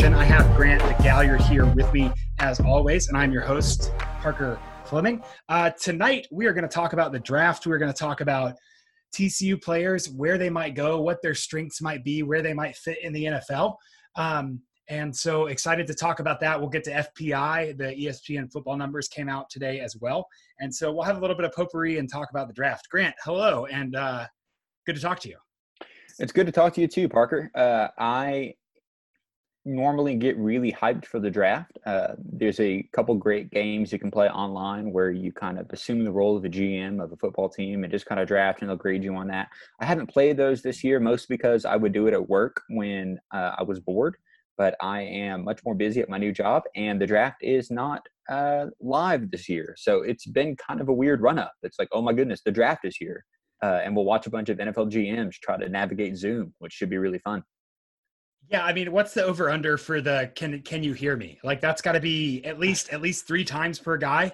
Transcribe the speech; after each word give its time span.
I 0.00 0.24
have 0.24 0.56
Grant 0.56 0.80
McGalliard 0.82 1.40
here 1.48 1.66
with 1.66 1.92
me 1.92 2.12
as 2.38 2.60
always, 2.60 3.08
and 3.08 3.16
I'm 3.16 3.32
your 3.32 3.42
host, 3.42 3.92
Parker 3.98 4.58
Fleming. 4.84 5.20
Uh, 5.48 5.70
tonight, 5.70 6.28
we 6.30 6.46
are 6.46 6.52
going 6.52 6.62
to 6.62 6.72
talk 6.72 6.92
about 6.92 7.10
the 7.10 7.18
draft. 7.18 7.66
We're 7.66 7.78
going 7.78 7.92
to 7.92 7.98
talk 7.98 8.20
about 8.20 8.54
TCU 9.12 9.60
players, 9.60 10.08
where 10.08 10.38
they 10.38 10.50
might 10.50 10.76
go, 10.76 11.00
what 11.00 11.20
their 11.20 11.34
strengths 11.34 11.82
might 11.82 12.04
be, 12.04 12.22
where 12.22 12.42
they 12.42 12.54
might 12.54 12.76
fit 12.76 12.98
in 13.02 13.12
the 13.12 13.24
NFL. 13.24 13.74
Um, 14.14 14.60
and 14.88 15.14
so 15.14 15.46
excited 15.46 15.86
to 15.88 15.94
talk 15.94 16.20
about 16.20 16.38
that. 16.40 16.58
We'll 16.58 16.70
get 16.70 16.84
to 16.84 16.92
FPI. 17.18 17.76
The 17.76 17.94
ESPN 17.96 18.52
football 18.52 18.76
numbers 18.76 19.08
came 19.08 19.28
out 19.28 19.50
today 19.50 19.80
as 19.80 19.96
well. 19.96 20.28
And 20.60 20.72
so 20.72 20.92
we'll 20.92 21.04
have 21.04 21.18
a 21.18 21.20
little 21.20 21.36
bit 21.36 21.44
of 21.44 21.52
potpourri 21.52 21.98
and 21.98 22.10
talk 22.10 22.30
about 22.30 22.46
the 22.46 22.54
draft. 22.54 22.88
Grant, 22.88 23.16
hello, 23.24 23.66
and 23.66 23.96
uh, 23.96 24.26
good 24.86 24.94
to 24.94 25.02
talk 25.02 25.18
to 25.20 25.28
you. 25.28 25.38
It's 26.20 26.32
good 26.32 26.46
to 26.46 26.52
talk 26.52 26.72
to 26.74 26.80
you 26.80 26.88
too, 26.88 27.08
Parker. 27.08 27.50
Uh, 27.54 27.88
I 27.98 28.54
normally 29.68 30.14
get 30.14 30.36
really 30.38 30.72
hyped 30.72 31.06
for 31.06 31.20
the 31.20 31.30
draft. 31.30 31.78
Uh, 31.86 32.14
there's 32.18 32.58
a 32.60 32.82
couple 32.92 33.14
great 33.14 33.50
games 33.50 33.92
you 33.92 33.98
can 33.98 34.10
play 34.10 34.28
online 34.28 34.92
where 34.92 35.10
you 35.10 35.32
kind 35.32 35.58
of 35.58 35.66
assume 35.70 36.04
the 36.04 36.12
role 36.12 36.36
of 36.36 36.44
a 36.44 36.48
GM 36.48 37.02
of 37.02 37.12
a 37.12 37.16
football 37.16 37.48
team 37.48 37.84
and 37.84 37.92
just 37.92 38.06
kind 38.06 38.20
of 38.20 38.26
draft 38.26 38.60
and 38.60 38.68
they'll 38.68 38.76
grade 38.76 39.04
you 39.04 39.14
on 39.14 39.28
that. 39.28 39.48
I 39.80 39.84
haven't 39.84 40.08
played 40.08 40.36
those 40.36 40.62
this 40.62 40.82
year, 40.82 40.98
mostly 40.98 41.36
because 41.36 41.64
I 41.64 41.76
would 41.76 41.92
do 41.92 42.06
it 42.06 42.14
at 42.14 42.28
work 42.28 42.62
when 42.70 43.18
uh, 43.32 43.52
I 43.58 43.62
was 43.62 43.80
bored. 43.80 44.16
But 44.56 44.74
I 44.80 45.02
am 45.02 45.44
much 45.44 45.60
more 45.64 45.76
busy 45.76 46.00
at 46.00 46.08
my 46.08 46.18
new 46.18 46.32
job, 46.32 46.64
and 46.74 47.00
the 47.00 47.06
draft 47.06 47.44
is 47.44 47.70
not 47.70 48.02
uh, 48.28 48.66
live 48.80 49.30
this 49.30 49.48
year. 49.48 49.76
So 49.78 50.02
it's 50.02 50.26
been 50.26 50.56
kind 50.56 50.80
of 50.80 50.88
a 50.88 50.92
weird 50.92 51.20
run 51.20 51.38
up. 51.38 51.52
It's 51.62 51.78
like, 51.78 51.88
oh 51.92 52.02
my 52.02 52.12
goodness, 52.12 52.42
the 52.44 52.50
draft 52.50 52.84
is 52.84 52.96
here 52.96 53.24
uh, 53.62 53.80
and 53.84 53.94
we'll 53.94 54.04
watch 54.04 54.26
a 54.26 54.30
bunch 54.30 54.48
of 54.48 54.58
NFL 54.58 54.90
GMs 54.90 55.34
try 55.34 55.56
to 55.56 55.68
navigate 55.68 56.16
Zoom, 56.16 56.54
which 56.58 56.72
should 56.72 56.90
be 56.90 56.98
really 56.98 57.18
fun. 57.18 57.42
Yeah, 58.50 58.64
I 58.64 58.72
mean, 58.72 58.92
what's 58.92 59.12
the 59.12 59.24
over 59.24 59.50
under 59.50 59.76
for 59.76 60.00
the 60.00 60.30
can 60.34 60.62
can 60.62 60.82
you 60.82 60.94
hear 60.94 61.16
me? 61.16 61.38
Like 61.44 61.60
that's 61.60 61.82
got 61.82 61.92
to 61.92 62.00
be 62.00 62.42
at 62.44 62.58
least 62.58 62.90
at 62.90 63.02
least 63.02 63.26
three 63.26 63.44
times 63.44 63.78
per 63.78 63.96
guy. 63.96 64.32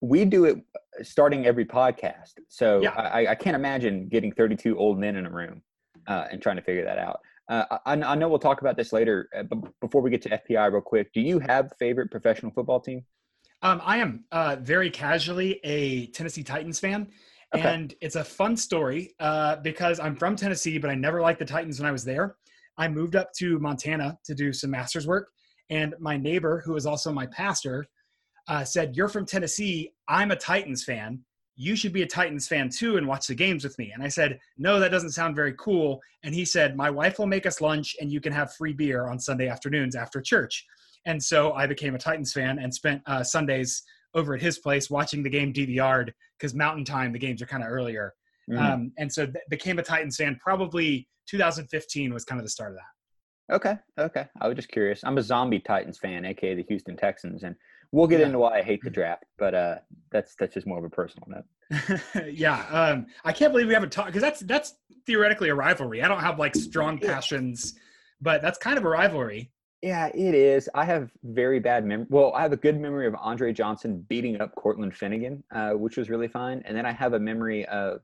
We 0.00 0.24
do 0.24 0.44
it 0.44 0.56
uh, 0.74 1.04
starting 1.04 1.46
every 1.46 1.64
podcast, 1.64 2.34
so 2.48 2.80
yeah. 2.80 2.90
I, 2.90 3.28
I 3.28 3.34
can't 3.34 3.56
imagine 3.56 4.08
getting 4.08 4.32
32 4.32 4.78
old 4.78 4.98
men 4.98 5.16
in 5.16 5.26
a 5.26 5.30
room 5.30 5.62
uh, 6.06 6.26
and 6.30 6.40
trying 6.40 6.56
to 6.56 6.62
figure 6.62 6.84
that 6.84 6.98
out. 6.98 7.20
Uh, 7.48 7.78
I, 7.84 7.92
I, 7.92 8.14
know 8.16 8.28
we'll 8.28 8.40
talk 8.40 8.60
about 8.60 8.76
this 8.76 8.92
later, 8.92 9.28
uh, 9.36 9.44
but 9.44 9.58
before 9.80 10.02
we 10.02 10.10
get 10.10 10.20
to 10.22 10.30
FPI, 10.30 10.72
real 10.72 10.80
quick, 10.80 11.12
do 11.12 11.20
you 11.20 11.38
have 11.38 11.72
favorite 11.78 12.10
professional 12.10 12.50
football 12.50 12.80
team? 12.80 13.04
Um, 13.62 13.80
I 13.84 13.98
am 13.98 14.24
uh, 14.32 14.56
very 14.60 14.90
casually 14.90 15.60
a 15.62 16.06
Tennessee 16.08 16.42
Titans 16.42 16.80
fan. 16.80 17.08
Okay. 17.54 17.66
And 17.66 17.94
it's 18.00 18.16
a 18.16 18.24
fun 18.24 18.56
story 18.56 19.14
uh, 19.20 19.56
because 19.56 20.00
I'm 20.00 20.16
from 20.16 20.34
Tennessee, 20.34 20.78
but 20.78 20.90
I 20.90 20.94
never 20.94 21.20
liked 21.20 21.38
the 21.38 21.44
Titans 21.44 21.78
when 21.78 21.88
I 21.88 21.92
was 21.92 22.04
there. 22.04 22.36
I 22.78 22.88
moved 22.88 23.16
up 23.16 23.32
to 23.38 23.58
Montana 23.58 24.18
to 24.24 24.34
do 24.34 24.52
some 24.52 24.70
master's 24.70 25.06
work. 25.06 25.30
And 25.70 25.94
my 25.98 26.16
neighbor, 26.16 26.62
who 26.64 26.76
is 26.76 26.86
also 26.86 27.12
my 27.12 27.26
pastor, 27.26 27.86
uh, 28.48 28.64
said, 28.64 28.96
You're 28.96 29.08
from 29.08 29.26
Tennessee. 29.26 29.92
I'm 30.08 30.30
a 30.30 30.36
Titans 30.36 30.84
fan. 30.84 31.20
You 31.56 31.74
should 31.74 31.92
be 31.92 32.02
a 32.02 32.06
Titans 32.06 32.46
fan 32.46 32.68
too 32.68 32.98
and 32.98 33.06
watch 33.08 33.26
the 33.26 33.34
games 33.34 33.64
with 33.64 33.78
me. 33.78 33.90
And 33.92 34.02
I 34.02 34.08
said, 34.08 34.38
No, 34.58 34.78
that 34.78 34.90
doesn't 34.90 35.10
sound 35.10 35.34
very 35.34 35.54
cool. 35.58 36.00
And 36.22 36.34
he 36.34 36.44
said, 36.44 36.76
My 36.76 36.90
wife 36.90 37.18
will 37.18 37.26
make 37.26 37.46
us 37.46 37.60
lunch 37.60 37.96
and 38.00 38.12
you 38.12 38.20
can 38.20 38.32
have 38.32 38.54
free 38.54 38.72
beer 38.72 39.08
on 39.08 39.18
Sunday 39.18 39.48
afternoons 39.48 39.96
after 39.96 40.20
church. 40.20 40.64
And 41.06 41.22
so 41.22 41.52
I 41.52 41.66
became 41.66 41.94
a 41.94 41.98
Titans 41.98 42.32
fan 42.32 42.58
and 42.58 42.72
spent 42.72 43.02
uh, 43.06 43.22
Sundays 43.22 43.82
over 44.14 44.34
at 44.34 44.42
his 44.42 44.58
place 44.58 44.90
watching 44.90 45.22
the 45.22 45.30
game 45.30 45.52
DVR'd 45.52 46.12
because 46.38 46.54
Mountain 46.54 46.84
Time 46.84 47.12
the 47.12 47.18
games 47.18 47.40
are 47.42 47.46
kind 47.46 47.62
of 47.62 47.70
earlier. 47.70 48.14
Mm-hmm. 48.50 48.64
Um, 48.64 48.92
and 48.98 49.12
so 49.12 49.26
th- 49.26 49.44
became 49.50 49.78
a 49.78 49.82
Titans 49.82 50.16
fan. 50.16 50.38
Probably 50.40 51.08
2015 51.28 52.12
was 52.12 52.24
kind 52.24 52.40
of 52.40 52.44
the 52.44 52.50
start 52.50 52.72
of 52.72 52.76
that. 52.76 53.54
Okay, 53.54 53.76
okay. 53.98 54.26
I 54.40 54.48
was 54.48 54.56
just 54.56 54.68
curious. 54.68 55.02
I'm 55.04 55.18
a 55.18 55.22
zombie 55.22 55.60
Titans 55.60 55.98
fan, 55.98 56.24
aka 56.24 56.54
the 56.54 56.64
Houston 56.64 56.96
Texans, 56.96 57.44
and 57.44 57.54
we'll 57.92 58.08
get 58.08 58.20
yeah. 58.20 58.26
into 58.26 58.38
why 58.38 58.58
I 58.58 58.62
hate 58.62 58.82
the 58.82 58.90
draft. 58.98 59.24
But 59.38 59.54
uh, 59.54 59.76
that's 60.10 60.34
that's 60.38 60.54
just 60.54 60.66
more 60.66 60.78
of 60.78 60.84
a 60.84 60.90
personal 60.90 61.28
note. 61.28 62.00
yeah, 62.32 62.66
um, 62.70 63.06
I 63.24 63.32
can't 63.32 63.52
believe 63.52 63.68
we 63.68 63.74
haven't 63.74 63.92
talked 63.92 64.08
because 64.08 64.22
that's 64.22 64.40
that's 64.40 64.74
theoretically 65.06 65.48
a 65.48 65.54
rivalry. 65.54 66.02
I 66.02 66.08
don't 66.08 66.20
have 66.20 66.38
like 66.38 66.56
strong 66.56 66.98
passions, 66.98 67.74
but 68.20 68.42
that's 68.42 68.58
kind 68.58 68.78
of 68.78 68.84
a 68.84 68.88
rivalry. 68.88 69.52
Yeah, 69.82 70.08
it 70.08 70.34
is. 70.34 70.68
I 70.74 70.84
have 70.84 71.12
very 71.22 71.60
bad 71.60 71.84
memory. 71.84 72.06
Well, 72.08 72.32
I 72.34 72.42
have 72.42 72.52
a 72.52 72.56
good 72.56 72.80
memory 72.80 73.06
of 73.06 73.14
Andre 73.20 73.52
Johnson 73.52 74.04
beating 74.08 74.40
up 74.40 74.54
Cortland 74.56 74.96
Finnegan, 74.96 75.44
uh, 75.54 75.72
which 75.72 75.96
was 75.96 76.10
really 76.10 76.28
fun. 76.28 76.62
And 76.64 76.76
then 76.76 76.86
I 76.86 76.92
have 76.92 77.12
a 77.12 77.20
memory 77.20 77.66
of 77.66 78.00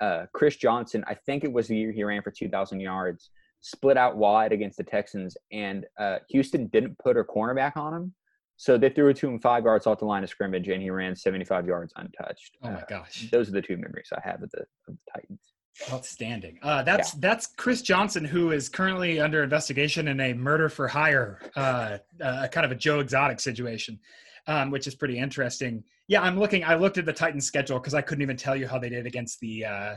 uh, 0.00 0.26
Chris 0.32 0.56
Johnson. 0.56 1.04
I 1.06 1.14
think 1.14 1.44
it 1.44 1.52
was 1.52 1.68
the 1.68 1.76
year 1.76 1.92
he 1.92 2.04
ran 2.04 2.22
for 2.22 2.30
2,000 2.30 2.80
yards, 2.80 3.30
split 3.60 3.96
out 3.96 4.16
wide 4.16 4.52
against 4.52 4.76
the 4.76 4.84
Texans, 4.84 5.36
and 5.52 5.86
uh, 5.98 6.18
Houston 6.30 6.66
didn't 6.68 6.98
put 6.98 7.16
a 7.16 7.24
cornerback 7.24 7.76
on 7.76 7.94
him. 7.94 8.14
So 8.58 8.78
they 8.78 8.88
threw 8.88 9.08
it 9.08 9.16
to 9.18 9.28
him 9.28 9.38
five 9.38 9.64
yards 9.64 9.86
off 9.86 9.98
the 9.98 10.06
line 10.06 10.24
of 10.24 10.30
scrimmage, 10.30 10.68
and 10.68 10.82
he 10.82 10.90
ran 10.90 11.14
75 11.14 11.66
yards 11.66 11.92
untouched. 11.96 12.56
Oh 12.62 12.70
my 12.70 12.80
uh, 12.80 12.84
gosh! 12.88 13.28
those 13.30 13.48
are 13.48 13.52
the 13.52 13.60
two 13.60 13.76
memories 13.76 14.08
I 14.16 14.20
have 14.24 14.42
of 14.42 14.50
the, 14.50 14.60
of 14.60 14.66
the 14.88 14.98
Titans. 15.14 15.52
Outstanding. 15.92 16.58
Uh, 16.62 16.82
that's 16.82 17.12
yeah. 17.12 17.20
that's 17.20 17.48
Chris 17.48 17.82
Johnson, 17.82 18.24
who 18.24 18.52
is 18.52 18.70
currently 18.70 19.20
under 19.20 19.42
investigation 19.42 20.08
in 20.08 20.18
a 20.20 20.32
murder 20.32 20.70
for 20.70 20.88
hire, 20.88 21.38
uh, 21.54 21.98
uh, 22.22 22.48
kind 22.48 22.64
of 22.64 22.72
a 22.72 22.74
Joe 22.74 23.00
Exotic 23.00 23.40
situation, 23.40 23.98
um, 24.46 24.70
which 24.70 24.86
is 24.86 24.94
pretty 24.94 25.18
interesting. 25.18 25.84
Yeah, 26.08 26.22
I'm 26.22 26.38
looking. 26.38 26.64
I 26.64 26.74
looked 26.76 26.98
at 26.98 27.04
the 27.04 27.12
Titans' 27.12 27.46
schedule 27.46 27.78
because 27.78 27.94
I 27.94 28.00
couldn't 28.00 28.22
even 28.22 28.36
tell 28.36 28.56
you 28.56 28.66
how 28.66 28.78
they 28.78 28.88
did 28.88 29.06
against 29.06 29.40
the 29.40 29.64
uh, 29.64 29.94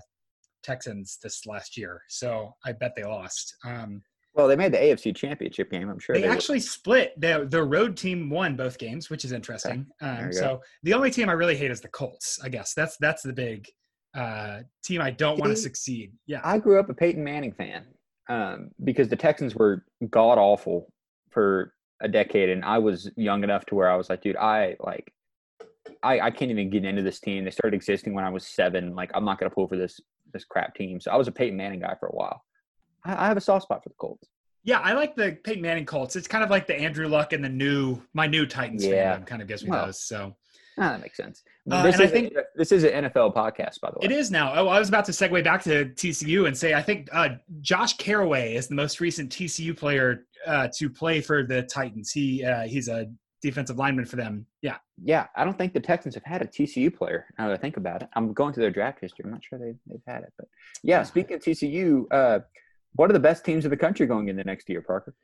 Texans 0.64 1.18
this 1.22 1.46
last 1.46 1.78
year. 1.78 2.02
So 2.08 2.56
I 2.66 2.74
bet 2.74 2.94
they 2.96 3.04
lost. 3.04 3.56
Um, 3.66 4.02
well, 4.34 4.48
they 4.48 4.56
made 4.56 4.72
the 4.72 4.78
AFC 4.78 5.16
Championship 5.16 5.72
game. 5.72 5.90
I'm 5.90 6.00
sure 6.00 6.16
they, 6.16 6.22
they 6.22 6.28
actually 6.28 6.60
split. 6.60 7.20
The 7.20 7.48
the 7.50 7.64
road 7.64 7.98
team 7.98 8.30
won 8.30 8.56
both 8.56 8.78
games, 8.78 9.10
which 9.10 9.26
is 9.26 9.32
interesting. 9.32 9.88
Okay. 10.02 10.26
Um, 10.26 10.34
so 10.34 10.62
the 10.84 10.94
only 10.94 11.12
team 11.12 11.30
I 11.30 11.34
really 11.34 11.58
hate 11.58 11.72
is 11.72 11.82
the 11.82 11.90
Colts. 11.90 12.40
I 12.44 12.50
guess 12.50 12.74
that's 12.74 12.98
that's 12.98 13.24
the 13.24 13.34
big 13.34 13.68
uh, 14.16 14.62
team 14.84 15.02
I 15.02 15.12
don't 15.12 15.40
want 15.40 15.52
to 15.52 15.56
succeed. 15.56 16.14
Yeah. 16.26 16.42
I 16.44 16.58
grew 16.58 16.80
up 16.80 16.90
a 16.90 16.94
Peyton 16.94 17.24
Manning 17.24 17.54
fan 17.54 17.86
um, 18.28 18.72
because 18.84 19.10
the 19.10 19.16
Texans 19.16 19.56
were 19.56 19.86
god 20.10 20.38
awful 20.38 20.92
for 21.32 21.74
a 22.02 22.08
decade, 22.08 22.50
and 22.50 22.64
I 22.64 22.78
was 22.78 23.10
young 23.16 23.44
enough 23.44 23.66
to 23.68 23.76
where 23.76 23.90
I 23.90 23.96
was 23.96 24.10
like, 24.10 24.22
dude, 24.22 24.38
I 24.38 24.76
like, 24.80 25.14
I, 26.04 26.20
I 26.20 26.32
can't 26.32 26.52
even 26.52 26.70
get 26.70 26.86
into 26.86 27.02
this 27.02 27.20
team. 27.20 27.44
They 27.44 27.52
started 27.52 27.76
existing 27.76 28.14
when 28.14 28.24
I 28.24 28.30
was 28.30 28.46
seven. 28.46 28.96
Like, 28.96 29.12
I'm 29.14 29.26
not 29.26 29.40
gonna 29.40 29.50
pull 29.50 29.68
for 29.68 29.78
this 29.78 30.00
this 30.34 30.46
crap 30.46 30.76
team. 30.76 31.00
So 31.00 31.12
I 31.12 31.16
was 31.16 31.28
a 31.28 31.32
Peyton 31.32 31.58
Manning 31.58 31.80
guy 31.80 31.96
for 32.00 32.08
a 32.08 32.16
while. 32.16 32.44
I, 33.04 33.26
I 33.26 33.28
have 33.28 33.38
a 33.38 33.42
soft 33.42 33.64
spot 33.64 33.84
for 33.84 33.90
the 33.90 33.96
Colts. 33.96 34.28
Yeah, 34.64 34.80
I 34.80 34.94
like 34.94 35.16
the 35.16 35.38
Peyton 35.44 35.62
Manning 35.62 35.86
Colts. 35.86 36.16
It's 36.16 36.28
kind 36.28 36.44
of 36.44 36.50
like 36.50 36.68
the 36.68 36.76
Andrew 36.76 37.08
Luck 37.08 37.34
and 37.34 37.44
the 37.44 37.50
new 37.50 38.02
my 38.14 38.28
new 38.28 38.46
Titans 38.46 38.86
yeah. 38.86 39.16
fan 39.16 39.26
kind 39.26 39.42
of 39.42 39.48
gives 39.48 39.64
me 39.64 39.72
well, 39.72 39.88
those. 39.88 40.02
So 40.02 40.36
Ah, 40.80 40.92
that 40.92 41.02
makes 41.02 41.18
sense. 41.18 41.44
Uh, 41.70 41.84
this, 41.84 41.96
is, 41.96 42.02
I 42.02 42.08
think 42.08 42.34
this 42.56 42.72
is 42.72 42.84
an 42.84 43.06
NFL 43.06 43.36
podcast, 43.36 43.80
by 43.82 43.92
the 43.92 44.00
way. 44.00 44.06
It 44.06 44.12
is 44.12 44.32
now. 44.32 44.54
Oh, 44.56 44.68
I 44.68 44.80
was 44.80 44.90
about 44.90 45.06
to 45.06 45.12
segue 45.12 45.44
back 45.44 45.64
to 45.64 45.86
TCU 45.86 46.48
and 46.48 46.58
say 46.58 46.74
I 46.74 46.82
think 46.82 47.10
uh, 47.12 47.30
Josh 47.62 47.98
Carraway 47.98 48.56
is 48.56 48.68
the 48.68 48.76
most 48.76 49.00
recent 49.00 49.32
TCU 49.32 49.78
player 49.78 50.26
uh, 50.48 50.70
to 50.78 50.90
play 50.90 51.22
for 51.22 51.44
the 51.44 51.64
Titans. 51.64 52.12
He 52.12 52.44
uh, 52.44 52.64
he's 52.64 52.88
a 52.88 53.08
defensive 53.42 53.78
lineman 53.78 54.06
for 54.06 54.16
them. 54.16 54.46
Yeah. 54.62 54.78
Yeah, 55.02 55.28
I 55.36 55.46
don't 55.46 55.58
think 55.58 55.74
the 55.74 55.80
Texans 55.80 56.14
have 56.16 56.24
had 56.26 56.42
a 56.42 56.46
TCU 56.46 56.94
player. 56.94 57.26
Now 57.38 57.48
that 57.48 57.54
I 57.54 57.58
think 57.58 57.78
about 57.78 58.04
it, 58.04 58.10
I'm 58.14 58.34
going 58.34 58.54
through 58.54 58.64
their 58.64 58.72
draft 58.72 59.00
history. 59.00 59.24
I'm 59.26 59.32
not 59.32 59.44
sure 59.44 59.58
they, 59.58 59.76
they've 59.88 60.02
had 60.06 60.24
it, 60.24 60.34
but 60.38 60.48
yeah. 60.84 61.04
Speaking 61.04 61.36
of 61.38 61.42
TCU, 61.42 62.06
uh, 62.12 62.40
what 62.94 63.10
are 63.10 63.14
the 63.14 63.20
best 63.20 63.46
teams 63.46 63.64
in 63.64 63.72
the 63.72 63.78
country 63.78 64.06
going 64.08 64.28
in 64.28 64.36
the 64.36 64.44
next 64.44 64.68
year, 64.68 64.82
Parker? 64.82 65.16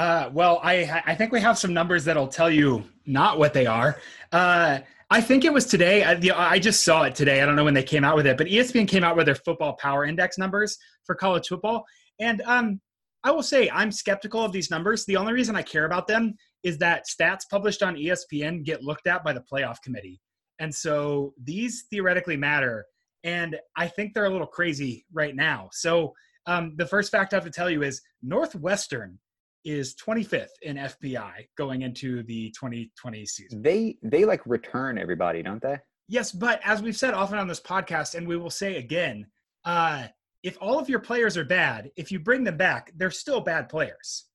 Uh, 0.00 0.30
well, 0.32 0.60
I 0.64 1.02
I 1.04 1.14
think 1.14 1.30
we 1.30 1.42
have 1.42 1.58
some 1.58 1.74
numbers 1.74 2.06
that'll 2.06 2.26
tell 2.26 2.50
you 2.50 2.84
not 3.04 3.38
what 3.38 3.52
they 3.52 3.66
are. 3.66 3.98
Uh, 4.32 4.78
I 5.10 5.20
think 5.20 5.44
it 5.44 5.52
was 5.52 5.66
today. 5.66 6.04
I, 6.04 6.18
I, 6.34 6.58
just 6.58 6.84
saw 6.84 7.02
it 7.02 7.14
today. 7.14 7.42
I 7.42 7.44
don't 7.44 7.54
know 7.54 7.64
when 7.64 7.74
they 7.74 7.82
came 7.82 8.02
out 8.02 8.16
with 8.16 8.26
it, 8.26 8.38
but 8.38 8.46
ESPN 8.46 8.88
came 8.88 9.04
out 9.04 9.14
with 9.14 9.26
their 9.26 9.34
football 9.34 9.74
power 9.74 10.06
index 10.06 10.38
numbers 10.38 10.78
for 11.04 11.14
college 11.14 11.48
football. 11.48 11.84
And 12.18 12.40
um, 12.46 12.80
I 13.24 13.30
will 13.30 13.42
say 13.42 13.68
I'm 13.68 13.92
skeptical 13.92 14.42
of 14.42 14.52
these 14.52 14.70
numbers. 14.70 15.04
The 15.04 15.16
only 15.16 15.34
reason 15.34 15.54
I 15.54 15.60
care 15.60 15.84
about 15.84 16.06
them 16.06 16.34
is 16.62 16.78
that 16.78 17.04
stats 17.06 17.42
published 17.50 17.82
on 17.82 17.94
ESPN 17.94 18.64
get 18.64 18.82
looked 18.82 19.06
at 19.06 19.22
by 19.22 19.34
the 19.34 19.44
playoff 19.52 19.82
committee. 19.82 20.18
And 20.60 20.74
so 20.74 21.34
these 21.44 21.84
theoretically 21.90 22.38
matter. 22.38 22.86
And 23.22 23.58
I 23.76 23.86
think 23.86 24.14
they're 24.14 24.24
a 24.24 24.30
little 24.30 24.46
crazy 24.46 25.04
right 25.12 25.36
now. 25.36 25.68
So 25.72 26.14
um, 26.46 26.72
the 26.76 26.86
first 26.86 27.12
fact 27.12 27.34
I 27.34 27.36
have 27.36 27.44
to 27.44 27.50
tell 27.50 27.68
you 27.68 27.82
is 27.82 28.00
Northwestern 28.22 29.18
is 29.64 29.94
25th 29.96 30.48
in 30.62 30.76
FPI 30.76 31.46
going 31.56 31.82
into 31.82 32.22
the 32.24 32.50
2020 32.50 33.26
season. 33.26 33.62
They 33.62 33.96
they 34.02 34.24
like 34.24 34.40
return 34.46 34.98
everybody, 34.98 35.42
don't 35.42 35.62
they? 35.62 35.78
Yes, 36.08 36.32
but 36.32 36.60
as 36.64 36.82
we've 36.82 36.96
said 36.96 37.14
often 37.14 37.38
on 37.38 37.46
this 37.46 37.60
podcast, 37.60 38.14
and 38.14 38.26
we 38.26 38.36
will 38.36 38.50
say 38.50 38.76
again, 38.76 39.26
uh, 39.64 40.06
if 40.42 40.56
all 40.60 40.78
of 40.78 40.88
your 40.88 41.00
players 41.00 41.36
are 41.36 41.44
bad, 41.44 41.90
if 41.96 42.10
you 42.10 42.18
bring 42.18 42.44
them 42.44 42.56
back, 42.56 42.92
they're 42.96 43.10
still 43.10 43.40
bad 43.40 43.68
players. 43.68 44.26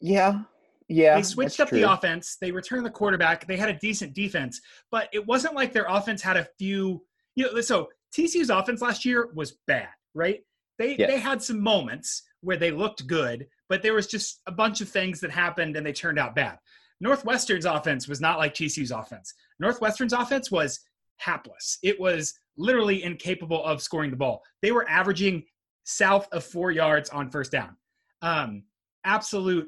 Yeah. 0.00 0.42
Yeah. 0.88 1.16
They 1.16 1.22
switched 1.22 1.60
up 1.60 1.68
true. 1.68 1.80
the 1.80 1.90
offense. 1.90 2.36
They 2.40 2.50
returned 2.50 2.84
the 2.84 2.90
quarterback. 2.90 3.46
They 3.46 3.56
had 3.56 3.70
a 3.70 3.78
decent 3.78 4.14
defense, 4.14 4.60
but 4.90 5.08
it 5.12 5.26
wasn't 5.26 5.54
like 5.54 5.72
their 5.72 5.86
offense 5.88 6.20
had 6.20 6.36
a 6.36 6.46
few, 6.58 7.02
you 7.36 7.50
know, 7.50 7.60
so 7.60 7.88
TCU's 8.14 8.50
offense 8.50 8.82
last 8.82 9.04
year 9.04 9.30
was 9.34 9.56
bad, 9.66 9.88
right? 10.14 10.40
They 10.78 10.96
yes. 10.96 11.10
they 11.10 11.18
had 11.18 11.42
some 11.42 11.60
moments 11.60 12.22
where 12.40 12.56
they 12.56 12.70
looked 12.72 13.06
good, 13.06 13.46
but 13.72 13.80
there 13.80 13.94
was 13.94 14.06
just 14.06 14.42
a 14.46 14.52
bunch 14.52 14.82
of 14.82 14.88
things 14.90 15.18
that 15.18 15.30
happened 15.30 15.76
and 15.76 15.86
they 15.86 15.94
turned 15.94 16.18
out 16.18 16.34
bad. 16.34 16.58
Northwestern's 17.00 17.64
offense 17.64 18.06
was 18.06 18.20
not 18.20 18.36
like 18.36 18.52
TCU's 18.52 18.90
offense. 18.90 19.32
Northwestern's 19.60 20.12
offense 20.12 20.50
was 20.50 20.80
hapless. 21.16 21.78
It 21.82 21.98
was 21.98 22.34
literally 22.58 23.02
incapable 23.02 23.64
of 23.64 23.80
scoring 23.80 24.10
the 24.10 24.16
ball. 24.18 24.42
They 24.60 24.72
were 24.72 24.86
averaging 24.90 25.44
south 25.84 26.28
of 26.32 26.44
four 26.44 26.70
yards 26.70 27.08
on 27.08 27.30
first 27.30 27.50
down. 27.50 27.74
Um, 28.20 28.64
absolute, 29.06 29.66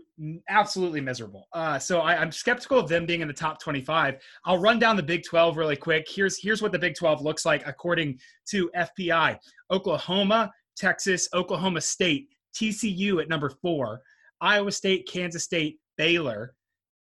absolutely 0.50 1.00
miserable. 1.00 1.48
Uh, 1.54 1.78
so 1.78 2.00
I, 2.00 2.20
I'm 2.20 2.30
skeptical 2.30 2.78
of 2.78 2.90
them 2.90 3.06
being 3.06 3.22
in 3.22 3.28
the 3.28 3.32
top 3.32 3.58
25. 3.58 4.18
I'll 4.44 4.58
run 4.58 4.78
down 4.78 4.96
the 4.96 5.02
Big 5.02 5.24
12 5.24 5.56
really 5.56 5.76
quick. 5.76 6.06
Here's 6.10 6.38
here's 6.38 6.60
what 6.60 6.72
the 6.72 6.78
Big 6.78 6.94
12 6.94 7.22
looks 7.22 7.46
like 7.46 7.66
according 7.66 8.18
to 8.50 8.70
FPI: 8.76 9.38
Oklahoma, 9.70 10.52
Texas, 10.76 11.26
Oklahoma 11.32 11.80
State, 11.80 12.28
TCU 12.54 13.20
at 13.20 13.28
number 13.28 13.50
four, 13.50 14.00
Iowa 14.40 14.72
State, 14.72 15.08
Kansas 15.10 15.44
State, 15.44 15.78
Baylor, 15.96 16.54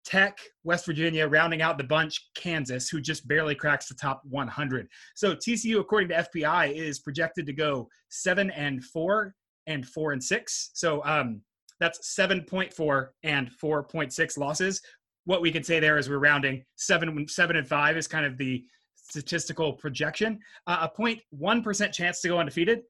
Tech, 0.06 0.40
West 0.64 0.86
Virginia, 0.86 1.28
rounding 1.28 1.62
out 1.62 1.78
the 1.78 1.84
bunch, 1.84 2.30
Kansas, 2.34 2.88
who 2.88 3.02
just 3.02 3.28
barely 3.28 3.56
cracks 3.56 3.88
the 3.88 3.96
top 3.96 4.22
100. 4.24 4.88
So 5.16 5.36
TCU, 5.36 5.80
according 5.80 6.10
to 6.10 6.26
FPI, 6.34 6.74
is 6.74 7.00
projected 7.00 7.46
to 7.46 7.54
go 7.54 7.90
seven 8.10 8.50
and 8.52 8.84
four 8.84 9.36
and 9.68 9.86
four 9.86 10.14
and 10.14 10.24
six. 10.24 10.72
So 10.74 11.04
um, 11.04 11.42
that's 11.82 12.16
7.4 12.18 13.08
and 13.24 13.52
4.6 13.62 14.38
losses. 14.38 14.82
What 15.26 15.42
we 15.42 15.52
can 15.52 15.64
say 15.64 15.82
there 15.82 15.98
is 15.98 16.10
we're 16.10 16.20
rounding 16.20 16.64
seven, 16.78 17.28
seven 17.28 17.58
and 17.58 17.68
five 17.68 17.98
is 17.98 18.08
kind 18.08 18.26
of 18.26 18.38
the 18.38 18.64
statistical 18.96 19.74
projection. 19.74 20.40
Uh, 20.68 20.88
a 20.90 21.02
0.1 21.02 21.64
percent 21.64 21.94
chance 21.94 22.22
to 22.22 22.30
go 22.30 22.40
undefeated, 22.40 22.84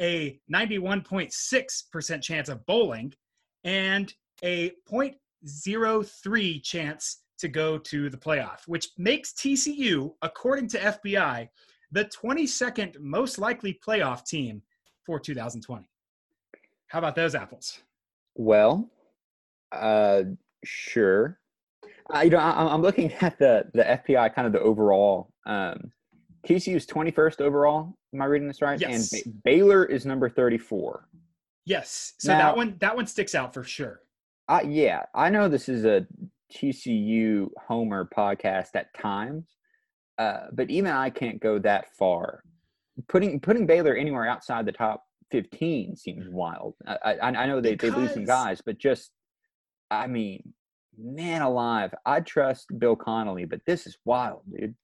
a 0.00 0.40
91.6 0.52 1.90
percent 1.92 2.22
chance 2.22 2.48
of 2.48 2.64
bowling, 2.66 3.12
and 3.64 4.12
a 4.42 4.72
0.03 4.90 6.62
chance 6.62 7.22
to 7.38 7.48
go 7.48 7.78
to 7.78 8.10
the 8.10 8.16
playoff, 8.16 8.60
which 8.66 8.88
makes 8.98 9.32
TCU, 9.32 10.12
according 10.22 10.68
to 10.68 10.78
FPI, 10.78 11.48
the 11.92 12.04
22nd 12.04 12.98
most 13.00 13.38
likely 13.38 13.78
playoff 13.84 14.24
team 14.24 14.62
for 15.04 15.18
2020. 15.18 15.84
How 16.88 16.98
about 16.98 17.14
those 17.14 17.34
apples? 17.34 17.80
Well, 18.34 18.90
uh, 19.72 20.22
sure. 20.64 21.38
Uh, 22.14 22.20
you 22.20 22.30
know, 22.30 22.38
I, 22.38 22.74
am 22.74 22.82
looking 22.82 23.12
at 23.14 23.38
the 23.38 23.64
the 23.72 23.82
FPI 23.82 24.34
kind 24.34 24.46
of 24.46 24.52
the 24.52 24.60
overall. 24.60 25.32
Um, 25.46 25.92
TCU 26.46 26.76
is 26.76 26.86
21st 26.86 27.40
overall. 27.40 27.94
Am 28.14 28.22
I 28.22 28.24
reading 28.24 28.48
this 28.48 28.62
right? 28.62 28.80
Yes. 28.80 29.12
And 29.12 29.24
ba- 29.24 29.40
Baylor 29.44 29.84
is 29.84 30.06
number 30.06 30.28
34. 30.28 31.08
Yes. 31.64 32.14
So 32.18 32.32
now, 32.32 32.38
that 32.38 32.56
one 32.56 32.76
that 32.80 32.96
one 32.96 33.06
sticks 33.06 33.34
out 33.34 33.54
for 33.54 33.62
sure. 33.62 34.00
Uh, 34.48 34.60
yeah, 34.66 35.04
I 35.14 35.30
know 35.30 35.48
this 35.48 35.68
is 35.68 35.84
a 35.84 36.06
TCU 36.52 37.48
Homer 37.68 38.08
podcast 38.16 38.70
at 38.74 38.92
times, 38.94 39.56
uh, 40.18 40.46
but 40.52 40.70
even 40.70 40.90
I 40.90 41.10
can't 41.10 41.40
go 41.40 41.58
that 41.60 41.94
far. 41.96 42.42
Putting 43.08 43.38
putting 43.40 43.66
Baylor 43.66 43.94
anywhere 43.94 44.26
outside 44.26 44.66
the 44.66 44.72
top 44.72 45.04
15 45.30 45.96
seems 45.96 46.28
wild. 46.28 46.74
I, 46.86 47.14
I, 47.22 47.28
I 47.28 47.46
know 47.46 47.60
they, 47.60 47.72
because, 47.72 47.94
they 47.94 48.00
lose 48.00 48.14
some 48.14 48.24
guys, 48.24 48.60
but 48.64 48.78
just, 48.78 49.10
I 49.90 50.06
mean, 50.06 50.52
man 50.98 51.42
alive, 51.42 51.94
I 52.04 52.20
trust 52.20 52.66
Bill 52.78 52.96
Connelly, 52.96 53.44
but 53.44 53.60
this 53.66 53.86
is 53.86 53.96
wild, 54.04 54.42
dude. 54.50 54.74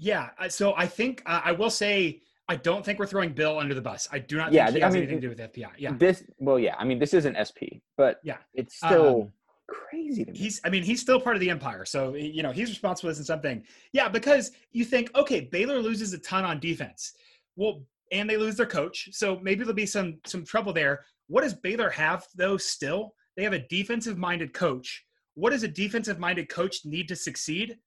Yeah. 0.00 0.30
So 0.48 0.74
I 0.76 0.86
think, 0.86 1.22
uh, 1.26 1.42
I 1.44 1.52
will 1.52 1.70
say, 1.70 2.22
I 2.48 2.56
don't 2.56 2.84
think 2.84 2.98
we're 2.98 3.06
throwing 3.06 3.32
Bill 3.32 3.58
under 3.58 3.74
the 3.74 3.82
bus. 3.82 4.08
I 4.10 4.18
do 4.18 4.36
not 4.36 4.52
yeah, 4.52 4.64
think 4.66 4.76
he 4.76 4.82
has 4.82 4.92
I 4.92 4.94
mean, 4.94 5.02
anything 5.04 5.20
to 5.20 5.28
do 5.28 5.28
with 5.28 5.52
FPI. 5.52 5.70
Yeah. 5.78 5.92
This, 5.96 6.24
well, 6.38 6.58
yeah. 6.58 6.74
I 6.78 6.84
mean, 6.84 6.98
this 6.98 7.14
isn't 7.14 7.36
SP, 7.38 7.78
but 7.96 8.18
yeah, 8.24 8.38
it's 8.54 8.76
still. 8.76 9.22
Um, 9.22 9.32
crazy 9.68 10.24
to 10.24 10.32
me. 10.32 10.38
He's, 10.38 10.60
I 10.64 10.70
mean, 10.70 10.82
he's 10.82 11.00
still 11.00 11.20
part 11.20 11.36
of 11.36 11.40
the 11.40 11.50
empire. 11.50 11.84
So, 11.84 12.14
you 12.14 12.42
know, 12.42 12.50
he's 12.50 12.70
responsible 12.70 13.14
for 13.14 13.22
something. 13.22 13.62
Yeah, 13.92 14.08
because 14.08 14.50
you 14.72 14.84
think, 14.84 15.14
okay, 15.14 15.42
Baylor 15.42 15.78
loses 15.80 16.12
a 16.12 16.18
ton 16.18 16.44
on 16.44 16.58
defense. 16.58 17.12
Well, 17.54 17.84
and 18.10 18.28
they 18.28 18.36
lose 18.36 18.56
their 18.56 18.66
coach. 18.66 19.10
So 19.12 19.38
maybe 19.40 19.60
there'll 19.60 19.74
be 19.74 19.86
some 19.86 20.18
some 20.26 20.44
trouble 20.44 20.72
there. 20.72 21.04
What 21.28 21.42
does 21.42 21.54
Baylor 21.54 21.90
have 21.90 22.26
though? 22.34 22.56
Still, 22.56 23.14
they 23.36 23.44
have 23.44 23.52
a 23.52 23.66
defensive 23.68 24.18
minded 24.18 24.52
coach. 24.52 25.04
What 25.34 25.50
does 25.50 25.62
a 25.62 25.68
defensive 25.68 26.18
minded 26.18 26.48
coach 26.48 26.84
need 26.84 27.06
to 27.08 27.16
succeed? 27.16 27.78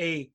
A 0.00 0.30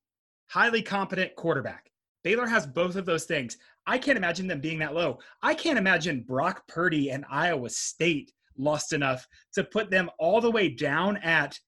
highly 0.47 0.81
competent 0.81 1.35
quarterback. 1.35 1.89
Baylor 2.23 2.47
has 2.47 2.65
both 2.65 2.95
of 2.95 3.05
those 3.05 3.25
things. 3.25 3.57
I 3.85 3.97
can't 3.97 4.17
imagine 4.17 4.47
them 4.47 4.61
being 4.61 4.79
that 4.79 4.93
low. 4.93 5.19
I 5.41 5.53
can't 5.53 5.77
imagine 5.77 6.23
Brock 6.27 6.67
Purdy 6.67 7.11
and 7.11 7.25
Iowa 7.29 7.69
State 7.69 8.31
lost 8.57 8.93
enough 8.93 9.27
to 9.53 9.63
put 9.63 9.89
them 9.89 10.09
all 10.19 10.39
the 10.39 10.51
way 10.51 10.69
down 10.69 11.17
at 11.17 11.59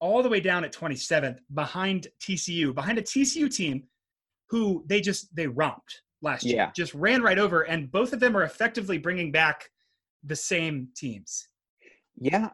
all 0.00 0.22
the 0.22 0.28
way 0.28 0.40
down 0.40 0.64
at 0.64 0.72
27th 0.72 1.38
behind 1.54 2.08
TCU, 2.20 2.74
behind 2.74 2.98
a 2.98 3.02
TCU 3.02 3.52
team 3.52 3.84
who 4.50 4.84
they 4.86 5.00
just 5.00 5.34
they 5.34 5.46
romped 5.46 6.02
last 6.20 6.44
year. 6.44 6.56
Yeah. 6.56 6.70
Just 6.76 6.94
ran 6.94 7.22
right 7.22 7.38
over, 7.38 7.62
and 7.62 7.90
both 7.90 8.12
of 8.12 8.20
them 8.20 8.36
are 8.36 8.42
effectively 8.42 8.98
bringing 8.98 9.32
back 9.32 9.68
the 10.22 10.36
same 10.36 10.88
teams. 10.94 11.48
Yeah. 12.20 12.50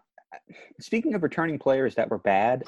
Speaking 0.81 1.15
of 1.15 1.23
returning 1.23 1.59
players 1.59 1.95
that 1.95 2.11
were 2.11 2.19
bad, 2.19 2.65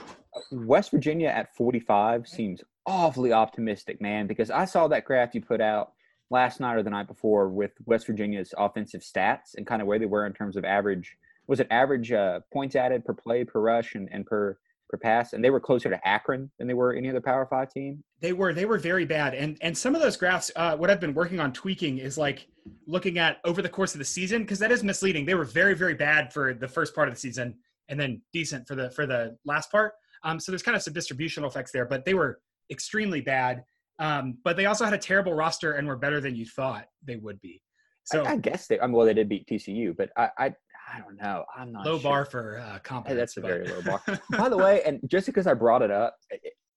West 0.51 0.91
Virginia 0.91 1.29
at 1.29 1.55
45 1.55 2.27
seems 2.27 2.63
awfully 2.87 3.33
optimistic, 3.33 4.01
man, 4.01 4.27
because 4.27 4.51
I 4.51 4.65
saw 4.65 4.89
that 4.89 5.05
graph 5.05 5.35
you 5.35 5.41
put 5.41 5.61
out 5.61 5.93
last 6.31 6.61
night 6.61 6.77
or 6.77 6.83
the 6.83 6.91
night 6.91 7.07
before 7.07 7.49
with 7.49 7.73
West 7.85 8.07
Virginia's 8.07 8.55
offensive 8.57 9.03
stats 9.03 9.55
and 9.57 9.67
kind 9.67 9.83
of 9.83 9.89
where 9.89 9.99
they 9.99 10.07
were 10.07 10.27
in 10.27 10.33
terms 10.33 10.57
of 10.57 10.65
average. 10.65 11.17
Was 11.47 11.61
it 11.61 11.67
average 11.71 12.13
uh, 12.13 12.41
points 12.53 12.77
added 12.77 13.05
per 13.05 13.13
play, 13.13 13.45
per 13.45 13.61
rush, 13.61 13.95
and, 13.95 14.09
and 14.11 14.27
per 14.27 14.59
per 14.93 14.99
pass, 14.99 15.33
and 15.33 15.43
they 15.43 15.51
were 15.51 15.59
closer 15.59 15.89
to 15.89 16.07
Akron 16.07 16.51
than 16.59 16.69
they 16.69 16.75
were 16.75 16.93
any 16.93 17.09
other 17.09 17.21
Power 17.21 17.47
Five 17.47 17.71
team. 17.71 18.05
They 18.21 18.33
were 18.33 18.53
they 18.53 18.67
were 18.67 18.79
very 18.79 19.05
bad, 19.05 19.35
and 19.35 19.57
and 19.63 19.77
some 19.77 19.95
of 19.95 20.03
those 20.03 20.17
graphs, 20.17 20.53
uh, 20.55 20.77
what 20.77 20.91
I've 20.91 21.01
been 21.01 21.15
working 21.15 21.41
on 21.41 21.53
tweaking 21.53 21.99
is 21.99 22.17
like 22.17 22.47
looking 22.87 23.19
at 23.19 23.39
over 23.45 23.63
the 23.63 23.69
course 23.69 23.95
of 23.95 23.99
the 23.99 24.05
season 24.05 24.43
because 24.43 24.59
that 24.61 24.71
is 24.71 24.85
misleading. 24.85 25.25
They 25.25 25.35
were 25.35 25.45
very 25.45 25.75
very 25.75 25.95
bad 25.95 26.33
for 26.33 26.55
the 26.55 26.69
first 26.69 26.95
part 26.95 27.09
of 27.09 27.15
the 27.15 27.21
season, 27.21 27.57
and 27.89 27.99
then 27.99 28.21
decent 28.33 28.69
for 28.69 28.75
the 28.75 28.91
for 28.91 29.07
the 29.07 29.37
last 29.45 29.73
part. 29.73 29.95
Um, 30.23 30.39
so 30.39 30.53
there's 30.53 30.63
kind 30.63 30.77
of 30.77 30.83
some 30.83 30.95
distributional 30.95 31.49
effects 31.49 31.73
there, 31.73 31.87
but 31.87 32.05
they 32.05 32.15
were 32.15 32.39
extremely 32.71 33.21
bad. 33.21 33.65
Um, 33.99 34.39
but 34.45 34.57
they 34.57 34.67
also 34.67 34.85
had 34.85 34.95
a 34.95 34.99
terrible 34.99 35.35
roster 35.35 35.73
and 35.73 35.87
were 35.87 35.97
better 35.97 36.21
than 36.21 36.35
you 36.37 36.47
thought 36.47 36.87
they 37.05 37.17
would 37.17 37.41
be. 37.41 37.63
So 38.05 38.25
I, 38.25 38.33
I 38.33 38.37
guess 38.37 38.67
they. 38.67 38.81
I 38.81 38.87
mean, 38.87 38.97
well, 38.97 39.07
they 39.07 39.15
did 39.15 39.29
beat 39.29 39.47
TCU, 39.47 39.97
but 39.97 40.11
I, 40.17 40.31
I 40.39 40.55
I 40.93 40.99
don't 41.01 41.21
know. 41.21 41.45
I'm 41.57 41.73
not 41.73 41.87
low 41.87 41.99
sure. 41.99 42.11
bar 42.11 42.25
for 42.25 42.59
uh, 42.59 42.79
confidence. 42.81 43.09
Hey, 43.09 43.15
that's 43.15 43.37
a 43.37 43.41
very 43.41 43.69
low 43.69 43.83
bar. 43.83 44.03
By 44.31 44.49
the 44.49 44.57
way, 44.57 44.83
and 44.85 45.01
just 45.07 45.27
because 45.27 45.47
I 45.47 45.55
brought 45.55 45.83
it 45.83 45.91
up, 45.91 46.17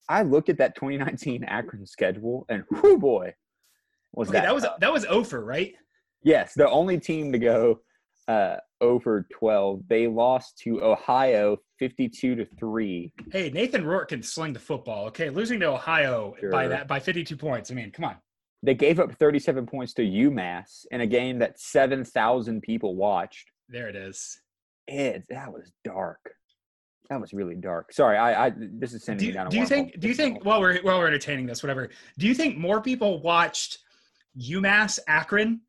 I 0.09 0.23
looked 0.23 0.49
at 0.49 0.57
that 0.57 0.75
2019 0.75 1.43
Akron 1.43 1.85
schedule, 1.85 2.45
and 2.49 2.63
whoo 2.71 2.97
boy, 2.97 3.33
was 4.13 4.29
okay, 4.29 4.39
that 4.39 4.45
that 4.45 4.55
was 4.55 4.65
that 4.79 4.93
was 4.93 5.05
over 5.05 5.43
right? 5.43 5.73
Yes, 6.23 6.53
the 6.53 6.69
only 6.69 6.99
team 6.99 7.31
to 7.31 7.39
go 7.39 7.81
uh, 8.27 8.57
over 8.81 9.27
12. 9.33 9.81
They 9.87 10.07
lost 10.07 10.57
to 10.63 10.83
Ohio 10.83 11.57
52 11.79 12.35
to 12.35 12.45
three. 12.57 13.11
Hey, 13.31 13.49
Nathan 13.49 13.85
Rourke 13.85 14.09
can 14.09 14.23
sling 14.23 14.53
the 14.53 14.59
football. 14.59 15.07
Okay, 15.07 15.29
losing 15.29 15.59
to 15.59 15.67
Ohio 15.67 16.35
sure. 16.39 16.51
by 16.51 16.67
that 16.67 16.87
by 16.87 16.99
52 16.99 17.35
points. 17.35 17.71
I 17.71 17.73
mean, 17.73 17.91
come 17.91 18.05
on. 18.05 18.15
They 18.63 18.73
gave 18.73 18.99
up 18.99 19.13
37 19.13 19.67
points 19.67 19.93
to 19.93 20.01
UMass 20.01 20.85
in 20.89 21.01
a 21.01 21.07
game 21.07 21.37
that 21.39 21.59
7,000 21.59 22.61
people 22.61 22.95
watched. 22.95 23.51
There 23.69 23.87
it 23.87 23.95
is. 23.95 24.39
It 24.87 25.23
that 25.29 25.51
was 25.51 25.71
dark. 25.83 26.19
That 27.09 27.21
was 27.21 27.33
really 27.33 27.55
dark. 27.55 27.93
Sorry, 27.93 28.17
I, 28.17 28.47
I 28.47 28.51
this 28.55 28.93
is 28.93 29.03
sending 29.03 29.27
do, 29.27 29.31
me 29.31 29.33
down. 29.33 29.49
do 29.49 29.57
you 29.57 29.65
think? 29.65 29.99
Do 29.99 30.07
you 30.07 30.13
think? 30.13 30.43
While 30.43 30.59
we're 30.59 30.81
while 30.81 30.99
we're 30.99 31.07
entertaining 31.07 31.45
this, 31.45 31.63
whatever. 31.63 31.89
Do 32.17 32.27
you 32.27 32.33
think 32.33 32.57
more 32.57 32.81
people 32.81 33.21
watched 33.21 33.79
UMass 34.39 34.99
Akron 35.07 35.61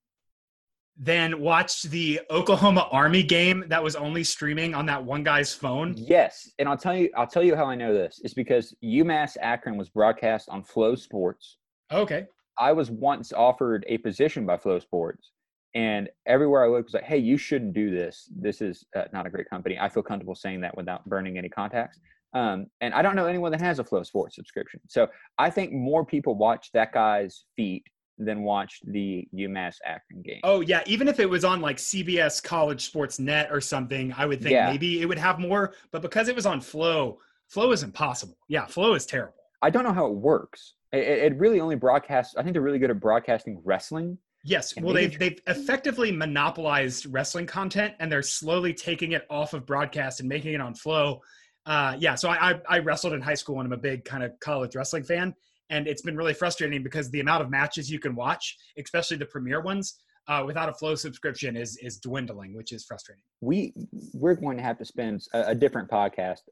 than 0.99 1.41
watched 1.41 1.91
the 1.91 2.21
Oklahoma 2.31 2.89
Army 2.91 3.23
game 3.23 3.65
that 3.69 3.83
was 3.83 3.97
only 3.97 4.25
streaming 4.25 4.75
on 4.75 4.87
that 4.87 5.03
one 5.05 5.23
guy's 5.23 5.53
phone? 5.53 5.95
Yes, 5.97 6.51
and 6.59 6.69
I'll 6.69 6.79
tell 6.79 6.97
you. 6.97 7.11
I'll 7.17 7.27
tell 7.27 7.43
you 7.43 7.55
how 7.55 7.67
I 7.67 7.75
know 7.75 7.93
this. 7.93 8.21
It's 8.25 8.35
because 8.35 8.75
UMass 8.83 9.37
Akron 9.41 9.77
was 9.77 9.89
broadcast 9.89 10.49
on 10.49 10.63
FloSports. 10.63 11.57
Okay. 11.93 12.27
I 12.59 12.73
was 12.73 12.91
once 12.91 13.33
offered 13.35 13.85
a 13.89 13.99
position 13.99 14.47
by 14.47 14.57
FloSports 14.57 15.29
and 15.77 16.09
everywhere 16.25 16.65
I 16.65 16.69
looked 16.69 16.87
was 16.87 16.95
like, 16.95 17.05
"Hey, 17.05 17.19
you 17.19 17.37
shouldn't 17.37 17.75
do 17.75 17.91
this. 17.91 18.29
This 18.35 18.63
is 18.63 18.85
uh, 18.97 19.05
not 19.13 19.27
a 19.27 19.31
great 19.31 19.49
company." 19.49 19.79
I 19.79 19.91
feel 19.91 20.03
comfortable 20.03 20.35
saying 20.35 20.63
that 20.63 20.75
without 20.75 21.05
burning 21.05 21.37
any 21.37 21.51
contacts. 21.51 22.01
Um, 22.33 22.67
and 22.81 22.95
I 22.95 23.03
don't 23.03 23.15
know 23.15 23.27
anyone 23.27 23.53
that 23.53 23.61
has 23.61 23.79
a 23.79 23.85
FloSports 23.85 24.33
subscription. 24.33 24.81
So 24.89 25.09
I 25.39 25.51
think 25.51 25.73
more 25.73 26.05
people 26.05 26.35
watch 26.35 26.71
that 26.73 26.93
guy's 26.93 27.45
feet 27.57 27.85
than 28.19 28.43
watch 28.43 28.81
the 28.87 29.29
UMass 29.35 29.77
Akron 29.85 30.23
game. 30.23 30.41
Oh 30.45 30.61
yeah, 30.61 30.83
even 30.87 31.09
if 31.09 31.21
it 31.21 31.29
was 31.29 31.45
on 31.45 31.61
like 31.61 31.77
CBS 31.77 32.43
College 32.43 32.87
Sports 32.87 33.19
Net 33.19 33.49
or 33.53 33.61
something, 33.61 34.15
I 34.17 34.25
would 34.25 34.41
think 34.41 34.53
yeah. 34.53 34.71
maybe 34.71 35.03
it 35.03 35.07
would 35.07 35.19
have 35.19 35.39
more. 35.39 35.75
But 35.93 36.01
because 36.01 36.29
it 36.29 36.35
was 36.35 36.47
on 36.47 36.63
Flow, 36.63 37.19
Flow 37.49 37.71
is 37.73 37.83
impossible. 37.83 38.39
Yeah, 38.49 38.65
Flow 38.65 38.95
is 38.95 39.05
terrible. 39.05 39.35
I 39.61 39.69
don't 39.69 39.85
know 39.85 39.93
how 39.93 40.07
it 40.07 40.15
works. 40.15 40.73
It, 40.93 41.33
it 41.33 41.37
really 41.37 41.61
only 41.61 41.77
broadcasts. 41.77 42.35
I 42.35 42.43
think 42.43 42.55
they're 42.55 42.63
really 42.63 42.79
good 42.79 42.91
at 42.91 42.99
broadcasting 42.99 43.61
wrestling 43.63 44.17
Yes, 44.47 44.75
well, 44.81 44.95
they've 44.95 45.19
they've 45.19 45.41
effectively 45.49 46.13
monopolized 46.13 47.07
wrestling 47.07 47.47
content, 47.47 47.95
and 47.99 48.11
they're 48.11 48.23
slowly 48.23 48.73
taking 48.73 49.11
it 49.13 49.27
off 49.29 49.55
of 49.55 49.67
broadcast 49.67 50.21
and 50.21 50.29
making 50.29 50.55
it 50.55 50.61
on 50.61 50.73
Flow. 50.73 51.21
Uh, 51.67 51.97
yeah, 51.99 52.15
so 52.15 52.29
I, 52.29 52.53
I 52.53 52.61
I 52.69 52.79
wrestled 52.79 53.13
in 53.13 53.21
high 53.21 53.35
school, 53.35 53.59
and 53.59 53.67
I'm 53.67 53.73
a 53.73 53.77
big 53.77 54.05
kind 54.05 54.23
of 54.23 54.39
college 54.39 54.77
wrestling 54.77 55.03
fan, 55.03 55.35
and 55.69 55.89
it's 55.89 56.03
been 56.03 56.17
really 56.17 56.33
frustrating 56.33 56.85
because 56.85 57.11
the 57.11 57.19
amount 57.19 57.43
of 57.43 57.51
matches 57.51 57.91
you 57.91 57.99
can 57.99 58.15
watch, 58.15 58.57
especially 58.79 59.17
the 59.17 59.27
premier 59.27 59.61
ones, 59.61 59.97
uh, 60.29 60.45
without 60.47 60.69
a 60.69 60.75
Flow 60.75 60.95
subscription, 60.95 61.57
is 61.57 61.77
is 61.79 61.99
dwindling, 61.99 62.55
which 62.55 62.71
is 62.71 62.85
frustrating. 62.85 63.23
we 63.41 63.73
we're 64.15 64.37
going 64.37 64.57
to 64.59 64.63
have 64.63 64.79
to 64.79 64.85
spend 64.85 65.27
a, 65.35 65.49
a 65.49 65.55
different 65.57 65.91
podcast 65.91 66.43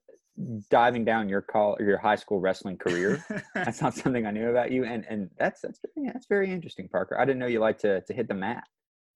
diving 0.69 1.05
down 1.05 1.29
your 1.29 1.41
call 1.41 1.76
your 1.81 1.99
high 1.99 2.17
school 2.17 2.41
wrestling 2.41 2.76
career. 2.76 3.25
that's 3.55 3.81
not 3.81 3.95
something 3.95 4.26
I 4.26 4.31
knew 4.31 4.50
about 4.50 4.71
you, 4.71 4.85
and 4.85 5.05
and 5.09 5.31
that's 5.38 5.61
that's 5.61 5.81
very, 5.95 6.11
that's 6.12 6.26
very 6.26 6.50
interesting, 6.50 6.88
Parker. 6.88 7.19
I 7.19 7.25
didn't 7.25 7.38
know 7.38 7.47
you 7.47 7.61
like 7.61 7.79
to 7.79 8.00
to 8.03 8.12
hit 8.12 8.29
the 8.29 8.35
mat. 8.35 8.64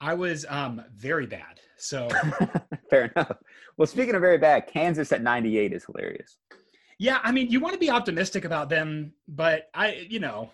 I 0.01 0.15
was 0.15 0.47
um 0.49 0.83
very 0.95 1.27
bad, 1.27 1.61
so 1.77 2.09
Fair 2.91 3.13
enough. 3.15 3.37
Well, 3.77 3.87
speaking 3.87 4.15
of 4.15 4.21
very 4.21 4.39
bad, 4.39 4.67
Kansas 4.67 5.13
at 5.13 5.23
98 5.23 5.73
is 5.73 5.85
hilarious. 5.85 6.39
Yeah, 6.99 7.21
I 7.23 7.33
mean, 7.33 7.49
you 7.49 7.61
want 7.61 7.75
to 7.75 7.79
be 7.79 7.91
optimistic 7.91 8.45
about 8.45 8.69
them, 8.69 9.13
but 9.29 9.69
I, 9.75 10.07
you 10.09 10.19
know, 10.19 10.51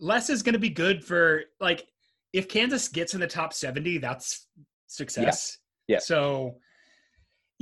less 0.00 0.30
is 0.30 0.42
going 0.42 0.54
to 0.54 0.58
be 0.58 0.70
good 0.70 1.04
for 1.04 1.42
like 1.60 1.86
if 2.32 2.48
Kansas 2.48 2.88
gets 2.88 3.14
in 3.14 3.20
the 3.20 3.26
top 3.26 3.52
70, 3.52 3.98
that's 3.98 4.46
success. 4.86 5.58
Yeah. 5.86 5.98
So 5.98 6.56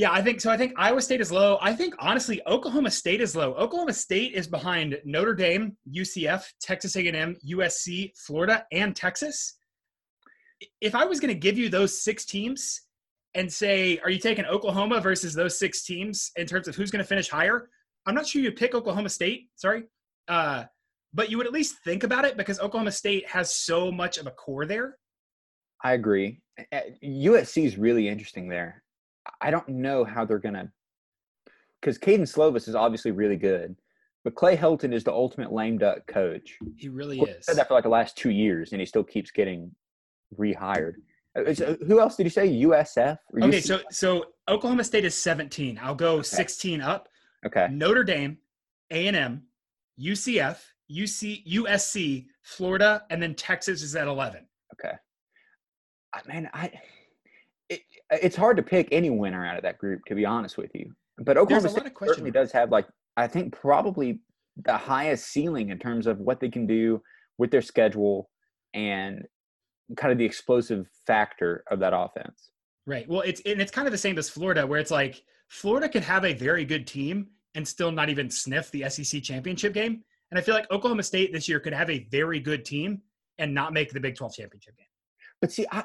yeah, 0.00 0.12
I 0.12 0.22
think 0.22 0.40
so. 0.40 0.50
I 0.50 0.56
think 0.56 0.72
Iowa 0.78 1.02
State 1.02 1.20
is 1.20 1.30
low. 1.30 1.58
I 1.60 1.74
think 1.74 1.94
honestly, 1.98 2.40
Oklahoma 2.46 2.90
State 2.90 3.20
is 3.20 3.36
low. 3.36 3.52
Oklahoma 3.52 3.92
State 3.92 4.32
is 4.32 4.46
behind 4.46 4.98
Notre 5.04 5.34
Dame, 5.34 5.76
UCF, 5.94 6.42
Texas 6.58 6.96
A&M, 6.96 7.36
USC, 7.46 8.12
Florida, 8.16 8.64
and 8.72 8.96
Texas. 8.96 9.58
If 10.80 10.94
I 10.94 11.04
was 11.04 11.20
going 11.20 11.34
to 11.34 11.38
give 11.38 11.58
you 11.58 11.68
those 11.68 12.02
six 12.02 12.24
teams 12.24 12.80
and 13.34 13.52
say, 13.52 13.98
are 13.98 14.08
you 14.08 14.18
taking 14.18 14.46
Oklahoma 14.46 15.02
versus 15.02 15.34
those 15.34 15.58
six 15.58 15.84
teams 15.84 16.30
in 16.36 16.46
terms 16.46 16.66
of 16.66 16.74
who's 16.74 16.90
going 16.90 17.04
to 17.04 17.08
finish 17.08 17.28
higher? 17.28 17.68
I'm 18.06 18.14
not 18.14 18.26
sure 18.26 18.40
you'd 18.40 18.56
pick 18.56 18.74
Oklahoma 18.74 19.10
State. 19.10 19.50
Sorry. 19.56 19.82
Uh, 20.28 20.64
but 21.12 21.30
you 21.30 21.36
would 21.36 21.46
at 21.46 21.52
least 21.52 21.76
think 21.84 22.04
about 22.04 22.24
it 22.24 22.38
because 22.38 22.58
Oklahoma 22.58 22.92
State 22.92 23.28
has 23.28 23.54
so 23.54 23.92
much 23.92 24.16
of 24.16 24.26
a 24.26 24.30
core 24.30 24.64
there. 24.64 24.96
I 25.84 25.92
agree. 25.92 26.40
USC 27.04 27.66
is 27.66 27.76
really 27.76 28.08
interesting 28.08 28.48
there. 28.48 28.82
I 29.40 29.50
don't 29.50 29.68
know 29.68 30.04
how 30.04 30.24
they're 30.24 30.38
gonna, 30.38 30.70
because 31.80 31.98
Kedon 31.98 32.24
Slovis 32.26 32.68
is 32.68 32.74
obviously 32.74 33.10
really 33.10 33.36
good, 33.36 33.76
but 34.24 34.34
Clay 34.34 34.56
Helton 34.56 34.92
is 34.92 35.04
the 35.04 35.12
ultimate 35.12 35.52
lame 35.52 35.78
duck 35.78 36.06
coach. 36.06 36.58
He 36.76 36.88
really 36.88 37.20
is. 37.20 37.46
said 37.46 37.56
that 37.56 37.68
for 37.68 37.74
like 37.74 37.84
the 37.84 37.90
last 37.90 38.16
two 38.16 38.30
years, 38.30 38.72
and 38.72 38.80
he 38.80 38.86
still 38.86 39.04
keeps 39.04 39.30
getting 39.30 39.70
rehired. 40.38 40.94
Uh, 41.36 41.42
is- 41.44 41.60
uh, 41.60 41.76
Who 41.86 42.00
else 42.00 42.16
did 42.16 42.24
you 42.24 42.30
say? 42.30 42.48
USF? 42.62 43.18
Or 43.32 43.44
Okay, 43.44 43.58
UC? 43.58 43.62
so 43.62 43.80
so 43.90 44.24
Oklahoma 44.48 44.84
State 44.84 45.04
is 45.04 45.14
17. 45.14 45.78
I'll 45.82 45.94
go 45.94 46.14
Okay. 46.16 46.22
16 46.24 46.80
up. 46.80 47.08
okay, 47.46 47.68
Notre 47.70 48.04
Dame, 48.04 48.38
A&M, 48.90 49.42
UCF, 49.98 50.58
UC, 50.90 51.44
USC, 51.46 52.26
Florida, 52.42 53.04
and 53.10 53.22
then 53.22 53.34
Texas 53.34 53.82
is 53.82 53.94
at 53.96 54.08
11. 54.08 54.46
okay. 54.74 54.94
I, 56.12 56.20
man, 56.26 56.50
I 56.52 56.72
it, 57.70 57.80
it's 58.10 58.36
hard 58.36 58.56
to 58.58 58.62
pick 58.62 58.88
any 58.92 59.08
winner 59.08 59.46
out 59.46 59.56
of 59.56 59.62
that 59.62 59.78
group, 59.78 60.04
to 60.06 60.14
be 60.14 60.26
honest 60.26 60.58
with 60.58 60.74
you. 60.74 60.92
But 61.18 61.38
Oklahoma 61.38 61.68
State 61.68 61.78
lot 61.78 61.86
of 61.86 61.94
question 61.94 62.14
certainly 62.14 62.30
does 62.30 62.52
have 62.52 62.70
like 62.70 62.86
I 63.16 63.26
think 63.26 63.54
probably 63.54 64.20
the 64.64 64.76
highest 64.76 65.28
ceiling 65.28 65.70
in 65.70 65.78
terms 65.78 66.06
of 66.06 66.18
what 66.18 66.40
they 66.40 66.48
can 66.48 66.66
do 66.66 67.00
with 67.38 67.50
their 67.50 67.62
schedule 67.62 68.28
and 68.74 69.24
kind 69.96 70.12
of 70.12 70.18
the 70.18 70.24
explosive 70.24 70.86
factor 71.06 71.64
of 71.70 71.78
that 71.80 71.92
offense. 71.94 72.50
Right. 72.86 73.08
Well, 73.08 73.20
it's 73.22 73.40
and 73.46 73.60
it's 73.60 73.70
kind 73.70 73.86
of 73.86 73.92
the 73.92 73.98
same 73.98 74.18
as 74.18 74.28
Florida, 74.28 74.66
where 74.66 74.80
it's 74.80 74.90
like 74.90 75.22
Florida 75.48 75.88
could 75.88 76.02
have 76.02 76.24
a 76.24 76.34
very 76.34 76.64
good 76.64 76.86
team 76.86 77.28
and 77.54 77.66
still 77.66 77.92
not 77.92 78.08
even 78.08 78.30
sniff 78.30 78.70
the 78.70 78.88
SEC 78.88 79.22
championship 79.22 79.74
game. 79.74 80.02
And 80.30 80.38
I 80.38 80.42
feel 80.42 80.54
like 80.54 80.70
Oklahoma 80.70 81.02
State 81.02 81.32
this 81.32 81.48
year 81.48 81.60
could 81.60 81.72
have 81.72 81.90
a 81.90 82.06
very 82.10 82.40
good 82.40 82.64
team 82.64 83.02
and 83.38 83.52
not 83.54 83.72
make 83.72 83.92
the 83.92 84.00
Big 84.00 84.16
12 84.16 84.34
championship 84.34 84.76
game. 84.76 84.86
But 85.40 85.50
see, 85.50 85.66
I, 85.72 85.82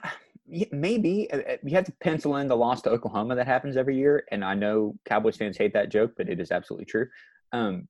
maybe 0.71 1.29
uh, 1.31 1.37
uh, 1.37 1.57
you 1.63 1.75
have 1.75 1.85
to 1.85 1.93
pencil 2.01 2.35
in 2.37 2.47
the 2.47 2.55
loss 2.55 2.81
to 2.83 2.89
Oklahoma 2.89 3.35
that 3.35 3.47
happens 3.47 3.77
every 3.77 3.97
year, 3.97 4.25
and 4.31 4.43
I 4.43 4.53
know 4.53 4.95
Cowboys 5.05 5.37
fans 5.37 5.57
hate 5.57 5.73
that 5.73 5.89
joke, 5.89 6.11
but 6.17 6.29
it 6.29 6.39
is 6.39 6.51
absolutely 6.51 6.85
true. 6.85 7.07
Um, 7.51 7.87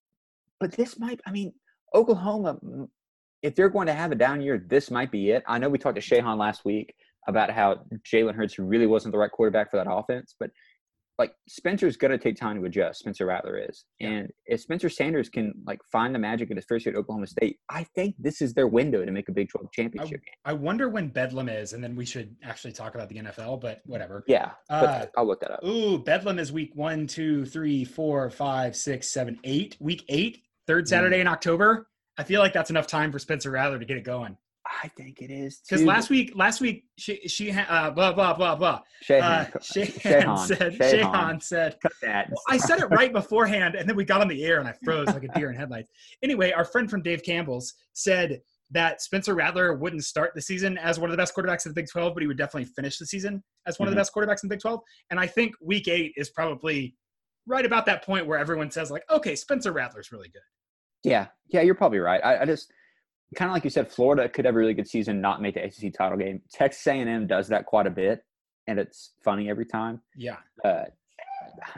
but 0.59 0.71
this 0.71 0.97
might, 0.97 1.19
I 1.25 1.31
mean, 1.31 1.53
Oklahoma, 1.93 2.57
if 3.41 3.55
they're 3.55 3.69
going 3.69 3.87
to 3.87 3.93
have 3.93 4.11
a 4.11 4.15
down 4.15 4.41
year, 4.41 4.63
this 4.67 4.89
might 4.89 5.11
be 5.11 5.31
it. 5.31 5.43
I 5.47 5.57
know 5.57 5.69
we 5.69 5.77
talked 5.77 5.99
to 5.99 6.01
Shahan 6.01 6.37
last 6.37 6.65
week 6.65 6.95
about 7.27 7.51
how 7.51 7.81
Jalen 8.03 8.35
Hurts 8.35 8.59
really 8.59 8.87
wasn't 8.87 9.11
the 9.11 9.17
right 9.17 9.31
quarterback 9.31 9.71
for 9.71 9.77
that 9.77 9.91
offense, 9.91 10.35
but 10.39 10.51
like 11.17 11.33
Spencer's 11.47 11.95
going 11.97 12.11
to 12.11 12.17
take 12.17 12.35
time 12.35 12.59
to 12.59 12.65
adjust. 12.65 12.99
Spencer 12.99 13.25
Rattler 13.25 13.57
is, 13.69 13.85
Yeah. 13.99 14.09
and 14.09 14.29
if 14.47 14.59
Spencer 14.61 14.89
Sanders 14.89 15.29
can 15.29 15.53
like 15.65 15.79
find 15.91 16.13
the 16.13 16.19
magic 16.19 16.49
in 16.51 16.57
his 16.57 16.65
first 16.65 16.85
year 16.85 16.93
at 16.93 16.99
Oklahoma 16.99 17.27
State, 17.27 17.57
I 17.69 17.83
think 17.95 18.15
this 18.19 18.41
is 18.41 18.53
their 18.53 18.67
window 18.67 19.05
to 19.05 19.11
make 19.11 19.29
a 19.29 19.31
Big 19.31 19.49
Twelve 19.49 19.71
championship 19.71 20.21
game. 20.25 20.33
I 20.43 20.53
wonder 20.53 20.89
when 20.89 21.07
Bedlam 21.09 21.47
is, 21.49 21.73
and 21.73 21.83
then 21.83 21.95
we 21.95 22.05
should 22.05 22.35
actually 22.43 22.73
talk 22.73 22.95
about 22.95 23.07
the 23.09 23.15
NFL, 23.15 23.61
but 23.61 23.81
whatever. 23.85 24.23
Yeah, 24.27 24.51
but 24.69 24.83
Uh, 24.83 25.05
I'll 25.17 25.25
look 25.27 25.39
that 25.41 25.51
up. 25.51 25.63
Ooh, 25.63 25.97
Bedlam 25.99 26.37
is 26.39 26.51
week 26.51 26.71
one, 26.75 27.07
two, 27.07 27.45
three, 27.45 27.85
four, 27.85 28.29
five, 28.29 28.75
six, 28.75 29.07
seven, 29.07 29.39
eight. 29.45 29.77
Week 29.79 30.03
eight, 30.09 30.43
third 30.67 30.87
Saturday 30.87 31.19
in 31.21 31.27
October. 31.27 31.87
I 32.17 32.23
feel 32.23 32.39
like 32.41 32.53
that's 32.53 32.69
enough 32.69 32.87
time 32.87 33.11
for 33.11 33.19
Spencer 33.19 33.51
Rattler 33.51 33.79
to 33.79 33.85
get 33.85 33.97
it 33.97 34.03
going. 34.03 34.37
I 34.83 34.87
think 34.89 35.21
it 35.21 35.29
is 35.29 35.59
Because 35.67 35.83
last 35.85 36.09
week, 36.09 36.31
last 36.35 36.59
week 36.59 36.85
she 36.97 37.19
she 37.27 37.51
uh, 37.51 37.91
blah 37.91 38.11
blah 38.13 38.33
blah 38.33 38.55
blah. 38.55 38.81
Shahan, 39.07 39.21
Uh, 39.55 39.59
Shahan 39.59 40.37
said 40.47 40.73
Shahan. 40.73 41.01
Shahan 41.03 41.43
said 41.43 41.77
cut 41.81 41.91
that. 42.01 42.29
Well, 42.29 42.41
I 42.49 42.57
said 42.57 42.79
it 42.79 42.85
right 42.87 43.13
beforehand, 43.13 43.75
and 43.75 43.87
then 43.87 43.95
we 43.95 44.05
got 44.05 44.21
on 44.21 44.27
the 44.27 44.43
air, 44.43 44.59
and 44.59 44.67
I 44.67 44.73
froze 44.83 45.07
like 45.07 45.23
a 45.23 45.27
deer 45.29 45.49
in 45.51 45.55
headlights. 45.55 45.91
Anyway, 46.23 46.51
our 46.51 46.65
friend 46.65 46.89
from 46.89 47.01
Dave 47.03 47.21
Campbell's 47.23 47.73
said 47.93 48.41
that 48.71 49.01
Spencer 49.01 49.35
Rattler 49.35 49.75
wouldn't 49.75 50.03
start 50.03 50.31
the 50.33 50.41
season 50.41 50.77
as 50.79 50.99
one 50.99 51.09
of 51.09 51.11
the 51.11 51.21
best 51.21 51.35
quarterbacks 51.35 51.67
in 51.67 51.69
the 51.71 51.75
Big 51.75 51.87
12, 51.87 52.15
but 52.15 52.21
he 52.23 52.27
would 52.27 52.37
definitely 52.37 52.65
finish 52.75 52.97
the 52.97 53.05
season 53.05 53.43
as 53.67 53.77
one 53.77 53.87
of 53.87 53.91
the 53.93 53.95
Mhm. 53.95 53.99
best 53.99 54.13
quarterbacks 54.15 54.41
in 54.43 54.49
the 54.49 54.55
Big 54.55 54.59
12. 54.61 54.79
And 55.11 55.19
I 55.19 55.27
think 55.27 55.53
Week 55.61 55.87
Eight 55.87 56.13
is 56.17 56.31
probably 56.31 56.95
right 57.45 57.63
about 57.63 57.85
that 57.85 58.03
point 58.03 58.25
where 58.25 58.39
everyone 58.39 58.71
says 58.71 58.89
like, 58.89 59.03
okay, 59.11 59.35
Spencer 59.35 59.71
Rattler's 59.71 60.11
really 60.11 60.29
good. 60.29 60.41
Yeah, 61.03 61.27
yeah, 61.49 61.61
you're 61.61 61.75
probably 61.75 61.99
right. 61.99 62.19
I, 62.25 62.41
I 62.41 62.45
just 62.45 62.71
kind 63.35 63.49
of 63.49 63.53
like 63.53 63.63
you 63.63 63.69
said, 63.69 63.91
Florida 63.91 64.29
could 64.29 64.45
have 64.45 64.55
a 64.55 64.57
really 64.57 64.73
good 64.73 64.87
season, 64.87 65.21
not 65.21 65.41
make 65.41 65.55
the 65.55 65.63
ACC 65.63 65.93
title 65.93 66.17
game. 66.17 66.41
Texas 66.51 66.85
A&M 66.87 67.27
does 67.27 67.47
that 67.49 67.65
quite 67.65 67.87
a 67.87 67.89
bit, 67.89 68.23
and 68.67 68.79
it's 68.79 69.13
funny 69.23 69.49
every 69.49 69.65
time. 69.65 70.01
Yeah, 70.15 70.37
Uh, 70.63 70.83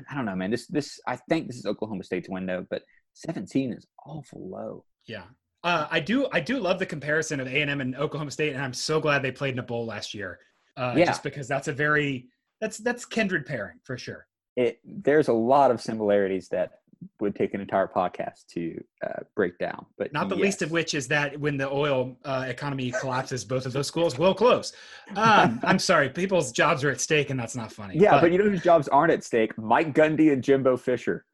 I 0.09 0.15
don't 0.15 0.25
know, 0.25 0.35
man. 0.35 0.49
This 0.51 0.67
this 0.67 0.99
I 1.07 1.15
think 1.29 1.47
this 1.47 1.57
is 1.57 1.65
Oklahoma 1.65 2.03
State's 2.03 2.29
window, 2.29 2.65
but 2.69 2.81
17 3.13 3.73
is 3.73 3.85
awful 4.05 4.49
low. 4.49 4.85
yeah. 5.05 5.23
Uh, 5.63 5.87
I 5.89 5.99
do 5.99 6.27
I 6.31 6.39
do 6.39 6.59
love 6.59 6.79
the 6.79 6.85
comparison 6.85 7.39
of 7.39 7.47
A&M 7.47 7.81
and 7.81 7.95
Oklahoma 7.95 8.31
State, 8.31 8.53
and 8.53 8.61
I'm 8.63 8.73
so 8.73 8.99
glad 9.01 9.21
they 9.21 9.31
played 9.31 9.53
in 9.53 9.59
a 9.59 9.63
bowl 9.63 9.85
last 9.85 10.13
year. 10.13 10.39
Uh, 10.77 10.93
Yeah. 10.95 11.05
Just 11.05 11.23
because 11.23 11.47
that's 11.47 11.67
a 11.67 11.73
very 11.73 12.27
that's 12.61 12.77
that's 12.77 13.05
kindred 13.05 13.45
pairing 13.45 13.79
for 13.83 13.97
sure. 13.97 14.27
It 14.55 14.79
there's 14.85 15.27
a 15.27 15.33
lot 15.33 15.71
of 15.71 15.81
similarities 15.81 16.47
that 16.49 16.79
would 17.19 17.35
take 17.35 17.53
an 17.53 17.61
entire 17.61 17.87
podcast 17.87 18.45
to 18.53 18.81
uh, 19.05 19.21
break 19.35 19.57
down, 19.57 19.85
but 19.97 20.11
Not 20.13 20.29
the 20.29 20.35
least 20.35 20.61
of 20.61 20.71
which 20.71 20.93
is 20.93 21.07
that 21.09 21.39
when 21.39 21.57
the 21.57 21.69
oil 21.69 22.17
uh, 22.25 22.45
economy 22.47 22.91
collapses, 22.99 23.43
both 23.45 23.65
of 23.65 23.73
those 23.73 23.87
schools 23.87 24.17
will 24.17 24.33
close. 24.33 24.73
Um, 25.15 25.59
I'm 25.63 25.79
sorry, 25.79 26.09
people's 26.09 26.51
jobs 26.51 26.83
are 26.83 26.89
at 26.91 27.01
stake, 27.01 27.29
and 27.29 27.39
that's 27.39 27.55
not 27.55 27.71
funny. 27.71 27.97
Yeah, 27.97 28.19
but 28.21 28.31
you 28.31 28.37
know 28.37 28.45
whose 28.49 28.63
jobs 28.63 28.87
aren't 28.87 29.11
at 29.11 29.23
stake? 29.23 29.57
Mike 29.57 29.93
Gundy 29.93 30.31
and 30.33 30.43
Jimbo 30.43 30.77
Fisher. 30.77 31.25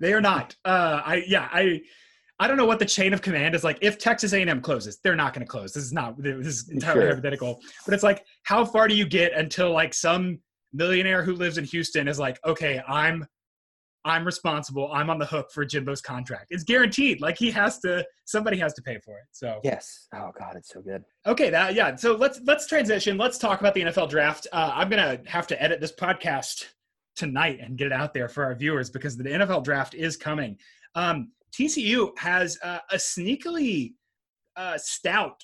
they 0.00 0.12
are 0.12 0.20
not. 0.20 0.54
Uh, 0.64 1.00
I 1.04 1.24
yeah, 1.26 1.48
I 1.52 1.82
I 2.40 2.48
don't 2.48 2.56
know 2.56 2.66
what 2.66 2.78
the 2.80 2.84
chain 2.84 3.14
of 3.14 3.22
command 3.22 3.54
is 3.54 3.62
like. 3.64 3.78
If 3.80 3.98
Texas 3.98 4.32
A&M 4.32 4.60
closes, 4.60 4.98
they're 5.02 5.14
not 5.16 5.34
going 5.34 5.46
to 5.46 5.50
close. 5.50 5.72
This 5.72 5.84
is 5.84 5.92
not. 5.92 6.20
This 6.20 6.46
is 6.46 6.68
entirely 6.68 7.02
Sure. 7.02 7.08
hypothetical. 7.10 7.60
But 7.84 7.94
it's 7.94 8.02
like, 8.02 8.24
how 8.42 8.64
far 8.64 8.88
do 8.88 8.94
you 8.94 9.06
get 9.06 9.32
until 9.34 9.70
like 9.72 9.94
some 9.94 10.40
millionaire 10.72 11.22
who 11.22 11.34
lives 11.34 11.58
in 11.58 11.64
Houston 11.64 12.08
is 12.08 12.18
like, 12.18 12.38
okay, 12.44 12.82
I'm 12.88 13.24
I'm 14.04 14.24
responsible. 14.24 14.92
I'm 14.92 15.08
on 15.08 15.18
the 15.18 15.26
hook 15.26 15.50
for 15.50 15.64
Jimbo's 15.64 16.02
contract. 16.02 16.48
It's 16.50 16.64
guaranteed. 16.64 17.20
Like 17.20 17.38
he 17.38 17.50
has 17.52 17.78
to. 17.80 18.04
Somebody 18.26 18.58
has 18.58 18.74
to 18.74 18.82
pay 18.82 18.98
for 19.04 19.18
it. 19.18 19.24
So 19.32 19.60
Yes. 19.64 20.08
Oh 20.14 20.30
God, 20.38 20.56
it's 20.56 20.68
so 20.68 20.80
good. 20.80 21.04
Okay, 21.26 21.50
that 21.50 21.74
yeah. 21.74 21.94
So 21.96 22.14
let's 22.14 22.40
let's 22.44 22.66
transition. 22.66 23.16
Let's 23.16 23.38
talk 23.38 23.60
about 23.60 23.74
the 23.74 23.82
NFL 23.82 24.10
draft. 24.10 24.46
Uh, 24.52 24.72
I'm 24.74 24.88
gonna 24.90 25.20
have 25.26 25.46
to 25.48 25.62
edit 25.62 25.80
this 25.80 25.92
podcast 25.92 26.64
tonight 27.16 27.60
and 27.60 27.78
get 27.78 27.86
it 27.86 27.92
out 27.92 28.12
there 28.12 28.28
for 28.28 28.44
our 28.44 28.54
viewers 28.54 28.90
because 28.90 29.16
the 29.16 29.24
NFL 29.24 29.64
draft 29.64 29.94
is 29.94 30.16
coming. 30.16 30.58
Um, 30.94 31.32
TCU 31.52 32.16
has 32.18 32.58
uh, 32.62 32.78
a 32.90 32.96
sneakily 32.96 33.94
uh, 34.56 34.76
stout 34.76 35.42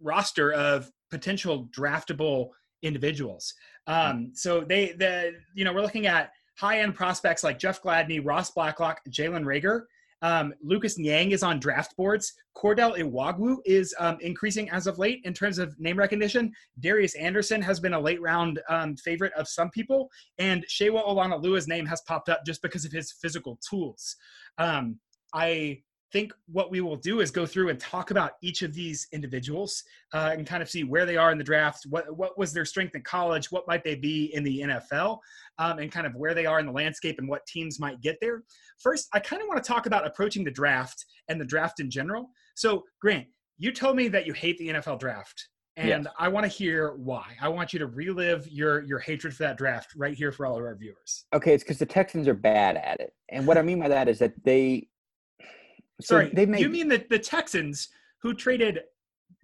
roster 0.00 0.52
of 0.52 0.90
potential 1.10 1.68
draftable 1.76 2.50
individuals. 2.82 3.54
Um, 3.86 4.32
so 4.34 4.60
they 4.60 4.92
the 4.92 5.34
you 5.54 5.64
know 5.64 5.72
we're 5.72 5.82
looking 5.82 6.06
at 6.06 6.30
high 6.58 6.80
end 6.80 6.94
prospects 6.94 7.44
like 7.44 7.58
Jeff 7.58 7.82
Gladney, 7.82 8.20
Ross 8.24 8.50
Blacklock, 8.50 9.00
Jalen 9.10 9.44
Reagor. 9.44 9.82
Um, 10.20 10.52
Lucas 10.60 10.98
Niang 10.98 11.30
is 11.30 11.44
on 11.44 11.60
draft 11.60 11.96
boards. 11.96 12.32
Cordell 12.56 12.98
Iwuagwu 12.98 13.58
is 13.64 13.94
um, 14.00 14.18
increasing 14.20 14.68
as 14.70 14.88
of 14.88 14.98
late 14.98 15.20
in 15.24 15.32
terms 15.32 15.58
of 15.58 15.78
name 15.78 15.96
recognition. 15.96 16.52
Darius 16.80 17.14
Anderson 17.14 17.62
has 17.62 17.78
been 17.78 17.94
a 17.94 18.00
late 18.00 18.20
round 18.20 18.60
um, 18.68 18.96
favorite 18.96 19.32
of 19.34 19.46
some 19.46 19.70
people, 19.70 20.10
and 20.38 20.64
Sewo 20.68 21.06
Olonilua's 21.06 21.68
name 21.68 21.86
has 21.86 22.00
popped 22.00 22.28
up 22.28 22.44
just 22.44 22.62
because 22.62 22.84
of 22.84 22.90
his 22.90 23.12
physical 23.12 23.60
tools. 23.68 24.16
Um, 24.58 24.98
I 25.32 25.82
think 26.12 26.32
what 26.46 26.70
we 26.70 26.80
will 26.80 26.96
do 26.96 27.20
is 27.20 27.30
go 27.30 27.46
through 27.46 27.68
and 27.68 27.78
talk 27.78 28.10
about 28.10 28.32
each 28.42 28.62
of 28.62 28.72
these 28.72 29.06
individuals 29.12 29.82
uh, 30.14 30.30
and 30.32 30.46
kind 30.46 30.62
of 30.62 30.70
see 30.70 30.84
where 30.84 31.04
they 31.04 31.16
are 31.16 31.30
in 31.32 31.38
the 31.38 31.44
draft, 31.44 31.86
what 31.88 32.16
what 32.16 32.38
was 32.38 32.52
their 32.52 32.64
strength 32.64 32.94
in 32.94 33.02
college, 33.02 33.50
what 33.50 33.66
might 33.66 33.84
they 33.84 33.94
be 33.94 34.32
in 34.34 34.42
the 34.42 34.60
NFL, 34.60 35.18
um, 35.58 35.78
and 35.78 35.92
kind 35.92 36.06
of 36.06 36.14
where 36.14 36.34
they 36.34 36.46
are 36.46 36.60
in 36.60 36.66
the 36.66 36.72
landscape 36.72 37.18
and 37.18 37.28
what 37.28 37.46
teams 37.46 37.78
might 37.78 38.00
get 38.00 38.16
there. 38.20 38.42
First, 38.78 39.08
I 39.12 39.20
kind 39.20 39.42
of 39.42 39.48
want 39.48 39.62
to 39.62 39.68
talk 39.68 39.86
about 39.86 40.06
approaching 40.06 40.44
the 40.44 40.50
draft 40.50 41.04
and 41.28 41.40
the 41.40 41.44
draft 41.44 41.80
in 41.80 41.90
general. 41.90 42.30
So, 42.54 42.84
Grant, 43.00 43.26
you 43.58 43.72
told 43.72 43.96
me 43.96 44.08
that 44.08 44.26
you 44.26 44.32
hate 44.32 44.58
the 44.58 44.68
NFL 44.68 45.00
draft. 45.00 45.48
And 45.76 46.04
yes. 46.04 46.14
I 46.18 46.26
want 46.26 46.42
to 46.42 46.48
hear 46.48 46.94
why. 46.94 47.36
I 47.40 47.48
want 47.48 47.72
you 47.72 47.78
to 47.78 47.86
relive 47.86 48.48
your 48.48 48.82
your 48.82 48.98
hatred 48.98 49.32
for 49.32 49.44
that 49.44 49.56
draft 49.56 49.92
right 49.96 50.16
here 50.16 50.32
for 50.32 50.44
all 50.44 50.56
of 50.56 50.64
our 50.64 50.74
viewers. 50.74 51.26
Okay, 51.32 51.54
it's 51.54 51.62
because 51.62 51.78
the 51.78 51.86
Texans 51.86 52.26
are 52.26 52.34
bad 52.34 52.76
at 52.76 52.98
it, 52.98 53.12
and 53.28 53.46
what 53.46 53.56
I 53.56 53.62
mean 53.62 53.78
by 53.78 53.86
that 53.86 54.08
is 54.08 54.18
that 54.18 54.32
they 54.42 54.88
so 56.00 56.16
Sorry, 56.16 56.30
they 56.32 56.46
made, 56.46 56.60
you 56.60 56.68
mean 56.68 56.88
the, 56.88 57.04
the 57.08 57.18
Texans 57.18 57.88
who 58.22 58.34
traded 58.34 58.80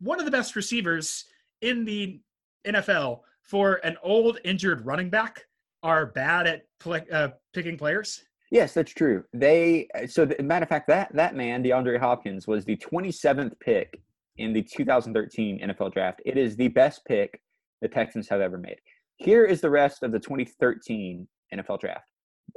one 0.00 0.18
of 0.18 0.24
the 0.24 0.30
best 0.30 0.56
receivers 0.56 1.24
in 1.62 1.84
the 1.84 2.20
NFL 2.66 3.20
for 3.42 3.74
an 3.84 3.96
old 4.02 4.38
injured 4.44 4.84
running 4.86 5.10
back 5.10 5.44
are 5.82 6.06
bad 6.06 6.46
at 6.46 6.66
play, 6.80 7.02
uh, 7.12 7.28
picking 7.52 7.76
players? 7.76 8.24
Yes, 8.50 8.72
that's 8.72 8.92
true. 8.92 9.24
They 9.32 9.88
so 10.08 10.24
the 10.24 10.42
matter 10.42 10.62
of 10.62 10.68
fact 10.68 10.86
that 10.88 11.14
that 11.14 11.34
man 11.34 11.62
DeAndre 11.64 11.98
Hopkins 11.98 12.46
was 12.46 12.64
the 12.64 12.76
27th 12.76 13.58
pick 13.60 14.00
in 14.36 14.52
the 14.52 14.62
2013 14.62 15.60
NFL 15.60 15.92
draft. 15.92 16.22
It 16.24 16.36
is 16.36 16.56
the 16.56 16.68
best 16.68 17.04
pick 17.04 17.40
the 17.82 17.88
Texans 17.88 18.28
have 18.28 18.40
ever 18.40 18.58
made. 18.58 18.78
Here 19.16 19.44
is 19.44 19.60
the 19.60 19.70
rest 19.70 20.02
of 20.02 20.12
the 20.12 20.18
2013 20.18 21.26
NFL 21.54 21.80
draft. 21.80 22.08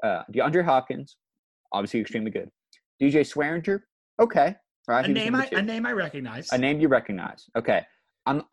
Uh, 0.03 0.23
DeAndre 0.33 0.63
Hopkins, 0.63 1.17
obviously 1.71 1.99
extremely 1.99 2.31
good. 2.31 2.49
DJ 3.01 3.21
Swearinger, 3.21 3.81
okay, 4.19 4.55
right. 4.87 5.05
A 5.05 5.07
name 5.07 5.35
I 5.35 5.47
a 5.51 5.61
name 5.61 5.85
I 5.85 5.91
recognize. 5.91 6.51
A 6.51 6.57
name 6.57 6.79
you 6.79 6.87
recognize. 6.87 7.45
Okay, 7.55 7.83
I'm 8.25 8.43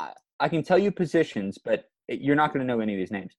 I 0.41 0.49
can 0.49 0.63
tell 0.63 0.79
you 0.79 0.91
positions, 0.91 1.59
but 1.65 1.85
you're 2.09 2.37
not 2.37 2.53
going 2.53 2.67
to 2.67 2.67
know 2.67 2.81
any 2.81 2.95
of 2.95 2.99
these 2.99 3.11
names. 3.11 3.35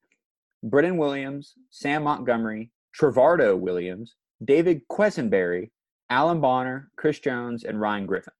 Brennan 0.63 0.97
Williams, 0.97 1.53
Sam 1.69 2.03
Montgomery, 2.03 2.71
Trevardo 2.99 3.57
Williams, 3.59 4.15
David 4.43 4.81
Quessenberry, 4.91 5.69
Alan 6.09 6.41
Bonner, 6.41 6.89
Chris 6.97 7.19
Jones, 7.19 7.63
and 7.63 7.79
Ryan 7.79 8.05
Griffin. 8.05 8.33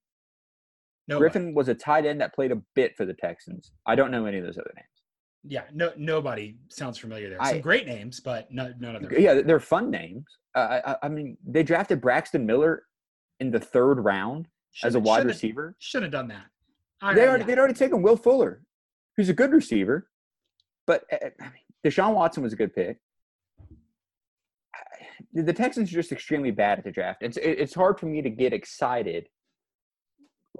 Nobody. 1.08 1.20
Griffin 1.20 1.54
was 1.54 1.68
a 1.68 1.74
tight 1.74 2.04
end 2.04 2.20
that 2.20 2.34
played 2.34 2.50
a 2.50 2.60
bit 2.74 2.96
for 2.96 3.04
the 3.04 3.14
Texans. 3.14 3.72
I 3.86 3.94
don't 3.94 4.10
know 4.10 4.26
any 4.26 4.38
of 4.38 4.44
those 4.44 4.58
other 4.58 4.72
names. 4.74 4.88
Yeah, 5.48 5.62
no, 5.72 5.92
nobody 5.96 6.56
sounds 6.68 6.98
familiar 6.98 7.28
there. 7.28 7.38
Some 7.44 7.58
I, 7.58 7.60
great 7.60 7.86
names, 7.86 8.18
but 8.18 8.50
no, 8.50 8.72
none 8.80 8.96
of 8.96 9.02
them. 9.02 9.12
Yeah, 9.16 9.42
they're 9.42 9.60
fun 9.60 9.90
names. 9.90 10.24
Uh, 10.56 10.80
I, 10.86 11.06
I, 11.06 11.08
mean, 11.10 11.36
they 11.46 11.62
drafted 11.62 12.00
Braxton 12.00 12.46
Miller 12.46 12.84
in 13.40 13.50
the 13.50 13.60
third 13.60 14.00
round 14.00 14.48
should 14.72 14.88
as 14.88 14.94
a 14.94 15.00
wide 15.00 15.26
receiver. 15.26 15.76
Should 15.78 16.02
have 16.02 16.12
done 16.12 16.28
that. 16.28 16.46
All 17.02 17.14
they 17.14 17.28
already, 17.28 17.44
they'd 17.44 17.58
already 17.58 17.74
taken 17.74 18.00
Will 18.00 18.16
Fuller, 18.16 18.62
who's 19.16 19.28
a 19.28 19.34
good 19.34 19.52
receiver, 19.52 20.08
but 20.86 21.04
uh, 21.12 21.16
I 21.40 21.44
mean, 21.44 21.52
Deshaun 21.84 22.14
Watson 22.14 22.42
was 22.42 22.54
a 22.54 22.56
good 22.56 22.74
pick. 22.74 22.98
The 25.32 25.52
Texans 25.52 25.90
are 25.90 25.94
just 25.94 26.12
extremely 26.12 26.50
bad 26.50 26.78
at 26.78 26.84
the 26.84 26.90
draft. 26.90 27.22
It's 27.22 27.36
it's 27.36 27.74
hard 27.74 28.00
for 28.00 28.06
me 28.06 28.22
to 28.22 28.30
get 28.30 28.54
excited 28.54 29.28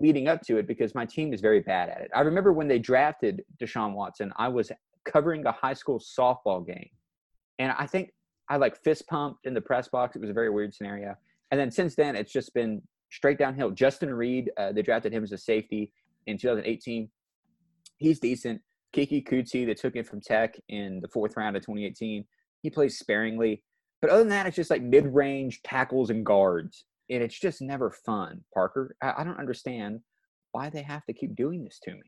leading 0.01 0.29
up 0.29 0.43
to 0.43 0.59
it 0.59 0.67
because 0.67 0.95
my 0.95 1.07
team 1.07 1.33
is 1.33 1.41
very 1.41 1.61
bad 1.61 1.89
at 1.89 2.03
it. 2.03 2.11
I 2.15 2.21
remember 2.21 2.53
when 2.53 2.69
they 2.69 2.79
drafted 2.79 3.43
Deshaun 3.59 3.95
Watson, 3.95 4.33
I 4.37 4.49
was 4.49 4.71
covering 5.07 5.47
a 5.47 5.53
high 5.53 5.73
school 5.73 5.99
softball 5.99 6.67
game, 6.67 6.91
and 7.59 7.73
I 7.79 7.87
think 7.87 8.11
I 8.49 8.57
like 8.57 8.83
fist 8.83 9.07
pumped 9.09 9.47
in 9.47 9.55
the 9.55 9.61
press 9.61 9.89
box. 9.89 10.17
It 10.17 10.21
was 10.21 10.31
a 10.31 10.35
very 10.35 10.51
weird 10.51 10.75
scenario. 10.75 11.15
And 11.51 11.61
then 11.61 11.71
since 11.71 11.95
then, 11.95 12.17
it's 12.17 12.33
just 12.33 12.55
been 12.55 12.83
straight 13.11 13.39
downhill. 13.39 13.71
Justin 13.71 14.13
Reid, 14.13 14.51
uh, 14.57 14.73
they 14.73 14.83
drafted 14.83 15.13
him 15.13 15.23
as 15.23 15.33
a 15.33 15.39
safety 15.39 15.93
in 16.27 16.39
2018. 16.39 17.09
He's 17.99 18.21
decent. 18.21 18.61
Keke 18.95 19.27
Coutee, 19.27 19.67
they 19.67 19.75
took 19.75 19.95
him 19.95 20.05
from 20.05 20.21
Tech 20.21 20.57
in 20.69 21.01
the 21.01 21.09
fourth 21.09 21.37
round 21.37 21.57
of 21.57 21.63
2018. 21.63 22.25
He 22.63 22.71
plays 22.71 22.99
sparingly. 22.99 23.63
But 24.01 24.11
other 24.11 24.21
than 24.21 24.31
that, 24.31 24.47
it's 24.47 24.57
just 24.57 24.71
like 24.71 24.83
mid 24.83 25.07
range 25.07 25.63
tackles 25.63 26.11
and 26.11 26.25
guards. 26.25 26.85
And 27.11 27.23
it's 27.23 27.39
just 27.39 27.63
never 27.63 27.91
fun, 27.91 28.43
Parker. 28.53 28.97
I, 29.03 29.15
I 29.19 29.25
don't 29.25 29.39
understand 29.39 30.01
why 30.53 30.71
they 30.71 30.83
have 30.83 31.05
to 31.07 31.13
keep 31.13 31.37
doing 31.37 31.65
this 31.65 31.79
to 31.85 31.93
me. 31.93 32.03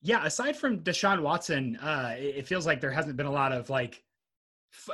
Yeah, 0.00 0.24
aside 0.24 0.56
from 0.56 0.80
Deshaun 0.80 1.22
Watson, 1.22 1.76
uh, 1.76 2.14
it 2.16 2.46
feels 2.46 2.66
like 2.66 2.80
there 2.80 2.90
hasn't 2.90 3.16
been 3.16 3.26
a 3.26 3.32
lot 3.32 3.52
of 3.52 3.68
like 3.68 4.02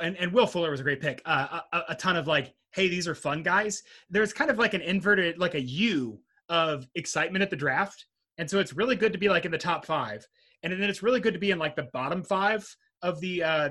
and, 0.01 0.15
and 0.17 0.31
Will 0.31 0.47
Fuller 0.47 0.71
was 0.71 0.79
a 0.79 0.83
great 0.83 1.01
pick. 1.01 1.21
Uh, 1.25 1.59
a, 1.71 1.81
a, 1.89 1.95
ton 1.95 2.15
of 2.15 2.27
like, 2.27 2.53
hey, 2.73 2.87
these 2.87 3.07
are 3.07 3.15
fun 3.15 3.43
guys. 3.43 3.83
There's 4.09 4.33
kind 4.33 4.49
of 4.49 4.57
like 4.57 4.73
an 4.73 4.81
inverted, 4.81 5.37
like 5.37 5.55
a 5.55 5.61
U 5.61 6.19
of 6.49 6.87
excitement 6.95 7.41
at 7.41 7.49
the 7.49 7.55
draft, 7.55 8.05
and 8.37 8.49
so 8.49 8.59
it's 8.59 8.73
really 8.73 8.95
good 8.95 9.13
to 9.13 9.19
be 9.19 9.29
like 9.29 9.45
in 9.45 9.51
the 9.51 9.57
top 9.57 9.85
five, 9.85 10.25
and 10.63 10.73
then 10.73 10.89
it's 10.89 11.03
really 11.03 11.19
good 11.19 11.33
to 11.33 11.39
be 11.39 11.51
in 11.51 11.59
like 11.59 11.75
the 11.75 11.87
bottom 11.93 12.23
five 12.23 12.67
of 13.01 13.19
the 13.21 13.43
uh, 13.43 13.69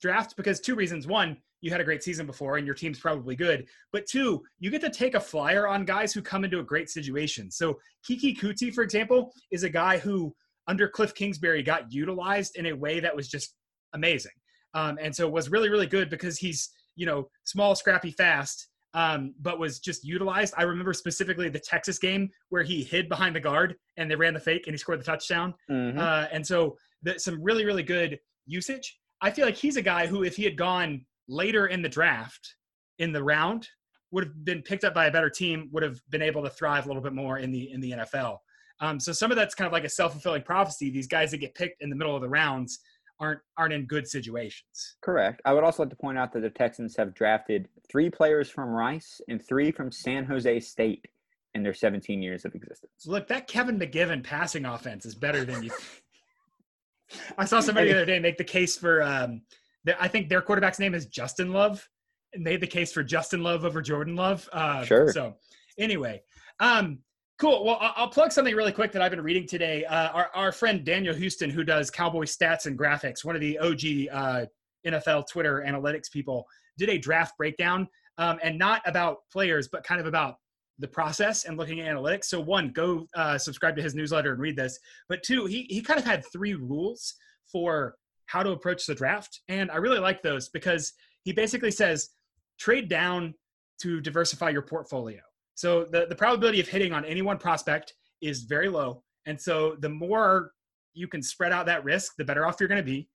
draft 0.00 0.36
because 0.36 0.60
two 0.60 0.74
reasons: 0.74 1.06
one, 1.06 1.36
you 1.60 1.70
had 1.70 1.80
a 1.80 1.84
great 1.84 2.02
season 2.02 2.26
before, 2.26 2.56
and 2.56 2.66
your 2.66 2.74
team's 2.74 2.98
probably 2.98 3.36
good, 3.36 3.66
but 3.92 4.06
two, 4.06 4.42
you 4.58 4.70
get 4.70 4.80
to 4.80 4.90
take 4.90 5.14
a 5.14 5.20
flyer 5.20 5.66
on 5.68 5.84
guys 5.84 6.12
who 6.12 6.22
come 6.22 6.44
into 6.44 6.60
a 6.60 6.64
great 6.64 6.88
situation. 6.88 7.50
So 7.50 7.78
Keke 8.08 8.38
Coutee, 8.38 8.72
for 8.72 8.82
example, 8.82 9.32
is 9.50 9.62
a 9.62 9.70
guy 9.70 9.98
who 9.98 10.34
under 10.68 10.88
Cliff 10.88 11.14
Kingsbury 11.14 11.62
got 11.62 11.92
utilized 11.92 12.56
in 12.56 12.66
a 12.66 12.72
way 12.72 13.00
that 13.00 13.14
was 13.14 13.28
just 13.28 13.54
amazing 13.92 14.32
um, 14.76 14.98
and 15.00 15.14
so 15.14 15.26
was 15.28 15.50
really 15.50 15.70
really 15.70 15.86
good 15.86 16.10
because 16.10 16.38
he's 16.38 16.70
you 16.94 17.06
know 17.06 17.28
small, 17.44 17.74
scrappy, 17.74 18.10
fast, 18.10 18.68
um, 18.94 19.34
but 19.40 19.58
was 19.58 19.80
just 19.80 20.04
utilized. 20.04 20.54
I 20.56 20.62
remember 20.62 20.92
specifically 20.92 21.48
the 21.48 21.58
Texas 21.58 21.98
game 21.98 22.30
where 22.50 22.62
he 22.62 22.84
hid 22.84 23.08
behind 23.08 23.34
the 23.34 23.40
guard 23.40 23.74
and 23.96 24.10
they 24.10 24.16
ran 24.16 24.34
the 24.34 24.40
fake 24.40 24.66
and 24.66 24.74
he 24.74 24.78
scored 24.78 25.00
the 25.00 25.04
touchdown. 25.04 25.54
Mm-hmm. 25.70 25.98
Uh, 25.98 26.26
and 26.30 26.46
so 26.46 26.76
the, 27.02 27.18
some 27.18 27.42
really 27.42 27.64
really 27.64 27.82
good 27.82 28.18
usage. 28.46 28.98
I 29.22 29.30
feel 29.30 29.46
like 29.46 29.56
he's 29.56 29.78
a 29.78 29.82
guy 29.82 30.06
who, 30.06 30.24
if 30.24 30.36
he 30.36 30.44
had 30.44 30.58
gone 30.58 31.06
later 31.26 31.68
in 31.68 31.80
the 31.80 31.88
draft, 31.88 32.56
in 32.98 33.12
the 33.12 33.24
round, 33.24 33.66
would 34.10 34.24
have 34.24 34.44
been 34.44 34.60
picked 34.60 34.84
up 34.84 34.92
by 34.92 35.06
a 35.06 35.10
better 35.10 35.30
team, 35.30 35.70
would 35.72 35.82
have 35.82 35.98
been 36.10 36.20
able 36.20 36.42
to 36.42 36.50
thrive 36.50 36.84
a 36.84 36.88
little 36.88 37.02
bit 37.02 37.14
more 37.14 37.38
in 37.38 37.50
the 37.50 37.72
in 37.72 37.80
the 37.80 37.92
NFL. 37.92 38.38
Um, 38.80 39.00
so 39.00 39.12
some 39.12 39.30
of 39.30 39.38
that's 39.38 39.54
kind 39.54 39.66
of 39.66 39.72
like 39.72 39.84
a 39.84 39.88
self 39.88 40.12
fulfilling 40.12 40.42
prophecy. 40.42 40.90
These 40.90 41.06
guys 41.06 41.30
that 41.30 41.38
get 41.38 41.54
picked 41.54 41.82
in 41.82 41.88
the 41.88 41.96
middle 41.96 42.14
of 42.14 42.20
the 42.20 42.28
rounds 42.28 42.80
aren't 43.20 43.40
aren't 43.56 43.72
in 43.72 43.86
good 43.86 44.06
situations. 44.08 44.96
Correct. 45.00 45.40
I 45.44 45.52
would 45.52 45.64
also 45.64 45.82
like 45.82 45.90
to 45.90 45.96
point 45.96 46.18
out 46.18 46.32
that 46.32 46.40
the 46.40 46.50
Texans 46.50 46.96
have 46.96 47.14
drafted 47.14 47.68
three 47.90 48.10
players 48.10 48.50
from 48.50 48.70
Rice 48.70 49.20
and 49.28 49.42
three 49.42 49.70
from 49.70 49.90
San 49.90 50.24
Jose 50.24 50.60
State 50.60 51.06
in 51.54 51.62
their 51.62 51.74
17 51.74 52.22
years 52.22 52.44
of 52.44 52.54
existence. 52.54 53.06
Look, 53.06 53.28
that 53.28 53.48
Kevin 53.48 53.78
McGivern 53.78 54.22
passing 54.22 54.66
offense 54.66 55.06
is 55.06 55.14
better 55.14 55.44
than 55.44 55.62
you. 55.62 55.70
I 57.38 57.44
saw 57.44 57.60
somebody 57.60 57.88
the 57.88 57.96
other 57.96 58.06
day 58.06 58.18
make 58.18 58.36
the 58.36 58.44
case 58.44 58.76
for. 58.76 59.02
Um, 59.02 59.42
the, 59.84 60.00
I 60.02 60.08
think 60.08 60.28
their 60.28 60.42
quarterback's 60.42 60.78
name 60.78 60.94
is 60.94 61.06
Justin 61.06 61.52
Love, 61.52 61.88
and 62.34 62.42
made 62.42 62.60
the 62.60 62.66
case 62.66 62.92
for 62.92 63.02
Justin 63.02 63.42
Love 63.42 63.64
over 63.64 63.80
Jordan 63.80 64.16
Love. 64.16 64.48
Uh, 64.52 64.84
sure. 64.84 65.12
So, 65.12 65.36
anyway, 65.78 66.22
um, 66.60 66.98
Cool. 67.38 67.66
Well, 67.66 67.76
I'll 67.80 68.08
plug 68.08 68.32
something 68.32 68.54
really 68.54 68.72
quick 68.72 68.92
that 68.92 69.02
I've 69.02 69.10
been 69.10 69.20
reading 69.20 69.46
today. 69.46 69.84
Uh, 69.84 70.08
our, 70.08 70.30
our 70.34 70.52
friend 70.52 70.82
Daniel 70.82 71.14
Houston, 71.14 71.50
who 71.50 71.64
does 71.64 71.90
Cowboy 71.90 72.24
stats 72.24 72.64
and 72.64 72.78
graphics, 72.78 73.26
one 73.26 73.34
of 73.34 73.42
the 73.42 73.58
OG 73.58 74.08
uh, 74.10 74.46
NFL 74.86 75.28
Twitter 75.28 75.62
analytics 75.66 76.10
people, 76.10 76.46
did 76.78 76.88
a 76.88 76.96
draft 76.96 77.36
breakdown 77.36 77.88
um, 78.16 78.38
and 78.42 78.58
not 78.58 78.80
about 78.86 79.18
players, 79.30 79.68
but 79.68 79.84
kind 79.84 80.00
of 80.00 80.06
about 80.06 80.36
the 80.78 80.88
process 80.88 81.44
and 81.44 81.58
looking 81.58 81.80
at 81.80 81.94
analytics. 81.94 82.24
So, 82.24 82.40
one, 82.40 82.70
go 82.70 83.06
uh, 83.14 83.36
subscribe 83.36 83.76
to 83.76 83.82
his 83.82 83.94
newsletter 83.94 84.32
and 84.32 84.40
read 84.40 84.56
this. 84.56 84.78
But 85.10 85.22
two, 85.22 85.44
he, 85.44 85.66
he 85.68 85.82
kind 85.82 85.98
of 86.00 86.06
had 86.06 86.24
three 86.32 86.54
rules 86.54 87.16
for 87.52 87.96
how 88.24 88.42
to 88.42 88.52
approach 88.52 88.86
the 88.86 88.94
draft. 88.94 89.42
And 89.48 89.70
I 89.70 89.76
really 89.76 89.98
like 89.98 90.22
those 90.22 90.48
because 90.48 90.94
he 91.24 91.32
basically 91.32 91.70
says 91.70 92.10
trade 92.58 92.88
down 92.88 93.34
to 93.82 94.00
diversify 94.00 94.48
your 94.48 94.62
portfolio. 94.62 95.20
So 95.56 95.86
the, 95.90 96.06
the 96.06 96.14
probability 96.14 96.60
of 96.60 96.68
hitting 96.68 96.92
on 96.92 97.04
any 97.04 97.22
one 97.22 97.38
prospect 97.38 97.94
is 98.22 98.42
very 98.42 98.68
low. 98.68 99.02
And 99.26 99.40
so 99.40 99.76
the 99.80 99.88
more 99.88 100.52
you 100.94 101.08
can 101.08 101.22
spread 101.22 101.52
out 101.52 101.66
that 101.66 101.82
risk, 101.82 102.12
the 102.16 102.24
better 102.24 102.46
off 102.46 102.56
you're 102.60 102.68
going 102.68 102.80
to 102.80 102.84
be. 102.84 103.08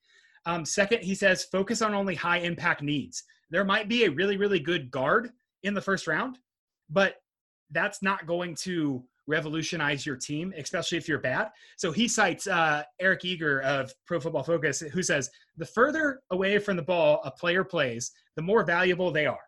Um, 0.46 0.66
second, 0.66 1.04
he 1.04 1.16
says 1.16 1.46
focus 1.46 1.82
on 1.82 1.94
only 1.94 2.16
high 2.16 2.40
impact 2.40 2.82
needs. 2.82 3.24
There 3.52 3.64
might 3.64 3.88
be 3.88 4.06
a 4.06 4.12
really, 4.12 4.38
really 4.38 4.60
good 4.60 4.92
guard 4.92 5.30
in 5.64 5.74
the 5.74 5.82
first 5.82 6.08
round, 6.08 6.40
but 6.90 7.16
that's 7.70 8.02
not 8.02 8.26
going 8.26 8.56
to 8.56 9.04
revolutionize 9.28 10.06
your 10.06 10.16
team, 10.16 10.54
especially 10.58 10.98
if 10.98 11.08
you're 11.08 11.20
bad. 11.20 11.50
So 11.78 11.92
he 11.92 12.08
cites 12.08 12.48
uh, 12.48 12.84
Eric 13.00 13.24
Eager 13.24 13.62
of 13.62 13.94
Pro 14.08 14.20
Football 14.20 14.44
Focus, 14.44 14.80
who 14.80 15.04
says 15.04 15.30
the 15.58 15.66
further 15.66 16.22
away 16.32 16.58
from 16.58 16.76
the 16.76 16.82
ball 16.82 17.22
a 17.24 17.32
player 17.32 17.64
plays, 17.64 18.12
the 18.36 18.42
more 18.42 18.64
valuable 18.64 19.12
they 19.12 19.28
are. 19.28 19.40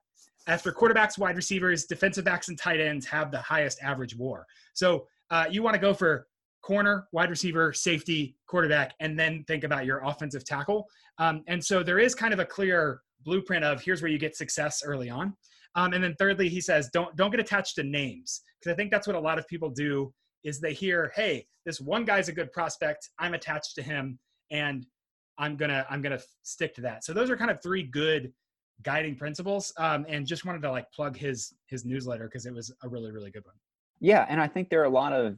After 0.47 0.71
quarterbacks, 0.71 1.17
wide 1.17 1.35
receivers, 1.35 1.85
defensive 1.85 2.25
backs, 2.25 2.49
and 2.49 2.57
tight 2.57 2.79
ends 2.79 3.05
have 3.05 3.31
the 3.31 3.39
highest 3.39 3.81
average 3.81 4.15
WAR. 4.15 4.45
So 4.73 5.07
uh, 5.29 5.45
you 5.49 5.63
want 5.63 5.75
to 5.75 5.79
go 5.79 5.93
for 5.93 6.27
corner, 6.61 7.07
wide 7.11 7.29
receiver, 7.29 7.73
safety, 7.73 8.35
quarterback, 8.47 8.93
and 8.99 9.19
then 9.19 9.43
think 9.47 9.63
about 9.63 9.85
your 9.85 10.03
offensive 10.03 10.45
tackle. 10.45 10.87
Um, 11.17 11.43
and 11.47 11.63
so 11.63 11.83
there 11.83 11.99
is 11.99 12.15
kind 12.15 12.33
of 12.33 12.39
a 12.39 12.45
clear 12.45 13.01
blueprint 13.23 13.63
of 13.63 13.81
here's 13.81 14.01
where 14.01 14.11
you 14.11 14.17
get 14.17 14.35
success 14.35 14.81
early 14.83 15.09
on. 15.09 15.33
Um, 15.75 15.93
and 15.93 16.03
then 16.03 16.15
thirdly, 16.19 16.49
he 16.49 16.61
says 16.61 16.89
don't 16.93 17.15
don't 17.15 17.31
get 17.31 17.39
attached 17.39 17.75
to 17.75 17.83
names 17.83 18.41
because 18.59 18.73
I 18.73 18.75
think 18.75 18.91
that's 18.91 19.07
what 19.07 19.15
a 19.15 19.19
lot 19.19 19.39
of 19.39 19.47
people 19.47 19.69
do 19.69 20.13
is 20.43 20.59
they 20.59 20.73
hear, 20.73 21.11
hey, 21.15 21.45
this 21.65 21.79
one 21.79 22.05
guy's 22.05 22.29
a 22.29 22.33
good 22.33 22.51
prospect, 22.51 23.09
I'm 23.17 23.33
attached 23.33 23.75
to 23.75 23.81
him, 23.81 24.19
and 24.51 24.85
I'm 25.37 25.57
gonna 25.57 25.85
I'm 25.89 26.01
gonna 26.01 26.19
stick 26.43 26.75
to 26.75 26.81
that. 26.81 27.03
So 27.03 27.13
those 27.13 27.29
are 27.29 27.37
kind 27.37 27.49
of 27.49 27.61
three 27.63 27.83
good 27.83 28.31
guiding 28.81 29.15
principles. 29.15 29.73
Um, 29.77 30.05
and 30.09 30.25
just 30.25 30.45
wanted 30.45 30.61
to 30.63 30.71
like 30.71 30.91
plug 30.91 31.17
his 31.17 31.53
his 31.67 31.85
newsletter 31.85 32.25
because 32.25 32.45
it 32.45 32.53
was 32.53 32.73
a 32.83 32.89
really 32.89 33.11
really 33.11 33.31
good 33.31 33.45
one. 33.45 33.55
Yeah, 33.99 34.25
and 34.29 34.41
I 34.41 34.47
think 34.47 34.69
there 34.69 34.81
are 34.81 34.85
a 34.85 34.89
lot 34.89 35.13
of 35.13 35.37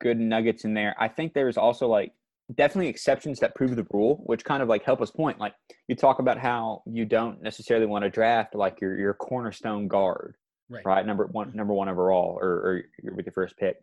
good 0.00 0.18
nuggets 0.18 0.64
in 0.64 0.74
there. 0.74 0.94
I 0.98 1.08
think 1.08 1.32
there's 1.34 1.56
also 1.56 1.88
like 1.88 2.12
definitely 2.54 2.88
exceptions 2.88 3.40
that 3.40 3.54
prove 3.54 3.74
the 3.74 3.86
rule, 3.92 4.22
which 4.26 4.44
kind 4.44 4.62
of 4.62 4.68
like 4.68 4.84
help 4.84 5.00
us 5.00 5.10
point. 5.10 5.40
Like 5.40 5.54
you 5.88 5.96
talk 5.96 6.18
about 6.18 6.38
how 6.38 6.82
you 6.86 7.04
don't 7.04 7.42
necessarily 7.42 7.86
want 7.86 8.04
to 8.04 8.10
draft 8.10 8.54
like 8.54 8.80
your 8.80 8.98
your 8.98 9.14
cornerstone 9.14 9.88
guard, 9.88 10.36
right? 10.68 10.84
right? 10.84 11.06
Number 11.06 11.26
one, 11.26 11.52
number 11.54 11.72
one 11.72 11.88
overall, 11.88 12.38
or, 12.40 12.48
or 12.48 12.84
with 13.14 13.26
your 13.26 13.32
first 13.32 13.56
pick, 13.56 13.76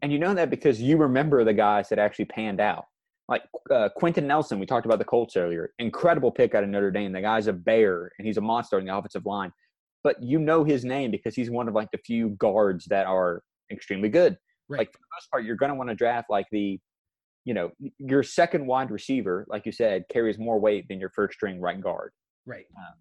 and 0.00 0.12
you 0.12 0.18
know 0.18 0.34
that 0.34 0.50
because 0.50 0.80
you 0.80 0.96
remember 0.96 1.44
the 1.44 1.52
guys 1.52 1.88
that 1.90 1.98
actually 1.98 2.26
panned 2.26 2.60
out. 2.60 2.86
Like 3.28 3.42
uh, 3.70 3.88
Quenton 3.96 4.26
Nelson, 4.26 4.58
we 4.58 4.66
talked 4.66 4.86
about 4.86 4.98
the 4.98 5.04
Colts 5.04 5.36
earlier. 5.36 5.72
Incredible 5.78 6.30
pick 6.30 6.54
out 6.54 6.64
of 6.64 6.68
Notre 6.68 6.90
Dame. 6.90 7.12
The 7.12 7.20
guy's 7.20 7.46
a 7.46 7.52
bear, 7.52 8.10
and 8.18 8.26
he's 8.26 8.36
a 8.36 8.42
monster 8.42 8.78
in 8.78 8.86
the 8.86 8.96
offensive 8.96 9.24
line. 9.24 9.52
But 10.04 10.22
you 10.22 10.38
know 10.38 10.64
his 10.64 10.84
name 10.84 11.10
because 11.10 11.34
he's 11.34 11.50
one 11.50 11.68
of 11.68 11.74
like 11.74 11.90
the 11.92 11.98
few 11.98 12.30
guards 12.30 12.86
that 12.86 13.06
are 13.06 13.42
extremely 13.70 14.08
good. 14.08 14.36
Right. 14.68 14.78
Like 14.78 14.92
for 14.92 14.98
the 14.98 15.16
most 15.16 15.30
part, 15.30 15.44
you're 15.44 15.56
going 15.56 15.70
to 15.70 15.76
want 15.76 15.90
to 15.90 15.94
draft 15.94 16.28
like 16.28 16.46
the, 16.50 16.80
you 17.44 17.54
know, 17.54 17.70
your 17.98 18.22
second 18.22 18.66
wide 18.66 18.90
receiver, 18.90 19.46
like 19.48 19.66
you 19.66 19.72
said, 19.72 20.04
carries 20.10 20.38
more 20.38 20.58
weight 20.58 20.86
than 20.88 20.98
your 20.98 21.10
first 21.10 21.34
string 21.34 21.60
right 21.60 21.80
guard. 21.80 22.12
Right. 22.46 22.66
Um, 22.76 22.94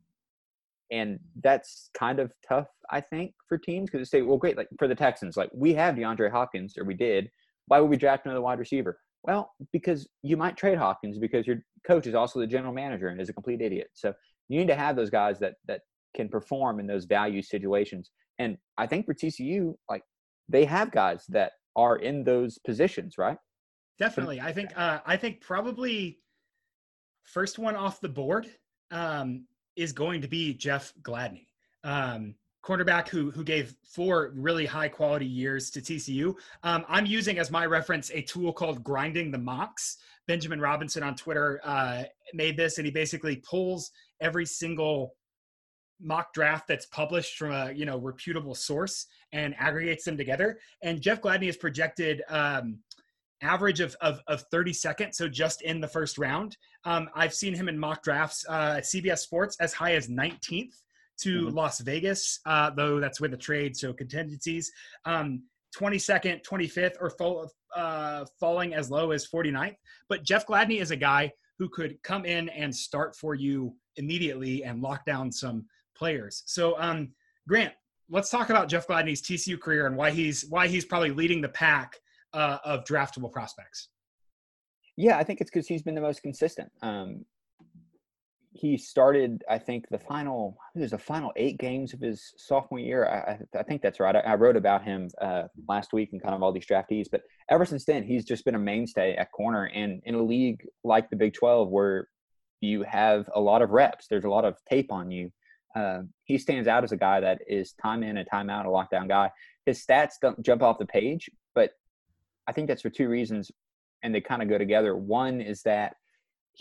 and 0.91 1.19
that's 1.41 1.89
kind 1.93 2.19
of 2.19 2.31
tough, 2.47 2.67
I 2.91 3.01
think, 3.01 3.34
for 3.47 3.57
teams 3.57 3.89
because 3.89 4.10
they 4.10 4.19
say, 4.19 4.21
well, 4.21 4.38
great, 4.38 4.57
like 4.57 4.67
for 4.77 4.88
the 4.88 4.95
Texans, 4.95 5.38
like 5.38 5.49
we 5.53 5.73
have 5.73 5.95
DeAndre 5.95 6.29
Hopkins, 6.29 6.77
or 6.77 6.84
we 6.84 6.93
did. 6.93 7.29
Why 7.67 7.79
would 7.79 7.89
we 7.89 7.97
draft 7.97 8.25
another 8.25 8.41
wide 8.41 8.60
receiver? 8.60 8.99
Well, 9.23 9.53
because 9.71 10.07
you 10.23 10.36
might 10.36 10.57
trade 10.57 10.77
Hopkins 10.77 11.19
because 11.19 11.45
your 11.45 11.57
coach 11.86 12.07
is 12.07 12.15
also 12.15 12.39
the 12.39 12.47
general 12.47 12.73
manager 12.73 13.10
and 13.10 13.21
is 13.21 13.29
a 13.29 13.34
complete 13.34 13.62
idiot. 13.62 13.89
So 13.93 14.13
you 14.49 14.60
need 14.60 14.67
to 14.67 14.75
have 14.75 14.95
those 14.95 15.10
guys 15.10 15.39
that 15.39 15.55
that 15.67 15.81
can 16.15 16.27
perform 16.27 16.79
in 16.79 16.88
those 16.88 17.05
value 17.05 17.41
situations. 17.41 18.12
And 18.39 18.57
I 18.77 18.88
think 18.88 19.05
for 19.05 19.13
TCU, 19.13 19.75
like 19.89 20.03
they 20.49 20.65
have 20.65 20.91
guys 20.91 21.23
that 21.29 21.53
are 21.75 21.97
in 21.97 22.23
those 22.23 22.57
positions, 22.60 23.17
right? 23.17 23.38
Definitely. 23.99 24.41
I 24.41 24.51
think 24.51 24.71
uh, 24.75 24.99
I 25.05 25.17
think 25.17 25.41
probably 25.41 26.19
first 27.25 27.60
one 27.60 27.75
off 27.75 28.01
the 28.01 28.10
board 28.10 28.47
um, 28.89 29.45
is 29.75 29.91
going 29.93 30.21
to 30.21 30.27
be 30.27 30.53
Jeff 30.53 30.93
Gladney, 31.01 31.45
um, 31.84 32.36
cornerback 32.63 33.08
who 33.08 33.32
who 33.32 33.43
gave 33.43 33.76
four 33.84 34.32
really 34.36 34.65
high 34.65 34.88
quality 34.88 35.26
years 35.26 35.69
to 35.71 35.82
TCU. 35.82 36.36
Um, 36.63 36.86
I'm 36.88 37.06
using 37.06 37.39
as 37.39 37.52
my 37.52 37.65
reference 37.65 38.12
a 38.12 38.21
tool 38.21 38.54
called 38.54 38.84
Grinding 38.84 39.32
the 39.32 39.38
Mocks. 39.38 39.97
Benjamin 40.28 40.62
Robinson 40.62 41.04
on 41.04 41.15
Twitter 41.15 41.60
uh, 41.63 42.04
made 42.34 42.56
this, 42.56 42.78
and 42.78 42.86
he 42.86 42.91
basically 42.91 43.38
pulls 43.38 43.91
every 44.19 44.45
single 44.45 45.15
mock 46.00 46.34
draft 46.34 46.67
that's 46.67 46.86
published 46.88 47.38
from 47.38 47.52
a 47.52 47.71
you 47.71 47.86
know 47.86 47.97
reputable 47.97 48.56
source 48.56 49.08
and 49.34 49.56
aggregates 49.58 50.06
them 50.06 50.17
together. 50.17 50.60
And 50.84 51.02
Jeff 51.02 51.21
Gladney 51.21 51.50
is 51.50 51.58
projected 51.58 52.21
um, 52.30 52.80
average 53.41 53.80
of, 53.80 53.95
of, 54.02 54.21
of 54.28 54.43
30 54.52 54.74
seconds, 54.74 55.17
so 55.17 55.28
just 55.28 55.63
in 55.63 55.82
the 55.82 55.88
first 55.88 56.17
round. 56.17 56.58
Um, 56.86 57.10
I've 57.15 57.34
seen 57.34 57.56
him 57.56 57.69
in 57.69 57.78
mock 57.78 58.04
drafts 58.04 58.45
uh, 58.47 58.76
CBS 58.78 59.19
Sports 59.19 59.58
as 59.60 59.74
high 59.74 59.93
as 59.93 60.08
19th 60.08 60.74
to 61.23 61.45
mm-hmm. 61.45 61.55
Las 61.55 61.79
Vegas, 61.81 62.39
uh, 62.45 62.69
though 62.71 62.99
that's 62.99 63.21
with 63.21 63.34
a 63.34 63.38
trade, 63.38 63.75
so 63.75 63.93
contingencies. 63.93 64.71
Um, 65.05 65.43
22nd, 65.75 66.43
25th, 66.43 66.95
or 66.99 67.10
fall, 67.12 67.49
uh, 67.75 68.25
falling 68.39 68.73
as 68.73 68.91
low 68.91 69.12
as 69.12 69.27
49th. 69.27 69.75
But 70.10 70.23
Jeff 70.23 70.45
Gladney 70.45 70.81
is 70.81 70.91
a 70.91 70.95
guy 70.95 71.31
who 71.57 71.69
could 71.69 72.01
come 72.03 72.25
in 72.25 72.49
and 72.49 72.75
start 72.75 73.15
for 73.15 73.36
you 73.36 73.73
immediately 73.97 74.63
and 74.63 74.81
lock 74.81 75.05
down 75.05 75.31
some 75.31 75.65
players. 75.95 76.43
So, 76.45 76.79
um, 76.79 77.13
Grant, 77.47 77.73
let's 78.10 78.29
talk 78.29 78.49
about 78.49 78.67
Jeff 78.67 78.88
Gladney's 78.88 79.21
TCU 79.21 79.60
career 79.60 79.88
and 79.88 79.95
why 79.95 80.12
he's 80.12 80.45
why 80.49 80.67
he's 80.67 80.86
probably 80.86 81.12
leading 81.12 81.41
the 81.41 81.49
pack 81.49 81.97
uh, 82.34 82.57
of 82.65 82.84
draftable 82.84 83.31
prospects. 83.31 83.89
Yeah, 84.97 85.17
I 85.17 85.23
think 85.23 85.41
it's 85.41 85.49
because 85.49 85.67
he's 85.67 85.81
been 85.81 85.95
the 85.95 86.01
most 86.01 86.21
consistent. 86.21 86.71
Um, 86.81 87.25
he 88.53 88.77
started, 88.77 89.43
I 89.49 89.57
think, 89.57 89.85
the 89.89 89.97
final 89.97 90.57
it 90.75 90.81
was 90.81 90.91
the 90.91 90.97
final 90.97 91.31
eight 91.35 91.57
games 91.57 91.93
of 91.93 92.01
his 92.01 92.33
sophomore 92.37 92.79
year. 92.79 93.05
I, 93.07 93.39
I 93.57 93.63
think 93.63 93.81
that's 93.81 93.99
right. 93.99 94.15
I, 94.15 94.19
I 94.19 94.35
wrote 94.35 94.57
about 94.57 94.83
him 94.83 95.09
uh, 95.21 95.43
last 95.67 95.93
week 95.93 96.09
and 96.11 96.21
kind 96.21 96.35
of 96.35 96.43
all 96.43 96.51
these 96.51 96.67
draftees. 96.67 97.07
But 97.09 97.21
ever 97.49 97.65
since 97.65 97.85
then, 97.85 98.03
he's 98.03 98.25
just 98.25 98.43
been 98.43 98.55
a 98.55 98.59
mainstay 98.59 99.15
at 99.15 99.31
corner. 99.31 99.65
And 99.73 100.01
in 100.05 100.15
a 100.15 100.21
league 100.21 100.65
like 100.83 101.09
the 101.09 101.15
Big 101.15 101.33
Twelve, 101.33 101.69
where 101.69 102.09
you 102.59 102.83
have 102.83 103.29
a 103.33 103.39
lot 103.39 103.61
of 103.61 103.69
reps, 103.69 104.07
there's 104.09 104.25
a 104.25 104.29
lot 104.29 104.45
of 104.45 104.57
tape 104.69 104.91
on 104.91 105.11
you. 105.11 105.31
Uh, 105.73 106.01
he 106.25 106.37
stands 106.37 106.67
out 106.67 106.83
as 106.83 106.91
a 106.91 106.97
guy 106.97 107.21
that 107.21 107.39
is 107.47 107.73
time 107.81 108.03
in 108.03 108.17
and 108.17 108.27
time 108.29 108.49
out 108.49 108.65
a 108.65 108.69
lockdown 108.69 109.07
guy. 109.07 109.31
His 109.65 109.85
stats 109.85 110.15
don't 110.21 110.41
jump 110.43 110.61
off 110.61 110.77
the 110.77 110.85
page, 110.85 111.29
but 111.55 111.71
I 112.47 112.51
think 112.51 112.67
that's 112.67 112.81
for 112.81 112.89
two 112.89 113.07
reasons, 113.07 113.49
and 114.03 114.13
they 114.13 114.19
kind 114.19 114.41
of 114.41 114.49
go 114.49 114.57
together. 114.57 114.97
One 114.97 115.39
is 115.39 115.61
that 115.63 115.95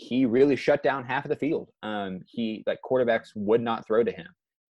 he 0.01 0.25
really 0.25 0.55
shut 0.55 0.81
down 0.81 1.05
half 1.05 1.25
of 1.25 1.29
the 1.29 1.35
field. 1.35 1.69
Um, 1.83 2.21
he 2.25 2.63
like 2.65 2.79
quarterbacks 2.83 3.29
would 3.35 3.61
not 3.61 3.85
throw 3.85 4.03
to 4.03 4.11
him, 4.11 4.27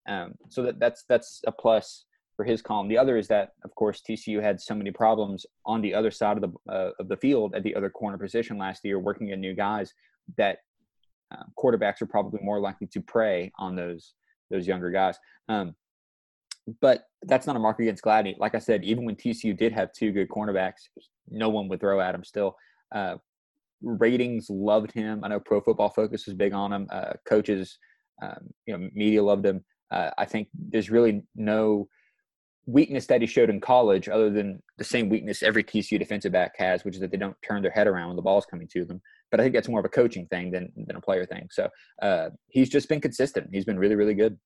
um, 0.09 0.35
so 0.49 0.63
that 0.65 0.81
that's 0.81 1.05
that's 1.09 1.41
a 1.47 1.53
plus 1.53 2.05
for 2.37 2.45
his 2.45 2.61
column. 2.61 2.89
The 2.89 2.99
other 2.99 3.17
is 3.17 3.29
that, 3.29 3.53
of 3.65 3.75
course, 3.77 4.03
TCU 4.03 4.43
had 4.43 4.61
so 4.61 4.75
many 4.75 4.91
problems 4.91 5.47
on 5.65 5.81
the 5.83 5.95
other 5.95 6.11
side 6.11 6.37
of 6.37 6.43
the 6.43 6.73
uh, 6.73 6.91
of 6.99 7.09
the 7.09 7.17
field 7.17 7.55
at 7.55 7.63
the 7.63 7.77
other 7.77 7.91
corner 7.91 8.19
position 8.19 8.59
last 8.59 8.85
year, 8.85 8.99
working 8.99 9.29
in 9.29 9.41
new 9.41 9.55
guys 9.55 9.95
that 10.37 10.59
uh, 11.33 11.45
quarterbacks 11.57 12.03
are 12.03 12.07
probably 12.07 12.41
more 12.43 12.61
likely 12.61 12.89
to 12.89 13.01
prey 13.01 13.53
on 13.57 13.77
those 13.77 14.15
those 14.51 14.67
younger 14.67 14.91
guys. 14.91 15.17
Um, 15.49 15.77
but 16.81 17.05
that's 17.23 17.47
not 17.47 17.57
a 17.57 17.61
mark 17.61 17.79
against 17.79 18.03
Gladney. 18.03 18.37
Like 18.39 18.57
I 18.57 18.59
said, 18.59 18.83
even 18.83 19.05
when 19.05 19.15
TCU 19.15 19.57
did 19.57 19.73
have 19.73 19.93
two 19.93 20.11
good 20.11 20.29
cornerbacks, 20.29 20.89
no 21.29 21.49
one 21.51 21.69
would 21.69 21.81
throw 21.81 22.01
at 22.01 22.15
him 22.15 22.25
still. 22.25 22.57
Uh, 22.93 23.17
ratings 23.83 24.49
loved 24.51 24.93
him. 24.93 25.25
I 25.25 25.29
know 25.29 25.41
Pro 25.41 25.61
Football 25.61 25.91
Focus 25.91 26.27
was 26.27 26.35
big 26.35 26.53
on 26.53 26.73
him. 26.73 26.87
Uh, 26.91 27.13
coaches, 27.27 27.79
um, 28.23 28.51
you 28.67 28.77
know, 28.77 28.89
media 28.95 29.23
loved 29.23 29.47
him. 29.47 29.65
Uh, 29.91 30.11
I 30.19 30.25
think 30.25 30.49
there's 30.55 30.91
really 30.91 31.23
no 31.35 31.89
weakness 32.67 33.07
that 33.07 33.21
he 33.21 33.27
showed 33.27 33.51
in 33.51 33.61
college 33.61 34.09
other 34.09 34.31
than 34.31 34.63
the 34.79 34.85
same 34.85 35.09
weakness 35.09 35.43
every 35.43 35.65
TCU 35.65 35.99
defensive 35.99 36.33
back 36.33 36.57
has, 36.59 36.85
which 36.85 36.95
is 36.95 37.01
that 37.01 37.11
they 37.11 37.17
don't 37.17 37.37
turn 37.43 37.63
their 37.63 37.71
head 37.71 37.87
around 37.87 38.09
when 38.09 38.17
the 38.17 38.23
ball's 38.23 38.47
coming 38.47 38.69
to 38.69 38.85
them. 38.85 39.01
But 39.31 39.41
I 39.41 39.43
think 39.43 39.55
that's 39.55 39.69
more 39.69 39.81
of 39.81 39.87
a 39.87 39.91
coaching 39.91 40.27
thing 40.27 40.51
than, 40.51 40.73
than 40.77 40.97
a 40.97 41.01
player 41.01 41.25
thing. 41.25 41.49
So 41.51 41.69
uh, 42.03 42.31
he's 42.49 42.69
just 42.69 42.89
been 42.89 43.01
consistent. 43.01 43.49
He's 43.53 43.65
been 43.65 43.79
really, 43.79 43.97
really 43.97 44.15
good. 44.15 44.39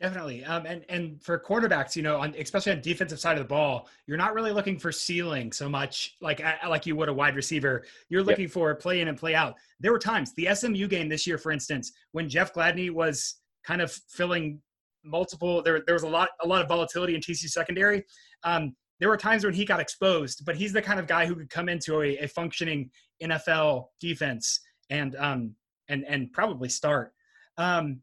Definitely. 0.00 0.42
Um, 0.44 0.64
and, 0.64 0.82
and 0.88 1.22
for 1.22 1.38
quarterbacks, 1.38 1.94
you 1.94 2.02
know, 2.02 2.16
on, 2.16 2.34
especially 2.38 2.72
on 2.72 2.80
defensive 2.80 3.20
side 3.20 3.36
of 3.36 3.44
the 3.44 3.48
ball, 3.48 3.86
you're 4.06 4.16
not 4.16 4.32
really 4.32 4.50
looking 4.50 4.78
for 4.78 4.90
ceiling 4.90 5.52
so 5.52 5.68
much 5.68 6.16
like, 6.22 6.42
like 6.66 6.86
you 6.86 6.96
would 6.96 7.10
a 7.10 7.12
wide 7.12 7.36
receiver. 7.36 7.84
You're 8.08 8.22
looking 8.22 8.44
yep. 8.44 8.52
for 8.52 8.74
play 8.74 9.02
in 9.02 9.08
and 9.08 9.18
play 9.18 9.34
out. 9.34 9.56
There 9.78 9.92
were 9.92 9.98
times 9.98 10.32
the 10.34 10.48
SMU 10.54 10.88
game 10.88 11.10
this 11.10 11.26
year, 11.26 11.36
for 11.36 11.52
instance, 11.52 11.92
when 12.12 12.30
Jeff 12.30 12.54
Gladney 12.54 12.90
was 12.90 13.36
kind 13.62 13.82
of 13.82 13.92
filling 14.08 14.62
multiple, 15.04 15.62
there, 15.62 15.82
there 15.84 15.94
was 15.94 16.04
a 16.04 16.08
lot, 16.08 16.30
a 16.42 16.48
lot 16.48 16.62
of 16.62 16.68
volatility 16.68 17.14
in 17.14 17.20
TC 17.20 17.50
secondary. 17.50 18.02
Um, 18.42 18.74
there 19.00 19.10
were 19.10 19.18
times 19.18 19.44
when 19.44 19.52
he 19.52 19.66
got 19.66 19.80
exposed, 19.80 20.46
but 20.46 20.56
he's 20.56 20.72
the 20.72 20.80
kind 20.80 20.98
of 20.98 21.06
guy 21.06 21.26
who 21.26 21.34
could 21.34 21.50
come 21.50 21.68
into 21.68 22.00
a, 22.00 22.16
a 22.18 22.26
functioning 22.26 22.90
NFL 23.22 23.88
defense 24.00 24.60
and, 24.88 25.14
um, 25.16 25.54
and, 25.90 26.06
and 26.08 26.32
probably 26.32 26.70
start. 26.70 27.12
Um, 27.58 28.00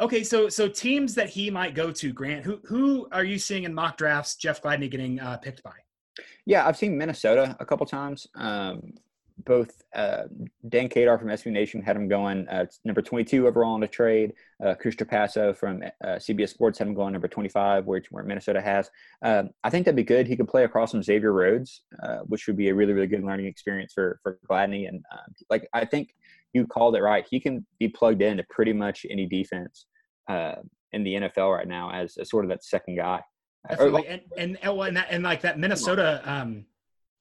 Okay, 0.00 0.24
so 0.24 0.48
so 0.48 0.68
teams 0.68 1.14
that 1.14 1.28
he 1.28 1.50
might 1.50 1.74
go 1.74 1.92
to, 1.92 2.12
Grant. 2.12 2.44
Who 2.44 2.60
who 2.64 3.08
are 3.12 3.24
you 3.24 3.38
seeing 3.38 3.64
in 3.64 3.72
mock 3.72 3.96
drafts? 3.96 4.34
Jeff 4.36 4.60
Gladney 4.60 4.90
getting 4.90 5.20
uh, 5.20 5.36
picked 5.36 5.62
by? 5.62 5.72
Yeah, 6.46 6.66
I've 6.66 6.76
seen 6.76 6.98
Minnesota 6.98 7.56
a 7.60 7.64
couple 7.64 7.86
times. 7.86 8.26
Um, 8.34 8.94
both 9.44 9.82
uh, 9.94 10.24
Dan 10.68 10.88
Kadar 10.88 11.18
from 11.18 11.28
SB 11.28 11.50
Nation 11.50 11.82
had 11.82 11.96
him 11.96 12.08
going 12.08 12.46
uh, 12.48 12.66
number 12.84 13.02
22 13.02 13.46
overall 13.46 13.74
in 13.76 13.82
a 13.82 13.88
trade. 13.88 14.32
Uh, 14.64 14.74
Chris 14.74 14.94
Trapasso 14.94 15.56
from 15.56 15.82
uh, 15.82 16.16
CBS 16.16 16.50
Sports 16.50 16.78
had 16.78 16.86
him 16.86 16.94
going 16.94 17.12
number 17.12 17.26
25, 17.26 17.86
which 17.86 18.06
where 18.10 18.22
Minnesota 18.22 18.60
has. 18.60 18.90
Uh, 19.22 19.44
I 19.64 19.70
think 19.70 19.84
that'd 19.84 19.96
be 19.96 20.04
good. 20.04 20.26
He 20.26 20.36
could 20.36 20.48
play 20.48 20.64
across 20.64 20.92
from 20.92 21.02
Xavier 21.02 21.32
Rhodes, 21.32 21.82
uh, 22.02 22.18
which 22.26 22.46
would 22.46 22.56
be 22.56 22.68
a 22.68 22.74
really 22.74 22.92
really 22.92 23.08
good 23.08 23.24
learning 23.24 23.46
experience 23.46 23.92
for 23.92 24.20
for 24.22 24.38
Gladney. 24.48 24.88
And 24.88 25.04
uh, 25.12 25.26
like 25.50 25.68
I 25.72 25.84
think 25.84 26.14
you 26.54 26.66
called 26.66 26.96
it 26.96 27.02
right. 27.02 27.26
He 27.28 27.38
can 27.38 27.66
be 27.78 27.88
plugged 27.88 28.22
into 28.22 28.44
pretty 28.48 28.72
much 28.72 29.04
any 29.10 29.26
defense. 29.26 29.86
Uh, 30.28 30.54
in 30.94 31.02
the 31.02 31.14
NFL 31.14 31.54
right 31.54 31.68
now 31.68 31.90
as, 31.90 32.16
as 32.16 32.30
sort 32.30 32.44
of 32.44 32.48
that 32.48 32.64
second 32.64 32.96
guy. 32.96 33.20
Definitely. 33.68 34.06
and, 34.06 34.22
and, 34.38 34.58
and, 34.62 34.78
and, 34.80 34.96
that, 34.96 35.06
and 35.10 35.24
like 35.24 35.40
that 35.42 35.58
Minnesota, 35.58 36.22
um, 36.24 36.64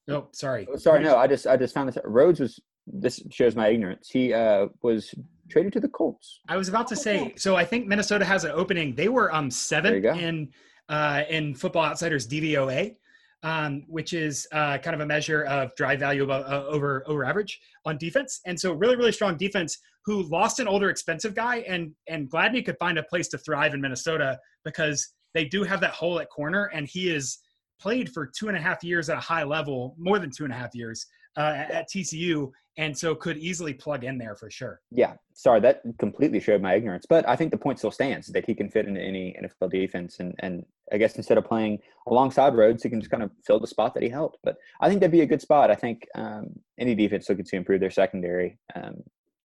oh, 0.09 0.27
sorry. 0.31 0.67
Oh, 0.71 0.77
sorry. 0.77 1.03
No, 1.03 1.17
I 1.17 1.27
just, 1.27 1.47
I 1.47 1.57
just 1.57 1.73
found 1.73 1.89
this 1.89 1.97
Rhodes 2.03 2.39
was, 2.39 2.59
this 2.85 3.21
shows 3.31 3.55
my 3.55 3.69
ignorance. 3.69 4.09
He 4.09 4.33
uh, 4.33 4.67
was 4.81 5.13
traded 5.49 5.73
to 5.73 5.79
the 5.79 5.87
Colts. 5.87 6.41
I 6.47 6.57
was 6.57 6.69
about 6.69 6.87
to 6.89 6.95
say, 6.95 7.33
so 7.37 7.55
I 7.55 7.65
think 7.65 7.87
Minnesota 7.87 8.25
has 8.25 8.43
an 8.43 8.51
opening. 8.51 8.93
They 8.93 9.07
were 9.07 9.33
um 9.33 9.49
seventh 9.49 10.05
in, 10.05 10.49
uh, 10.89 11.23
in 11.29 11.55
Football 11.55 11.85
Outsiders 11.85 12.27
DVOA 12.27 12.95
um, 13.43 13.83
which 13.87 14.13
is 14.13 14.47
uh, 14.51 14.77
kind 14.77 14.95
of 14.95 15.01
a 15.01 15.05
measure 15.05 15.43
of 15.43 15.75
drive 15.75 15.99
value 15.99 16.29
uh, 16.29 16.65
over 16.67 17.03
over 17.07 17.25
average 17.25 17.59
on 17.85 17.97
defense. 17.97 18.39
And 18.45 18.59
so, 18.59 18.73
really, 18.73 18.95
really 18.95 19.11
strong 19.11 19.37
defense. 19.37 19.77
Who 20.05 20.23
lost 20.23 20.59
an 20.59 20.67
older, 20.67 20.89
expensive 20.89 21.33
guy, 21.33 21.57
and 21.67 21.91
and 22.09 22.29
Gladney 22.29 22.65
could 22.65 22.77
find 22.77 22.97
a 22.97 23.03
place 23.03 23.29
to 23.29 23.37
thrive 23.37 23.73
in 23.73 23.79
Minnesota 23.79 24.37
because 24.65 25.13
they 25.33 25.45
do 25.45 25.63
have 25.63 25.79
that 25.81 25.91
hole 25.91 26.19
at 26.19 26.29
corner, 26.29 26.65
and 26.73 26.87
he 26.87 27.09
is 27.09 27.39
played 27.79 28.11
for 28.11 28.29
two 28.37 28.47
and 28.49 28.57
a 28.57 28.59
half 28.59 28.83
years 28.83 29.09
at 29.09 29.17
a 29.17 29.21
high 29.21 29.43
level, 29.43 29.95
more 29.97 30.19
than 30.19 30.29
two 30.29 30.43
and 30.43 30.53
a 30.53 30.55
half 30.55 30.73
years 30.73 31.05
uh, 31.37 31.53
at, 31.55 31.71
at 31.71 31.89
TCU, 31.89 32.51
and 32.77 32.97
so 32.97 33.13
could 33.13 33.37
easily 33.37 33.73
plug 33.73 34.03
in 34.03 34.17
there 34.17 34.35
for 34.35 34.49
sure. 34.49 34.81
Yeah, 34.91 35.13
sorry, 35.33 35.59
that 35.61 35.81
completely 35.99 36.39
showed 36.39 36.61
my 36.61 36.73
ignorance, 36.73 37.05
but 37.07 37.27
I 37.27 37.35
think 37.35 37.51
the 37.51 37.57
point 37.57 37.77
still 37.77 37.91
stands 37.91 38.27
that 38.27 38.45
he 38.45 38.55
can 38.55 38.69
fit 38.69 38.87
into 38.87 39.01
any 39.01 39.35
NFL 39.41 39.71
defense, 39.71 40.19
and 40.19 40.33
and 40.39 40.65
I 40.91 40.97
guess 40.97 41.15
instead 41.15 41.37
of 41.37 41.45
playing 41.45 41.79
alongside 42.07 42.55
Rhodes, 42.55 42.83
he 42.83 42.89
can 42.89 42.99
just 42.99 43.11
kind 43.11 43.23
of 43.23 43.31
fill 43.45 43.59
the 43.59 43.67
spot 43.67 43.93
that 43.93 44.03
he 44.03 44.09
held. 44.09 44.37
But 44.43 44.57
I 44.81 44.87
think 44.87 44.99
that'd 44.99 45.11
be 45.11 45.21
a 45.21 45.25
good 45.25 45.41
spot. 45.41 45.71
I 45.71 45.75
think 45.75 46.05
um, 46.15 46.47
any 46.79 46.95
defense 46.95 47.29
looking 47.29 47.45
to 47.45 47.55
improve 47.55 47.79
their 47.79 47.91
secondary, 47.91 48.57
um, 48.75 49.03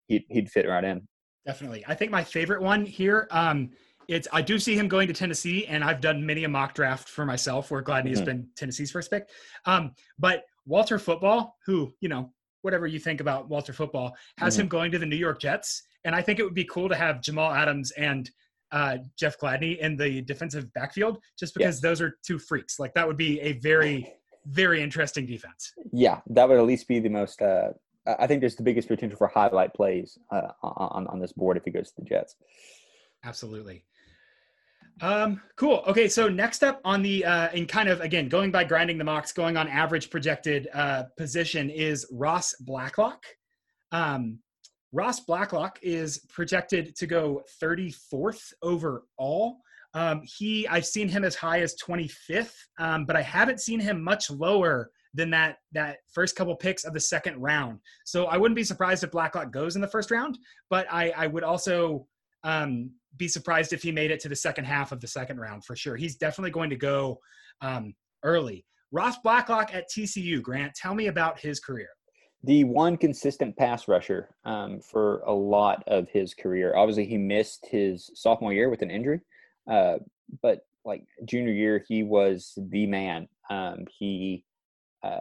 he'd 0.08 0.26
he'd 0.30 0.50
fit 0.50 0.68
right 0.68 0.84
in. 0.84 1.08
Definitely, 1.46 1.84
I 1.88 1.96
think 1.96 2.12
my 2.12 2.24
favorite 2.24 2.62
one 2.62 2.86
here. 2.86 3.28
Um, 3.32 3.72
it's 4.08 4.28
I 4.32 4.42
do 4.42 4.58
see 4.58 4.76
him 4.78 4.88
going 4.88 5.08
to 5.10 5.14
Tennessee, 5.14 5.66
and 5.68 5.84
I've 5.84 6.00
done 6.00 6.26
many 6.26 6.46
a 6.46 6.50
mock 6.50 6.74
draft 6.74 7.10
for 7.10 7.26
myself 7.26 7.72
where 7.72 7.84
Gladney 7.84 8.04
mm-hmm. 8.04 8.10
has 8.10 8.22
been 8.22 8.48
Tennessee's 8.56 8.92
first 8.92 9.12
pick. 9.12 9.30
Um, 9.66 9.92
but 10.18 10.44
Walter 10.66 10.98
Football, 10.98 11.56
who 11.66 11.94
you 12.00 12.10
know 12.10 12.32
whatever 12.62 12.88
you 12.88 13.00
think 13.00 13.22
about 13.22 13.50
Walter 13.50 13.74
Football, 13.74 14.16
has 14.38 14.54
mm-hmm. 14.54 14.62
him 14.62 14.68
going 14.68 14.92
to 14.92 15.00
the 15.00 15.06
New 15.06 15.16
York 15.16 15.40
Jets, 15.40 15.84
and 16.04 16.16
I 16.16 16.22
think 16.22 16.40
it 16.40 16.44
would 16.44 16.54
be 16.54 16.66
cool 16.66 16.90
to 16.90 16.96
have 16.96 17.22
Jamal 17.22 17.52
Adams 17.52 17.92
and 17.92 18.30
uh, 18.72 18.98
Jeff 19.18 19.40
Gladney 19.40 19.78
in 19.80 19.96
the 19.96 20.22
defensive 20.22 20.72
backfield, 20.74 21.20
just 21.38 21.54
because 21.54 21.80
those 21.82 22.02
are 22.02 22.18
two 22.26 22.40
freaks. 22.40 22.80
Like 22.80 22.94
that 22.96 23.08
would 23.08 23.18
be 23.18 23.40
a 23.42 23.54
very, 23.54 24.14
very 24.46 24.82
interesting 24.82 25.26
defense. 25.26 25.74
Yeah, 25.92 26.20
that 26.28 26.48
would 26.48 26.58
at 26.58 26.66
least 26.66 26.88
be 26.88 27.00
the 27.00 27.10
most. 27.10 27.42
Uh, 27.42 27.70
I 28.20 28.28
think 28.28 28.42
there's 28.42 28.56
the 28.56 28.64
biggest 28.64 28.88
potential 28.88 29.18
for 29.18 29.28
highlight 29.28 29.74
plays 29.74 30.18
uh, 30.32 30.50
on 30.64 31.08
on 31.08 31.20
this 31.20 31.34
board 31.34 31.58
if 31.58 31.64
he 31.64 31.72
goes 31.72 31.92
to 31.92 32.02
the 32.02 32.06
Jets. 32.06 32.36
Absolutely. 33.24 33.84
Um, 35.02 35.42
cool. 35.56 35.84
Okay, 35.88 36.08
so 36.08 36.28
next 36.28 36.64
up 36.64 36.82
on 36.84 37.02
the 37.04 37.24
uh, 37.24 37.50
in 37.52 37.68
kind 37.68 37.88
of 37.88 38.02
again 38.02 38.30
going 38.30 38.52
by 38.52 38.64
grinding 38.64 38.98
the 38.98 39.04
mocks, 39.04 39.32
going 39.32 39.56
on 39.56 39.68
average 39.68 40.10
projected 40.10 40.68
uh, 40.74 41.04
position 41.18 41.70
is 41.70 42.08
Ross 42.12 42.56
Blacklock. 42.62 43.24
Um, 43.92 44.40
Ross 44.92 45.20
Blacklock 45.20 45.80
is 45.84 46.20
projected 46.30 46.96
to 46.96 47.06
go 47.06 47.44
34th 47.62 48.54
overall. 48.64 49.58
Um, 49.94 50.22
he, 50.24 50.68
I've 50.68 50.86
seen 50.86 51.10
him 51.10 51.24
as 51.24 51.36
high 51.36 51.62
as 51.62 51.76
25th, 51.76 52.54
um, 52.80 53.06
but 53.06 53.16
I 53.16 53.22
haven't 53.22 53.60
seen 53.60 53.80
him 53.80 54.02
much 54.04 54.30
lower 54.30 54.90
than 55.14 55.30
that 55.32 55.58
that 55.74 55.98
first 56.14 56.36
couple 56.36 56.56
picks 56.56 56.86
of 56.86 56.94
the 56.94 57.00
second 57.00 57.40
round. 57.40 57.80
So 58.06 58.26
I 58.26 58.38
wouldn't 58.38 58.56
be 58.56 58.64
surprised 58.64 59.04
if 59.04 59.12
Blacklock 59.12 59.52
goes 59.52 59.76
in 59.76 59.82
the 59.82 59.88
first 59.88 60.12
round, 60.12 60.38
but 60.70 60.88
I, 60.92 61.12
I 61.12 61.28
would 61.28 61.44
also 61.44 62.08
um, 62.48 62.92
be 63.18 63.28
surprised 63.28 63.74
if 63.74 63.84
he 63.84 63.92
made 63.92 64.10
it 64.10 64.20
to 64.22 64.30
the 64.30 64.36
second 64.36 64.66
half 64.66 64.92
of 64.92 65.02
the 65.02 65.08
second 65.08 65.40
round 65.40 65.66
for 65.66 65.76
sure. 65.76 65.96
He's 65.96 66.16
definitely 66.16 66.52
going 66.52 66.70
to 66.70 66.76
go 66.76 67.20
um, 67.62 67.94
early. 68.24 68.66
Ross 68.92 69.18
Blacklock 69.20 69.74
at 69.74 69.90
TCU, 69.90 70.42
Grant, 70.42 70.74
tell 70.74 70.96
me 70.96 71.08
about 71.08 71.40
his 71.40 71.60
career 71.60 71.90
the 72.44 72.64
one 72.64 72.98
consistent 72.98 73.58
pass 73.58 73.88
rusher 73.88 74.30
um, 74.46 74.80
for 74.80 75.20
a 75.26 75.34
lot 75.34 75.84
of 75.88 76.08
his 76.10 76.34
career. 76.34 76.76
Obviously, 76.76 77.06
he 77.06 77.18
missed 77.18 77.66
his 77.70 78.10
sophomore 78.14 78.54
year 78.54 78.70
with 78.70 78.82
an 78.82 78.92
injury, 78.92 79.20
uh, 79.70 79.96
but 80.42 80.62
like 80.86 81.04
junior 81.26 81.52
year, 81.52 81.84
he 81.88 82.04
was 82.04 82.54
the 82.70 82.86
man. 82.86 83.28
Um, 83.50 83.86
he 84.00 84.46
uh, 85.04 85.20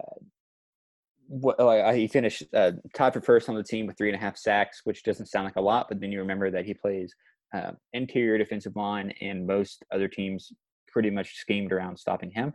like, 1.29 1.95
he 1.97 2.09
finished 2.09 2.45
uh, 2.55 2.73
tied 2.95 3.13
for 3.13 3.21
first 3.21 3.49
on 3.49 3.55
the 3.55 3.63
team 3.63 3.87
with 3.87 3.97
three 3.97 4.09
and 4.09 4.17
a 4.17 4.21
half 4.21 4.37
sacks, 4.37 4.83
which 4.85 5.03
doesn't 5.03 5.27
sound 5.27 5.45
like 5.45 5.57
a 5.57 5.61
lot, 5.61 5.87
but 5.89 6.01
then 6.01 6.13
you 6.13 6.21
remember 6.21 6.51
that 6.51 6.65
he 6.65 6.75
plays 6.75 7.15
uh, 7.55 7.73
interior 7.93 8.39
defensive 8.39 8.77
line, 8.77 9.13
and 9.21 9.47
most 9.47 9.85
other 9.93 10.09
teams 10.09 10.53
pretty 10.89 11.11
much 11.11 11.37
schemed 11.37 11.73
around 11.73 11.99
stopping 11.99 12.31
him. 12.31 12.53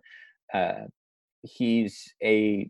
Uh, 0.53 0.85
he's 1.43 2.13
a 2.23 2.69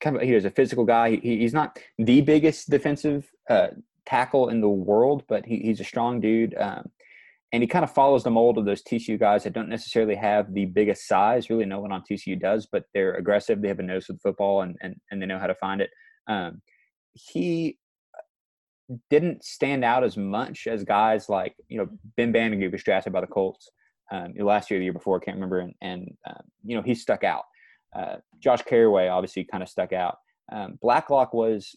kind 0.00 0.16
of 0.16 0.22
he 0.22 0.34
was 0.34 0.44
a 0.44 0.50
physical 0.50 0.84
guy. 0.84 1.16
He, 1.16 1.38
he's 1.38 1.54
not 1.54 1.78
the 1.98 2.20
biggest 2.20 2.70
defensive 2.70 3.30
uh, 3.48 3.68
tackle 4.06 4.48
in 4.48 4.60
the 4.60 4.68
world, 4.68 5.24
but 5.28 5.46
he, 5.46 5.58
he's 5.58 5.80
a 5.80 5.84
strong 5.84 6.20
dude. 6.20 6.54
Um, 6.58 6.90
and 7.52 7.62
he 7.62 7.66
kind 7.66 7.84
of 7.84 7.92
follows 7.92 8.24
the 8.24 8.30
mold 8.30 8.56
of 8.56 8.64
those 8.64 8.82
TCU 8.82 9.18
guys 9.18 9.44
that 9.44 9.52
don't 9.52 9.68
necessarily 9.68 10.14
have 10.14 10.54
the 10.54 10.64
biggest 10.64 11.06
size. 11.06 11.50
Really, 11.50 11.66
no 11.66 11.80
one 11.80 11.92
on 11.92 12.02
TCU 12.02 12.40
does, 12.40 12.66
but 12.70 12.84
they're 12.94 13.14
aggressive. 13.14 13.60
They 13.60 13.68
have 13.68 13.78
a 13.78 13.82
nose 13.82 14.06
for 14.06 14.14
football, 14.22 14.62
and 14.62 14.76
and, 14.80 14.96
and 15.10 15.20
they 15.20 15.26
know 15.26 15.38
how 15.38 15.46
to 15.46 15.54
find 15.54 15.80
it. 15.80 15.90
Um, 16.26 16.62
he 17.12 17.78
didn't 19.10 19.44
stand 19.44 19.84
out 19.84 20.04
as 20.04 20.16
much 20.16 20.66
as 20.66 20.84
guys 20.84 21.28
like 21.28 21.54
you 21.68 21.78
know 21.78 21.88
Ben 22.16 22.32
Banogu 22.32 22.72
was 22.72 22.82
drafted 22.82 23.12
by 23.12 23.20
the 23.20 23.26
Colts 23.26 23.70
um, 24.12 24.34
last 24.38 24.70
year, 24.70 24.78
the 24.78 24.84
year 24.84 24.92
before, 24.92 25.16
I 25.16 25.24
can't 25.24 25.36
remember, 25.36 25.60
and, 25.60 25.74
and 25.80 26.16
uh, 26.26 26.42
you 26.64 26.76
know 26.76 26.82
he 26.82 26.94
stuck 26.94 27.24
out. 27.24 27.44
Uh, 27.94 28.16
Josh 28.38 28.62
Carraway 28.62 29.08
obviously 29.08 29.44
kind 29.44 29.62
of 29.62 29.68
stuck 29.68 29.92
out. 29.92 30.16
Um, 30.50 30.78
Blacklock 30.80 31.32
was, 31.32 31.76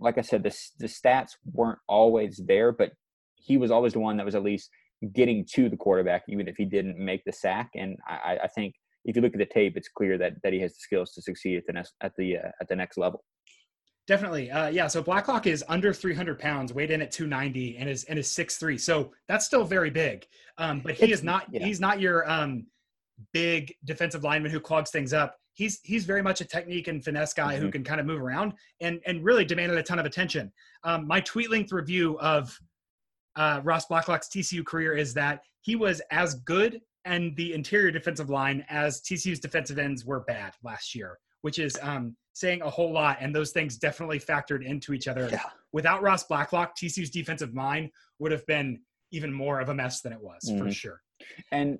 like 0.00 0.18
I 0.18 0.22
said, 0.22 0.42
the, 0.42 0.56
the 0.78 0.86
stats 0.86 1.30
weren't 1.44 1.78
always 1.88 2.40
there, 2.46 2.72
but 2.72 2.92
he 3.36 3.56
was 3.56 3.70
always 3.70 3.92
the 3.94 4.00
one 4.00 4.16
that 4.16 4.26
was 4.26 4.34
at 4.34 4.42
least 4.42 4.70
getting 5.12 5.46
to 5.54 5.68
the 5.68 5.76
quarterback, 5.76 6.22
even 6.28 6.48
if 6.48 6.56
he 6.56 6.64
didn't 6.64 6.98
make 6.98 7.24
the 7.24 7.32
sack. 7.32 7.70
And 7.74 7.96
I, 8.06 8.38
I 8.44 8.48
think 8.48 8.74
if 9.04 9.16
you 9.16 9.22
look 9.22 9.32
at 9.32 9.38
the 9.38 9.46
tape, 9.46 9.76
it's 9.76 9.88
clear 9.88 10.16
that, 10.18 10.34
that 10.42 10.52
he 10.52 10.60
has 10.60 10.72
the 10.72 10.80
skills 10.80 11.12
to 11.12 11.22
succeed 11.22 11.58
at 11.58 11.66
the 11.66 11.72
next 11.72 11.94
at 12.02 12.12
the 12.16 12.38
uh, 12.38 12.50
at 12.60 12.68
the 12.68 12.76
next 12.76 12.98
level. 12.98 13.24
Definitely, 14.06 14.50
uh, 14.50 14.68
yeah. 14.68 14.88
So 14.88 15.02
Blacklock 15.02 15.46
is 15.46 15.64
under 15.68 15.92
300 15.92 16.38
pounds, 16.38 16.72
weighed 16.72 16.90
in 16.90 17.00
at 17.02 17.12
290, 17.12 17.76
and 17.76 17.88
is 17.88 18.04
and 18.04 18.18
is 18.18 18.28
6'3". 18.28 18.80
So 18.80 19.12
that's 19.28 19.46
still 19.46 19.64
very 19.64 19.90
big. 19.90 20.26
Um, 20.58 20.80
but 20.80 20.94
he 20.94 21.04
it's, 21.04 21.20
is 21.20 21.22
not 21.22 21.46
yeah. 21.50 21.64
he's 21.64 21.80
not 21.80 22.00
your 22.00 22.28
um, 22.30 22.66
big 23.32 23.74
defensive 23.84 24.24
lineman 24.24 24.50
who 24.50 24.60
clogs 24.60 24.90
things 24.90 25.12
up 25.12 25.36
he's 25.54 25.80
he's 25.82 26.04
very 26.04 26.22
much 26.22 26.40
a 26.40 26.44
technique 26.44 26.88
and 26.88 27.04
finesse 27.04 27.34
guy 27.34 27.54
mm-hmm. 27.54 27.64
who 27.64 27.70
can 27.70 27.84
kind 27.84 28.00
of 28.00 28.06
move 28.06 28.20
around 28.20 28.54
and 28.80 29.00
and 29.06 29.24
really 29.24 29.44
demanded 29.44 29.78
a 29.78 29.82
ton 29.82 29.98
of 29.98 30.06
attention. 30.06 30.52
Um, 30.84 31.06
my 31.06 31.20
tweet 31.20 31.50
length 31.50 31.72
review 31.72 32.18
of 32.20 32.58
uh, 33.36 33.60
Ross 33.62 33.86
Blacklock's 33.86 34.28
TCU 34.28 34.64
career 34.64 34.94
is 34.94 35.14
that 35.14 35.42
he 35.60 35.76
was 35.76 36.00
as 36.10 36.34
good 36.34 36.80
and 37.04 37.34
the 37.36 37.52
interior 37.52 37.90
defensive 37.90 38.30
line 38.30 38.64
as 38.68 39.00
TCU's 39.00 39.40
defensive 39.40 39.78
ends 39.78 40.04
were 40.04 40.20
bad 40.20 40.54
last 40.62 40.94
year, 40.94 41.18
which 41.42 41.58
is 41.58 41.76
um, 41.82 42.16
saying 42.32 42.62
a 42.62 42.70
whole 42.70 42.92
lot. 42.92 43.18
And 43.20 43.34
those 43.34 43.50
things 43.50 43.76
definitely 43.76 44.20
factored 44.20 44.64
into 44.64 44.92
each 44.92 45.08
other. 45.08 45.28
Yeah. 45.30 45.42
Without 45.72 46.02
Ross 46.02 46.24
Blacklock, 46.24 46.76
TCU's 46.76 47.10
defensive 47.10 47.54
line 47.54 47.90
would 48.18 48.30
have 48.32 48.46
been 48.46 48.80
even 49.10 49.32
more 49.32 49.60
of 49.60 49.68
a 49.68 49.74
mess 49.74 50.00
than 50.00 50.12
it 50.12 50.20
was 50.20 50.48
mm-hmm. 50.48 50.64
for 50.64 50.72
sure. 50.72 51.02
And 51.50 51.78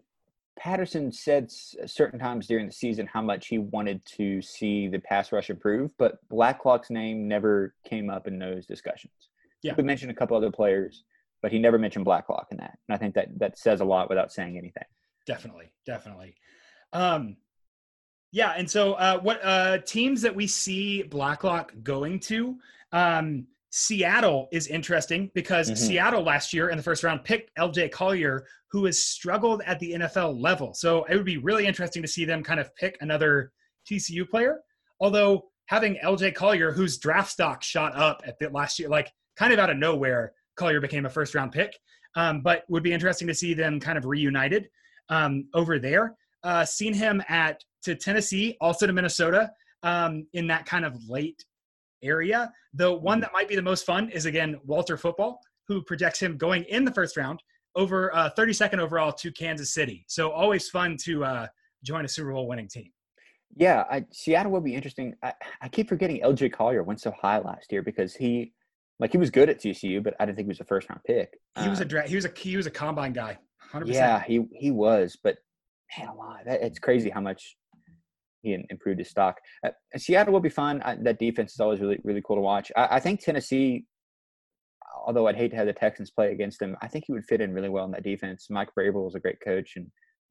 Patterson 0.58 1.10
said 1.12 1.50
certain 1.50 2.18
times 2.18 2.46
during 2.46 2.66
the 2.66 2.72
season 2.72 3.06
how 3.06 3.22
much 3.22 3.48
he 3.48 3.58
wanted 3.58 4.04
to 4.16 4.42
see 4.42 4.88
the 4.88 4.98
pass 4.98 5.32
rush 5.32 5.50
improve, 5.50 5.92
but 5.98 6.18
Blacklock's 6.28 6.90
name 6.90 7.26
never 7.26 7.74
came 7.88 8.10
up 8.10 8.26
in 8.26 8.38
those 8.38 8.66
discussions. 8.66 9.14
Yeah. 9.62 9.74
We 9.76 9.82
mentioned 9.82 10.10
a 10.10 10.14
couple 10.14 10.36
other 10.36 10.50
players, 10.50 11.04
but 11.42 11.52
he 11.52 11.58
never 11.58 11.78
mentioned 11.78 12.04
Blacklock 12.04 12.46
in 12.50 12.56
that. 12.58 12.78
And 12.88 12.94
I 12.94 12.98
think 12.98 13.14
that 13.14 13.28
that 13.38 13.58
says 13.58 13.80
a 13.80 13.84
lot 13.84 14.08
without 14.08 14.32
saying 14.32 14.56
anything. 14.56 14.84
Definitely. 15.26 15.72
Definitely. 15.84 16.34
Um, 16.92 17.36
yeah. 18.30 18.54
And 18.56 18.70
so 18.70 18.94
uh, 18.94 19.20
what 19.20 19.40
uh, 19.44 19.78
teams 19.78 20.22
that 20.22 20.34
we 20.34 20.46
see 20.46 21.02
Blacklock 21.02 21.72
going 21.82 22.18
to, 22.20 22.56
um, 22.92 23.46
Seattle 23.70 24.48
is 24.52 24.66
interesting 24.68 25.30
because 25.34 25.68
mm-hmm. 25.68 25.76
Seattle 25.76 26.22
last 26.22 26.52
year 26.52 26.68
in 26.68 26.76
the 26.76 26.82
first 26.82 27.02
round 27.02 27.24
picked 27.24 27.56
LJ 27.58 27.90
Collier, 27.90 28.46
who 28.70 28.84
has 28.84 29.02
struggled 29.02 29.62
at 29.66 29.78
the 29.80 29.92
NFL 29.92 30.40
level. 30.40 30.74
So 30.74 31.04
it 31.04 31.16
would 31.16 31.24
be 31.24 31.38
really 31.38 31.66
interesting 31.66 32.02
to 32.02 32.08
see 32.08 32.24
them 32.24 32.42
kind 32.42 32.60
of 32.60 32.74
pick 32.76 32.96
another 33.00 33.52
TCU 33.90 34.28
player. 34.28 34.60
Although 35.00 35.46
having 35.66 35.96
LJ 36.04 36.34
Collier, 36.34 36.72
whose 36.72 36.98
draft 36.98 37.30
stock 37.30 37.62
shot 37.62 37.96
up 37.96 38.22
at 38.26 38.38
the 38.38 38.50
last 38.50 38.78
year, 38.78 38.88
like 38.88 39.10
kind 39.36 39.52
of 39.52 39.58
out 39.58 39.70
of 39.70 39.78
nowhere, 39.78 40.34
Collier 40.62 40.80
became 40.80 41.06
a 41.06 41.10
first 41.10 41.34
round 41.34 41.52
pick. 41.52 41.76
Um, 42.14 42.42
but 42.42 42.64
would 42.68 42.82
be 42.82 42.92
interesting 42.92 43.26
to 43.28 43.34
see 43.34 43.54
them 43.54 43.80
kind 43.80 43.96
of 43.96 44.04
reunited 44.04 44.68
um, 45.08 45.48
over 45.54 45.78
there. 45.78 46.14
Uh, 46.44 46.64
seen 46.64 46.92
him 46.92 47.22
at 47.28 47.62
to 47.84 47.94
Tennessee, 47.94 48.56
also 48.60 48.86
to 48.86 48.92
Minnesota 48.92 49.50
um, 49.82 50.26
in 50.34 50.46
that 50.48 50.66
kind 50.66 50.84
of 50.84 50.96
late 51.08 51.44
area. 52.02 52.52
The 52.74 52.92
one 52.92 53.16
mm-hmm. 53.16 53.22
that 53.22 53.32
might 53.32 53.48
be 53.48 53.56
the 53.56 53.62
most 53.62 53.86
fun 53.86 54.10
is 54.10 54.26
again 54.26 54.60
Walter 54.64 54.96
Football, 54.96 55.40
who 55.68 55.82
projects 55.82 56.20
him 56.20 56.36
going 56.36 56.64
in 56.64 56.84
the 56.84 56.92
first 56.92 57.16
round 57.16 57.42
over 57.74 58.14
uh, 58.14 58.30
32nd 58.36 58.78
overall 58.78 59.12
to 59.12 59.32
Kansas 59.32 59.72
City. 59.72 60.04
So 60.06 60.30
always 60.30 60.68
fun 60.68 60.96
to 61.04 61.24
uh, 61.24 61.46
join 61.82 62.04
a 62.04 62.08
Super 62.08 62.32
Bowl 62.32 62.46
winning 62.46 62.68
team. 62.68 62.90
Yeah, 63.56 63.84
I, 63.90 64.04
Seattle 64.12 64.52
will 64.52 64.60
be 64.60 64.74
interesting. 64.74 65.14
I, 65.22 65.32
I 65.60 65.68
keep 65.68 65.88
forgetting 65.88 66.20
LJ 66.22 66.52
Collier 66.52 66.82
went 66.82 67.00
so 67.00 67.12
high 67.12 67.38
last 67.38 67.70
year 67.70 67.82
because 67.82 68.14
he, 68.14 68.52
like, 69.02 69.12
he 69.12 69.18
was 69.18 69.30
good 69.30 69.50
at 69.50 69.60
TCU, 69.60 70.02
but 70.02 70.14
I 70.18 70.24
didn't 70.24 70.36
think 70.36 70.46
he 70.46 70.50
was 70.50 70.60
a 70.60 70.64
first 70.64 70.88
round 70.88 71.02
pick. 71.04 71.34
He 71.60 71.68
was 71.68 71.80
a 71.80 71.84
dra- 71.84 72.08
he 72.08 72.14
was 72.14 72.24
a 72.24 72.32
he 72.36 72.56
was 72.56 72.66
a 72.66 72.70
combine 72.70 73.12
guy. 73.12 73.38
100%. 73.72 73.86
Yeah, 73.86 74.22
he 74.22 74.44
he 74.52 74.70
was, 74.70 75.18
but 75.22 75.36
man, 75.98 76.08
alive, 76.08 76.44
that, 76.46 76.62
it's 76.62 76.78
crazy 76.78 77.10
how 77.10 77.20
much 77.20 77.56
he 78.42 78.56
improved 78.70 78.98
his 78.98 79.08
stock. 79.08 79.40
Uh, 79.64 79.70
Seattle 79.96 80.32
will 80.32 80.40
be 80.40 80.48
fun. 80.48 80.82
I, 80.82 80.96
that 81.02 81.18
defense 81.18 81.52
is 81.52 81.60
always 81.60 81.80
really 81.80 81.98
really 82.04 82.22
cool 82.22 82.36
to 82.36 82.42
watch. 82.42 82.70
I, 82.76 82.96
I, 82.96 83.00
think 83.00 83.20
Tennessee, 83.20 83.86
although 85.04 85.26
I'd 85.26 85.36
hate 85.36 85.50
to 85.52 85.56
have 85.56 85.66
the 85.66 85.72
Texans 85.72 86.10
play 86.10 86.32
against 86.32 86.60
him, 86.60 86.76
I 86.82 86.88
think 86.88 87.04
he 87.06 87.12
would 87.12 87.24
fit 87.24 87.40
in 87.40 87.52
really 87.52 87.68
well 87.68 87.84
in 87.84 87.92
that 87.92 88.04
defense. 88.04 88.48
Mike 88.50 88.70
Vrabel 88.78 89.08
is 89.08 89.14
a 89.14 89.20
great 89.20 89.40
coach, 89.40 89.74
and 89.76 89.86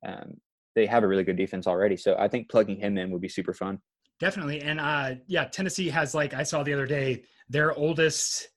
um, 0.08 0.34
they 0.76 0.86
have 0.86 1.04
a 1.04 1.08
really 1.08 1.24
good 1.24 1.38
defense 1.38 1.68
already. 1.68 1.98
So 1.98 2.16
I 2.18 2.28
think 2.28 2.50
plugging 2.50 2.80
him 2.80 2.98
in 2.98 3.12
would 3.12 3.22
be 3.22 3.30
super 3.30 3.54
fun. 3.54 3.80
Definitely, 4.20 4.62
and 4.62 4.80
uh, 4.80 5.16
yeah, 5.28 5.46
Tennessee 5.46 5.90
has 5.90 6.14
like 6.14 6.34
I 6.34 6.44
saw 6.44 6.64
the 6.64 6.74
other 6.74 6.86
day 6.86 7.24
their 7.50 7.74
oldest 7.74 8.50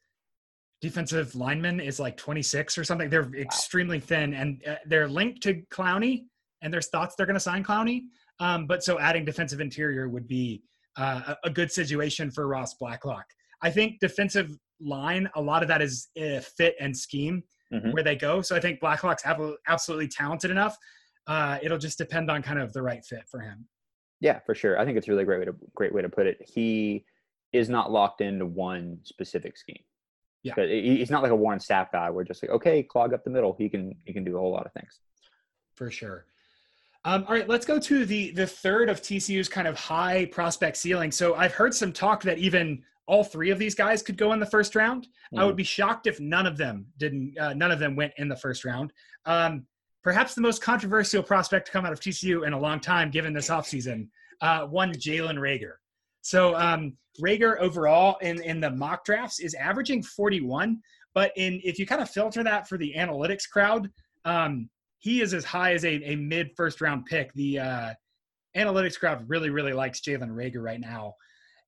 defensive 0.85 1.35
lineman 1.35 1.81
is 1.81 1.99
like 1.99 2.15
26 2.19 2.77
or 2.77 2.85
something. 2.85 3.09
They're 3.09 3.35
extremely 3.37 4.01
thin, 4.01 4.35
and 4.35 4.63
uh, 4.69 4.75
they're 4.85 5.09
linked 5.09 5.43
to 5.45 5.63
Clowney, 5.71 6.25
and 6.61 6.71
there's 6.71 6.89
thoughts 6.89 7.15
they're 7.15 7.25
going 7.25 7.35
to 7.35 7.41
sign 7.41 7.65
Clowney. 7.65 8.03
Um, 8.39 8.67
but 8.67 8.85
so 8.85 8.99
adding 8.99 9.25
defensive 9.25 9.63
interior 9.63 10.11
would 10.11 10.29
be 10.29 10.63
uh, 10.99 11.37
a, 11.43 11.49
good 11.49 11.73
situation 11.73 12.31
for 12.31 12.47
Ross 12.47 12.75
Blacklock. 12.75 13.25
I 13.63 13.71
think 13.71 13.99
defensive 13.99 14.51
line, 14.79 15.27
a 15.35 15.41
lot 15.41 15.63
of 15.63 15.69
that 15.69 15.81
is 15.81 16.09
uh, 16.21 16.41
fit 16.41 16.75
and 16.79 16.95
scheme 16.95 17.43
mm-hmm. 17.73 17.93
where 17.93 18.03
they 18.03 18.15
go. 18.15 18.43
So 18.43 18.55
I 18.55 18.61
think 18.61 18.79
Blacklock's 18.79 19.25
absolutely 19.67 20.09
talented 20.09 20.51
enough. 20.51 20.77
Uh, 21.27 21.59
it'll 21.63 21.79
just 21.79 21.97
depend 21.97 22.31
on 22.31 22.43
kind 22.43 22.59
of 22.59 22.75
the 22.75 22.83
right 22.83 23.03
fit 23.03 23.27
for 23.31 23.41
him. 23.41 23.67
Yeah, 24.21 24.41
for 24.41 24.55
sure. 24.55 24.79
I 24.79 24.85
think 24.85 24.99
it's 24.99 25.09
a 25.09 25.13
really 25.13 25.25
great 25.25 25.39
way 25.39 25.47
to 25.47 25.55
great 25.75 25.95
way 25.95 26.03
to 26.03 26.11
put 26.11 26.27
it. 26.27 26.39
He 26.47 27.07
is 27.55 27.71
not 27.71 27.91
locked 27.91 28.21
into 28.21 28.45
one 28.45 28.99
specific 29.03 29.57
scheme. 29.57 29.83
Yeah, 30.45 30.55
he's 30.67 31.11
not 31.11 31.23
like 31.23 31.33
a 31.33 31.37
Warren 31.37 31.59
Sapp 31.59 31.91
guy. 31.91 32.11
We're 32.11 32.25
just 32.25 32.43
like, 32.43 32.51
okay, 32.51 32.83
clog 32.83 33.15
up 33.15 33.25
the 33.25 33.31
middle. 33.31 33.55
He 33.59 33.69
can 33.69 33.95
he 34.05 34.13
can 34.13 34.25
do 34.25 34.37
a 34.37 34.39
whole 34.39 34.53
lot 34.53 34.67
of 34.67 34.73
things. 34.73 35.01
For 35.75 35.91
sure. 35.91 36.27
Um, 37.07 37.25
all 37.27 37.35
right, 37.35 37.49
let's 37.49 37.67
go 37.67 37.79
to 37.79 38.05
the 38.05 38.31
the 38.33 38.47
third 38.47 38.89
of 38.89 39.01
TCU's 39.01 39.49
kind 39.49 39.67
of 39.67 39.77
high 39.77 40.27
prospect 40.27 40.77
ceiling. 40.77 41.11
So 41.11 41.35
I've 41.35 41.53
heard 41.53 41.75
some 41.75 41.93
talk 41.93 42.23
that 42.25 42.39
even 42.39 42.83
all 43.07 43.25
three 43.25 43.51
of 43.51 43.59
these 43.59 43.75
guys 43.75 44.03
could 44.03 44.17
go 44.17 44.33
in 44.33 44.41
the 44.41 44.47
first 44.47 44.75
round. 44.75 45.09
Mm. 45.35 45.41
I 45.41 45.45
would 45.45 45.55
mm. 45.55 45.59
be 45.59 45.65
shocked 45.65 46.07
if 46.07 46.21
none 46.21 46.47
of 46.47 46.57
them 46.57 46.87
didn't. 46.99 47.39
Uh, 47.39 47.55
none 47.55 47.71
of 47.71 47.79
them 47.79 47.97
went 47.97 48.13
in 48.19 48.29
the 48.29 48.37
first 48.37 48.65
round. 48.65 48.93
Um, 49.25 49.67
perhaps 50.03 50.35
the 50.35 50.43
most 50.43 50.63
controversial 50.63 51.23
prospect 51.23 51.67
to 51.67 51.73
come 51.73 51.87
out 51.87 51.93
of 51.93 52.01
TCU 52.01 52.47
in 52.47 52.53
a 52.53 52.59
long 52.59 52.81
time, 52.81 53.11
given 53.11 53.33
this 53.33 53.49
offseason, 53.49 54.09
uh, 54.43 54.67
one 54.67 54.93
Jalen 54.93 55.37
Reagor. 55.37 55.75
So 56.25 56.57
um, 56.57 56.97
Reagor 57.23 57.59
overall 57.59 58.17
in 58.23 58.43
in 58.43 58.59
the 58.59 58.71
mock 58.71 59.05
drafts 59.05 59.41
is 59.41 59.53
averaging 59.55 60.03
41, 60.03 60.81
but 61.13 61.33
in 61.37 61.61
if 61.63 61.79
you 61.79 61.87
kind 61.87 62.01
of 62.01 62.09
filter 62.09 62.43
that 62.43 62.67
for 62.67 62.79
the 62.79 62.95
analytics 62.97 63.49
crowd, 63.49 63.91
um, 64.25 64.71
he 64.99 65.21
is 65.21 65.35
as 65.35 65.45
high 65.45 65.75
as 65.75 65.85
a, 65.85 66.03
a 66.03 66.17
mid 66.17 66.51
first 66.57 66.81
round 66.81 67.05
pick. 67.05 67.33
The 67.35 67.59
uh, 67.59 67.91
analytics 68.57 68.99
crowd 68.99 69.29
really, 69.29 69.51
really 69.51 69.75
likes 69.75 70.01
Jalen 70.01 70.31
Reagor 70.31 70.63
right 70.63 70.81
now. 70.81 71.15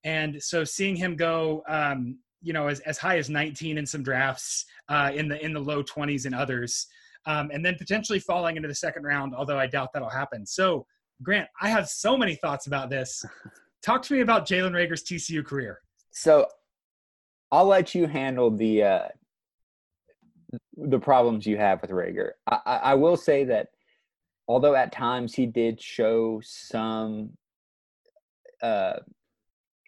And 0.04 0.42
so 0.42 0.64
seeing 0.64 0.96
him 0.96 1.16
go, 1.16 1.62
um, 1.68 2.18
you 2.40 2.54
know, 2.54 2.68
as, 2.68 2.80
as 2.80 2.96
high 2.96 3.18
as 3.18 3.28
19 3.28 3.76
in 3.76 3.84
some 3.84 4.02
drafts, 4.02 4.64
uh, 4.88 5.10
in 5.14 5.28
the 5.28 5.44
in 5.44 5.52
the 5.52 5.60
low 5.60 5.82
20s 5.82 6.24
in 6.24 6.32
others, 6.32 6.86
um, 7.26 7.50
and 7.52 7.62
then 7.62 7.74
potentially 7.74 8.20
falling 8.20 8.56
into 8.56 8.68
the 8.68 8.74
second 8.74 9.04
round, 9.04 9.34
although 9.34 9.58
I 9.58 9.66
doubt 9.66 9.92
that'll 9.92 10.08
happen. 10.08 10.46
So, 10.46 10.86
Grant, 11.22 11.48
I 11.60 11.68
have 11.68 11.90
so 11.90 12.16
many 12.16 12.36
thoughts 12.36 12.66
about 12.66 12.88
this. 12.88 13.22
Talk 13.86 14.02
to 14.02 14.14
me 14.14 14.20
about 14.20 14.48
Jalen 14.48 14.72
Reagor's 14.72 15.04
TCU 15.04 15.44
career. 15.44 15.78
So, 16.10 16.48
I'll 17.52 17.66
let 17.66 17.94
you 17.94 18.08
handle 18.08 18.50
the 18.50 18.82
uh, 18.82 19.08
the 20.76 20.98
problems 20.98 21.46
you 21.46 21.56
have 21.56 21.80
with 21.80 21.92
Reagor. 21.92 22.32
I, 22.48 22.80
I, 22.82 22.94
will 22.94 23.16
say 23.16 23.44
that 23.44 23.68
although 24.48 24.74
at 24.74 24.90
times 24.90 25.34
he 25.34 25.46
did 25.46 25.80
show 25.80 26.40
some 26.42 27.30
uh 28.60 28.94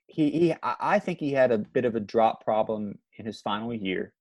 he, 0.06 0.30
he 0.30 0.54
I 0.62 1.00
think 1.00 1.18
he 1.18 1.32
had 1.32 1.50
a 1.50 1.58
bit 1.58 1.84
of 1.84 1.96
a 1.96 2.00
drop 2.00 2.44
problem 2.44 2.98
in 3.16 3.26
his 3.26 3.40
final 3.40 3.74
year, 3.74 4.12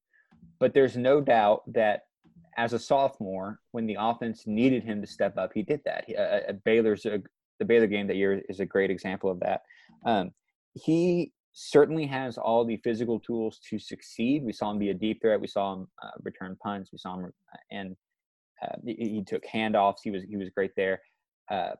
but 0.59 0.73
there's 0.73 0.97
no 0.97 1.21
doubt 1.21 1.61
that 1.73 2.05
as 2.57 2.73
a 2.73 2.79
sophomore, 2.79 3.59
when 3.71 3.85
the 3.85 3.97
offense 3.99 4.47
needed 4.47 4.83
him 4.83 5.01
to 5.01 5.07
step 5.07 5.37
up, 5.37 5.51
he 5.53 5.61
did 5.61 5.81
that. 5.85 6.05
He, 6.07 6.15
uh, 6.15 6.53
Baylor's 6.65 7.05
a, 7.05 7.21
the 7.59 7.65
Baylor 7.65 7.87
game 7.87 8.07
that 8.07 8.15
year 8.15 8.41
is 8.49 8.59
a 8.59 8.65
great 8.65 8.91
example 8.91 9.29
of 9.29 9.39
that. 9.39 9.61
Um, 10.05 10.31
he 10.73 11.31
certainly 11.53 12.05
has 12.05 12.37
all 12.37 12.63
the 12.63 12.77
physical 12.77 13.19
tools 13.19 13.59
to 13.69 13.79
succeed. 13.79 14.43
We 14.43 14.53
saw 14.53 14.71
him 14.71 14.79
be 14.79 14.91
a 14.91 14.93
deep 14.93 15.21
threat. 15.21 15.41
We 15.41 15.47
saw 15.47 15.73
him 15.73 15.87
uh, 16.03 16.11
return 16.23 16.55
punts. 16.61 16.91
We 16.91 16.99
saw 16.99 17.15
him 17.15 17.25
uh, 17.25 17.57
and 17.71 17.95
uh, 18.61 18.75
he, 18.85 18.93
he, 18.93 19.23
took 19.23 19.43
handoffs. 19.45 19.97
He 20.03 20.11
was 20.11 20.23
he 20.23 20.37
was 20.37 20.49
great 20.49 20.71
there. 20.75 21.01
Uh, 21.49 21.71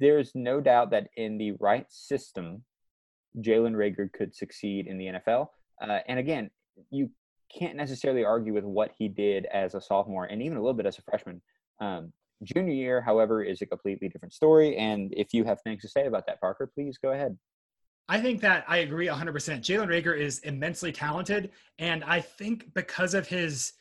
there's 0.00 0.32
no 0.34 0.60
doubt 0.60 0.90
that 0.90 1.08
in 1.16 1.38
the 1.38 1.52
right 1.60 1.86
system, 1.88 2.64
Jalen 3.38 3.74
Reagor 3.74 4.12
could 4.12 4.34
succeed 4.34 4.86
in 4.86 4.98
the 4.98 5.06
NFL. 5.06 5.48
Uh, 5.80 5.98
and 6.08 6.18
again, 6.18 6.50
you 6.90 7.10
can't 7.56 7.76
necessarily 7.76 8.24
argue 8.24 8.52
with 8.52 8.64
what 8.64 8.92
he 8.98 9.08
did 9.08 9.46
as 9.46 9.74
a 9.74 9.80
sophomore 9.80 10.24
and 10.24 10.42
even 10.42 10.56
a 10.56 10.60
little 10.60 10.74
bit 10.74 10.86
as 10.86 10.98
a 10.98 11.02
freshman. 11.02 11.40
Um, 11.80 12.12
junior 12.42 12.72
year, 12.72 13.00
however, 13.00 13.42
is 13.42 13.62
a 13.62 13.66
completely 13.66 14.08
different 14.08 14.32
story. 14.32 14.76
And 14.76 15.12
if 15.16 15.32
you 15.32 15.44
have 15.44 15.60
things 15.62 15.82
to 15.82 15.88
say 15.88 16.06
about 16.06 16.26
that, 16.26 16.40
Parker, 16.40 16.70
please 16.72 16.98
go 16.98 17.12
ahead. 17.12 17.36
I 18.08 18.20
think 18.20 18.40
that 18.40 18.64
I 18.66 18.78
agree 18.78 19.06
100%. 19.06 19.32
Jalen 19.60 19.86
Reagor 19.86 20.18
is 20.18 20.40
immensely 20.40 20.90
talented. 20.90 21.50
And 21.78 22.02
I 22.02 22.20
think 22.20 22.74
because 22.74 23.14
of 23.14 23.28
his 23.28 23.72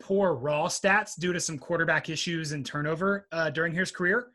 poor 0.00 0.34
raw 0.34 0.68
stats 0.68 1.18
due 1.18 1.32
to 1.32 1.40
some 1.40 1.58
quarterback 1.58 2.08
issues 2.08 2.52
and 2.52 2.64
turnover 2.66 3.26
uh, 3.32 3.50
during 3.50 3.72
his 3.72 3.90
career, 3.90 4.30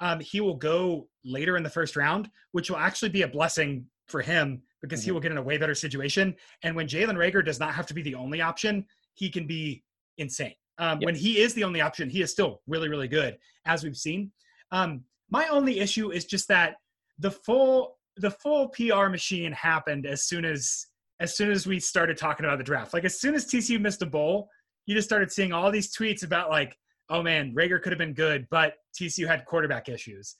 um, 0.00 0.20
he 0.20 0.40
will 0.40 0.54
go 0.54 1.08
later 1.24 1.56
in 1.56 1.62
the 1.62 1.70
first 1.70 1.96
round, 1.96 2.30
which 2.52 2.70
will 2.70 2.76
actually 2.76 3.08
be 3.08 3.22
a 3.22 3.28
blessing 3.28 3.86
for 4.06 4.20
him 4.20 4.62
because 4.82 5.00
mm-hmm. 5.00 5.06
he 5.06 5.12
will 5.12 5.20
get 5.20 5.32
in 5.32 5.38
a 5.38 5.42
way 5.42 5.56
better 5.58 5.74
situation. 5.74 6.34
And 6.62 6.76
when 6.76 6.86
Jalen 6.86 7.16
Reagor 7.16 7.44
does 7.44 7.58
not 7.58 7.74
have 7.74 7.86
to 7.86 7.94
be 7.94 8.02
the 8.02 8.14
only 8.14 8.40
option, 8.40 8.86
he 9.14 9.30
can 9.30 9.46
be 9.46 9.82
insane. 10.18 10.54
Um, 10.78 11.00
yep. 11.00 11.06
When 11.06 11.14
he 11.14 11.38
is 11.38 11.54
the 11.54 11.64
only 11.64 11.80
option, 11.80 12.08
he 12.08 12.22
is 12.22 12.30
still 12.30 12.60
really, 12.66 12.88
really 12.88 13.08
good, 13.08 13.38
as 13.64 13.82
we've 13.82 13.96
seen. 13.96 14.30
Um, 14.70 15.04
my 15.30 15.48
only 15.48 15.80
issue 15.80 16.10
is 16.10 16.24
just 16.24 16.48
that 16.48 16.76
the 17.18 17.30
full 17.30 17.96
the 18.16 18.30
full 18.30 18.68
PR 18.70 19.08
machine 19.08 19.52
happened 19.52 20.06
as 20.06 20.24
soon 20.24 20.44
as 20.44 20.86
as 21.20 21.36
soon 21.36 21.50
as 21.50 21.66
we 21.66 21.80
started 21.80 22.16
talking 22.16 22.46
about 22.46 22.58
the 22.58 22.64
draft. 22.64 22.94
Like 22.94 23.04
as 23.04 23.20
soon 23.20 23.34
as 23.34 23.46
TCU 23.46 23.80
missed 23.80 24.02
a 24.02 24.06
bowl, 24.06 24.48
you 24.86 24.94
just 24.94 25.08
started 25.08 25.32
seeing 25.32 25.52
all 25.52 25.70
these 25.70 25.94
tweets 25.94 26.24
about 26.24 26.48
like, 26.48 26.76
oh 27.10 27.22
man, 27.22 27.54
Reagor 27.54 27.82
could 27.82 27.92
have 27.92 27.98
been 27.98 28.14
good, 28.14 28.46
but 28.50 28.74
TCU 28.98 29.26
had 29.26 29.44
quarterback 29.44 29.88
issues. 29.88 30.36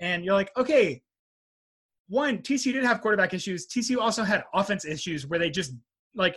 And 0.00 0.24
you're 0.24 0.34
like, 0.34 0.50
okay, 0.56 1.02
one, 2.08 2.38
TCU 2.38 2.72
did 2.72 2.84
have 2.84 3.00
quarterback 3.00 3.34
issues. 3.34 3.66
TCU 3.66 3.98
also 3.98 4.22
had 4.22 4.44
offense 4.54 4.84
issues 4.84 5.26
where 5.26 5.38
they 5.38 5.50
just 5.50 5.74
like 6.14 6.36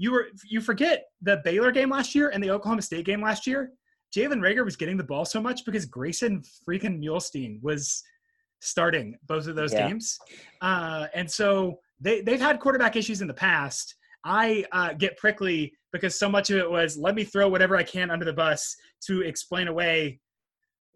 you 0.00 0.12
were 0.12 0.28
you 0.48 0.62
forget 0.62 1.04
the 1.20 1.42
Baylor 1.44 1.70
game 1.70 1.90
last 1.90 2.14
year 2.14 2.30
and 2.30 2.42
the 2.42 2.50
Oklahoma 2.50 2.80
State 2.80 3.04
game 3.04 3.20
last 3.20 3.46
year. 3.46 3.70
Jalen 4.16 4.40
Reagor 4.40 4.64
was 4.64 4.74
getting 4.74 4.96
the 4.96 5.04
ball 5.04 5.26
so 5.26 5.42
much 5.42 5.66
because 5.66 5.84
Grayson 5.84 6.42
freaking 6.66 7.04
Muehlstein 7.04 7.62
was 7.62 8.02
starting 8.60 9.14
both 9.28 9.46
of 9.46 9.56
those 9.56 9.74
yeah. 9.74 9.88
games. 9.88 10.18
Uh, 10.62 11.06
and 11.14 11.30
so 11.30 11.78
they, 12.00 12.22
they've 12.22 12.40
had 12.40 12.60
quarterback 12.60 12.96
issues 12.96 13.20
in 13.20 13.28
the 13.28 13.34
past. 13.34 13.94
I 14.24 14.64
uh, 14.72 14.94
get 14.94 15.18
prickly 15.18 15.72
because 15.92 16.18
so 16.18 16.30
much 16.30 16.48
of 16.48 16.56
it 16.56 16.68
was 16.68 16.96
let 16.96 17.14
me 17.14 17.22
throw 17.22 17.50
whatever 17.50 17.76
I 17.76 17.82
can 17.82 18.10
under 18.10 18.24
the 18.24 18.32
bus 18.32 18.74
to 19.06 19.20
explain 19.20 19.68
away 19.68 20.18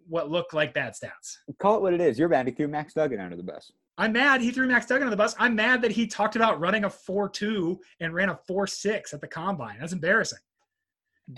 what 0.09 0.31
look 0.31 0.55
like 0.55 0.73
bad 0.73 0.95
stats. 0.95 1.37
Call 1.59 1.77
it 1.77 1.83
what 1.83 1.93
it 1.93 2.01
is. 2.01 2.19
You're 2.19 2.31
mad 2.31 2.47
he 2.47 2.55
threw 2.55 2.69
Max 2.69 2.95
Duggan 2.95 3.21
under 3.21 3.37
the 3.37 3.43
bus. 3.43 3.71
I'm 3.97 4.13
mad 4.13 4.41
he 4.41 4.51
threw 4.51 4.67
Max 4.67 4.87
Duggan 4.87 5.07
on 5.07 5.11
the 5.11 5.17
bus. 5.17 5.37
I'm 5.39 5.55
mad 5.55 5.83
that 5.83 5.93
he 5.93 6.07
talked 6.07 6.37
about 6.37 6.59
running 6.59 6.85
a 6.85 6.89
4-2 6.89 7.79
and 8.01 8.13
ran 8.13 8.29
a 8.29 8.39
4-6 8.49 9.15
at 9.15 9.21
the 9.21 9.29
combine. 9.29 9.77
That's 9.79 9.93
embarrassing. 9.93 10.39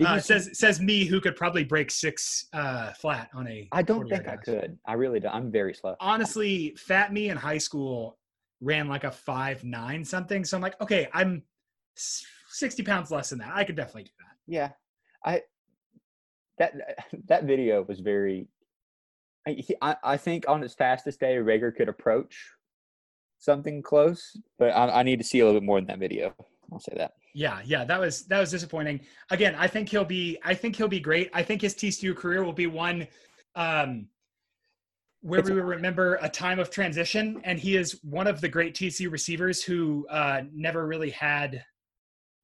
Uh, 0.05 0.19
says 0.19 0.51
says 0.59 0.81
me 0.81 1.05
who 1.05 1.21
could 1.21 1.37
probably 1.37 1.63
break 1.63 1.93
six 1.93 2.47
uh, 2.53 2.93
flat 2.95 3.31
on 3.33 3.47
a. 3.47 3.69
I 3.71 3.83
don't 3.83 4.09
think 4.09 4.27
I 4.27 4.37
could. 4.37 4.77
I 4.85 4.95
really 4.95 5.21
don't. 5.21 5.33
I'm 5.33 5.51
very 5.53 5.75
slow. 5.75 5.95
Honestly, 6.01 6.75
fat 6.77 7.13
me 7.13 7.29
in 7.29 7.37
high 7.37 7.59
school 7.59 8.19
ran 8.61 8.89
like 8.89 9.05
a 9.05 9.13
five 9.13 9.63
nine 9.63 10.05
something. 10.05 10.45
So 10.45 10.57
I'm 10.57 10.63
like, 10.63 10.81
okay, 10.81 11.09
I'm 11.13 11.45
sixty 11.95 12.83
pounds 12.83 13.13
less 13.13 13.31
than 13.31 13.39
that. 13.39 13.53
I 13.55 13.63
could 13.63 13.77
definitely 13.77 14.05
do 14.05 14.11
that. 14.19 14.37
Yeah, 14.49 14.71
I 15.25 15.43
that 16.59 16.75
that 17.29 17.45
video 17.45 17.85
was 17.85 18.01
very. 18.01 18.49
I 19.47 19.97
I 20.03 20.17
think 20.17 20.49
on 20.49 20.63
his 20.63 20.75
fastest 20.75 21.21
day, 21.21 21.37
Reagor 21.37 21.75
could 21.75 21.89
approach 21.89 22.37
something 23.39 23.83
close, 23.83 24.37
but 24.59 24.71
I, 24.71 25.01
I 25.01 25.03
need 25.03 25.19
to 25.19 25.25
see 25.25 25.41
a 25.41 25.45
little 25.45 25.61
bit 25.61 25.67
more 25.67 25.79
in 25.79 25.87
that 25.87 25.99
video. 25.99 26.35
I'll 26.73 26.81
say 26.81 26.95
that. 26.97 27.13
Yeah, 27.35 27.61
yeah, 27.65 27.85
that 27.85 28.01
was 28.01 28.25
that 28.27 28.41
was 28.41 28.51
disappointing. 28.51 29.01
Again, 29.31 29.55
I 29.57 29.67
think 29.67 29.89
he'll 29.89 30.05
be 30.05 30.39
I 30.45 30.55
think 30.55 30.75
he'll 30.77 30.89
be 30.89 31.01
great. 31.01 31.31
I 31.33 31.43
think 31.43 31.63
his 31.63 31.75
TCU 31.75 32.17
career 32.17 32.43
will 32.43 32.53
be 32.53 32.67
one 32.67 33.07
um 33.55 34.09
where 35.23 35.41
it's, 35.41 35.49
we 35.49 35.57
will 35.57 35.63
remember 35.63 36.19
a 36.23 36.29
time 36.29 36.59
of 36.59 36.71
transition 36.71 37.41
and 37.45 37.59
he 37.59 37.77
is 37.77 37.99
one 38.03 38.27
of 38.27 38.41
the 38.41 38.49
great 38.49 38.75
TCU 38.75 39.11
receivers 39.11 39.63
who 39.63 40.07
uh 40.11 40.43
never 40.53 40.87
really 40.87 41.11
had 41.11 41.63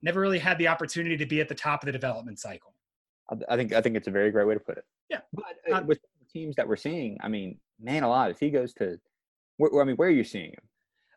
never 0.02 0.20
really 0.20 0.38
had 0.38 0.58
the 0.58 0.68
opportunity 0.68 1.16
to 1.16 1.26
be 1.26 1.40
at 1.40 1.48
the 1.48 1.54
top 1.54 1.82
of 1.82 1.86
the 1.86 1.92
development 1.92 2.38
cycle. 2.38 2.74
I 3.48 3.56
think 3.56 3.72
I 3.72 3.80
think 3.80 3.96
it's 3.96 4.08
a 4.08 4.10
very 4.10 4.30
great 4.30 4.46
way 4.46 4.54
to 4.54 4.60
put 4.60 4.76
it. 4.78 4.84
Yeah. 5.08 5.20
But 5.32 5.44
uh, 5.70 5.76
um, 5.76 5.86
with 5.86 6.00
teams 6.32 6.56
that 6.56 6.66
we're 6.66 6.76
seeing, 6.76 7.18
I 7.20 7.28
mean, 7.28 7.58
man 7.80 8.02
a 8.02 8.08
lot. 8.08 8.30
if 8.30 8.38
he 8.38 8.50
goes 8.50 8.72
to 8.74 8.98
where, 9.56 9.82
I 9.82 9.84
mean, 9.84 9.96
where 9.96 10.08
are 10.08 10.12
you 10.12 10.24
seeing 10.24 10.50
him? 10.50 10.68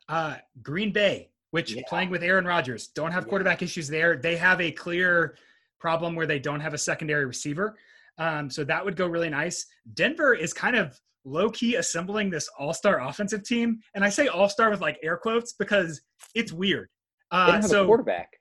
Uh 0.08 0.36
Green 0.62 0.92
Bay 0.92 1.30
which 1.56 1.74
yeah. 1.74 1.84
playing 1.88 2.10
with 2.10 2.22
Aaron 2.22 2.44
Rodgers 2.44 2.88
don't 2.88 3.14
have 3.14 3.30
quarterback 3.30 3.62
yeah. 3.62 3.66
issues 3.66 3.88
there. 3.88 4.18
They 4.18 4.36
have 4.36 4.60
a 4.60 4.72
clear 4.72 5.38
problem 5.80 6.14
where 6.14 6.28
they 6.28 6.38
don't 6.38 6.60
have 6.60 6.74
a 6.74 6.78
secondary 6.78 7.24
receiver. 7.24 7.78
Um, 8.18 8.50
so 8.50 8.66
that 8.66 8.84
would 8.84 8.98
go 8.98 9.08
really 9.08 9.30
nice. 9.30 9.66
Denver 9.94 10.34
is 10.34 10.52
kind 10.52 10.76
of 10.76 11.00
low 11.24 11.50
key 11.50 11.76
assembling 11.76 12.30
this 12.30 12.50
all 12.60 12.74
star 12.74 13.00
offensive 13.00 13.44
team. 13.44 13.80
And 13.94 14.04
I 14.04 14.10
say 14.10 14.28
all 14.28 14.50
star 14.50 14.70
with 14.70 14.82
like 14.82 14.98
air 15.02 15.16
quotes 15.16 15.54
because 15.54 16.02
it's 16.34 16.52
weird. 16.52 16.90
Uh, 17.32 17.62
so, 17.62 17.86
quarterback. 17.86 18.34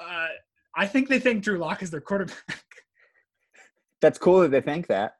Uh, 0.00 0.26
I 0.74 0.88
think 0.88 1.08
they 1.08 1.20
think 1.20 1.44
Drew 1.44 1.58
Lock 1.58 1.84
is 1.84 1.92
their 1.92 2.00
quarterback. 2.00 2.64
That's 4.00 4.18
cool 4.18 4.40
that 4.40 4.50
they 4.50 4.60
think 4.60 4.88
that. 4.88 5.12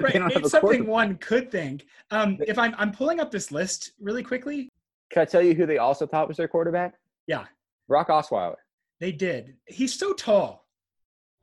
Right. 0.00 0.14
It's 0.14 0.50
something 0.50 0.86
one 0.86 1.16
could 1.18 1.50
think. 1.50 1.86
Um, 2.10 2.38
if 2.46 2.58
I'm, 2.58 2.74
I'm 2.78 2.92
pulling 2.92 3.20
up 3.20 3.30
this 3.30 3.52
list 3.52 3.92
really 4.00 4.22
quickly, 4.22 4.68
can 5.10 5.22
I 5.22 5.24
tell 5.24 5.42
you 5.42 5.54
who 5.54 5.66
they 5.66 5.78
also 5.78 6.06
thought 6.06 6.26
was 6.26 6.36
their 6.36 6.48
quarterback? 6.48 6.94
Yeah. 7.26 7.44
Brock 7.86 8.08
Osweiler. 8.08 8.56
They 8.98 9.12
did. 9.12 9.56
He's 9.66 9.98
so 9.98 10.12
tall. 10.12 10.66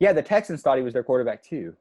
Yeah, 0.00 0.12
the 0.12 0.22
Texans 0.22 0.62
thought 0.62 0.78
he 0.78 0.82
was 0.82 0.94
their 0.94 1.04
quarterback 1.04 1.42
too. 1.42 1.76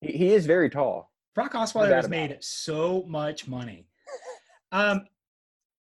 He, 0.00 0.12
he 0.12 0.34
is 0.34 0.46
very 0.46 0.68
tall. 0.68 1.12
Brock 1.34 1.54
Osweiler 1.54 1.94
has 1.94 2.08
made 2.08 2.30
it. 2.30 2.44
so 2.44 3.04
much 3.06 3.48
money. 3.48 3.86
um, 4.72 5.06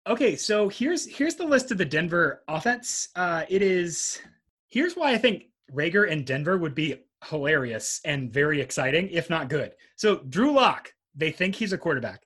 okay, 0.05 0.35
so 0.35 0.69
here's 0.69 1.07
here's 1.07 1.35
the 1.35 1.45
list 1.45 1.71
of 1.71 1.77
the 1.77 1.85
Denver 1.85 2.43
offense. 2.47 3.09
Uh, 3.15 3.45
it 3.49 3.61
is 3.61 4.21
here's 4.67 4.95
why 4.95 5.13
I 5.13 5.17
think 5.17 5.45
Reagor 5.73 6.11
and 6.11 6.25
Denver 6.25 6.57
would 6.57 6.75
be 6.75 7.01
hilarious 7.25 7.99
and 8.05 8.31
very 8.31 8.61
exciting, 8.61 9.09
if 9.09 9.29
not 9.29 9.49
good. 9.49 9.71
So 9.95 10.17
Drew 10.29 10.53
Lock, 10.53 10.93
they 11.15 11.31
think 11.31 11.55
he's 11.55 11.73
a 11.73 11.77
quarterback. 11.77 12.21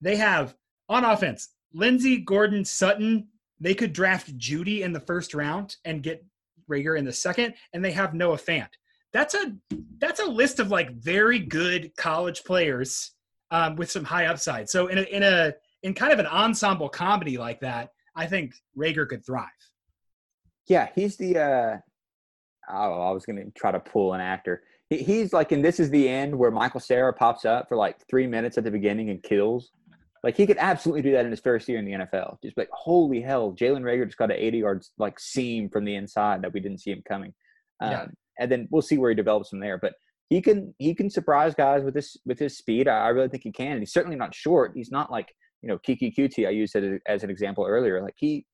They 0.00 0.16
have 0.16 0.54
on 0.88 1.04
offense 1.04 1.48
Lindsay, 1.72 2.18
Gordon, 2.18 2.64
Sutton, 2.64 3.28
they 3.60 3.74
could 3.74 3.92
draft 3.92 4.36
Jeudy 4.38 4.82
in 4.82 4.92
the 4.92 5.00
first 5.00 5.34
round 5.34 5.76
and 5.84 6.02
get 6.02 6.24
Reagor 6.70 6.98
in 6.98 7.04
the 7.04 7.12
second, 7.12 7.54
and 7.72 7.84
they 7.84 7.92
have 7.92 8.14
Noah 8.14 8.36
Fant. 8.36 8.68
That's 9.12 9.34
a 9.34 9.54
that's 9.98 10.20
a 10.20 10.26
list 10.26 10.60
of 10.60 10.70
like 10.70 10.90
very 10.92 11.38
good 11.38 11.92
college 11.96 12.44
players 12.44 13.12
um, 13.50 13.76
with 13.76 13.90
some 13.90 14.04
high 14.04 14.26
upside. 14.26 14.68
So 14.68 14.88
in 14.88 14.98
a 14.98 15.02
in 15.02 15.22
a 15.22 15.54
in 15.82 15.94
kind 15.94 16.12
of 16.12 16.18
an 16.18 16.26
ensemble 16.26 16.88
comedy 16.88 17.38
like 17.38 17.60
that, 17.60 17.90
I 18.14 18.26
think 18.26 18.54
Reagor 18.76 19.08
could 19.08 19.24
thrive. 19.24 19.48
Yeah, 20.66 20.88
he's 20.94 21.16
the. 21.16 21.38
uh 21.38 21.78
Oh, 22.70 23.02
I 23.02 23.10
was 23.10 23.24
going 23.24 23.36
to 23.36 23.50
try 23.52 23.70
to 23.70 23.80
pull 23.80 24.14
an 24.14 24.20
actor. 24.20 24.62
He, 24.90 24.98
he's 24.98 25.32
like 25.32 25.52
and 25.52 25.64
This 25.64 25.80
Is 25.80 25.90
the 25.90 26.08
End, 26.08 26.36
where 26.36 26.50
Michael 26.50 26.80
Cera 26.80 27.12
pops 27.12 27.44
up 27.44 27.68
for 27.68 27.76
like 27.76 27.96
three 28.08 28.26
minutes 28.26 28.58
at 28.58 28.64
the 28.64 28.70
beginning 28.70 29.10
and 29.10 29.22
kills. 29.22 29.70
Like 30.22 30.36
he 30.36 30.46
could 30.46 30.58
absolutely 30.58 31.02
do 31.02 31.12
that 31.12 31.24
in 31.24 31.30
his 31.30 31.40
first 31.40 31.68
year 31.68 31.78
in 31.78 31.84
the 31.84 31.92
NFL. 31.92 32.38
Just 32.42 32.56
like 32.56 32.68
holy 32.72 33.20
hell, 33.20 33.52
Jalen 33.52 33.82
Reagor 33.82 34.06
just 34.06 34.18
got 34.18 34.30
an 34.30 34.36
80 34.36 34.58
yards 34.58 34.90
like 34.98 35.20
seam 35.20 35.68
from 35.68 35.84
the 35.84 35.94
inside 35.94 36.42
that 36.42 36.52
we 36.52 36.60
didn't 36.60 36.80
see 36.80 36.90
him 36.90 37.02
coming. 37.06 37.32
Um, 37.80 37.90
yeah. 37.90 38.06
And 38.40 38.50
then 38.50 38.68
we'll 38.70 38.82
see 38.82 38.98
where 38.98 39.10
he 39.10 39.14
develops 39.14 39.50
from 39.50 39.60
there. 39.60 39.78
But 39.78 39.94
he 40.28 40.42
can 40.42 40.74
he 40.78 40.94
can 40.94 41.10
surprise 41.10 41.54
guys 41.54 41.84
with 41.84 41.94
this 41.94 42.16
with 42.26 42.38
his 42.38 42.56
speed. 42.58 42.88
I, 42.88 43.06
I 43.06 43.08
really 43.10 43.28
think 43.28 43.44
he 43.44 43.52
can. 43.52 43.72
And 43.72 43.80
he's 43.80 43.92
certainly 43.92 44.16
not 44.16 44.34
short. 44.34 44.72
He's 44.74 44.90
not 44.90 45.12
like 45.12 45.32
you 45.62 45.68
know 45.68 45.78
Keke 45.78 46.16
Coutee. 46.16 46.46
I 46.46 46.50
used 46.50 46.74
it 46.74 47.00
as 47.06 47.22
an 47.22 47.30
example 47.30 47.64
earlier. 47.64 48.02
Like 48.02 48.14
he 48.16 48.46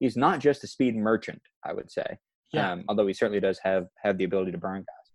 he's 0.00 0.16
not 0.16 0.40
just 0.40 0.64
a 0.64 0.66
speed 0.66 0.96
merchant. 0.96 1.40
I 1.64 1.72
would 1.72 1.90
say. 1.90 2.18
Yeah. 2.52 2.72
Um, 2.72 2.84
although 2.88 3.06
he 3.06 3.14
certainly 3.14 3.40
does 3.40 3.58
have 3.62 3.86
have 4.02 4.18
the 4.18 4.24
ability 4.24 4.52
to 4.52 4.58
burn 4.58 4.78
guys. 4.78 5.12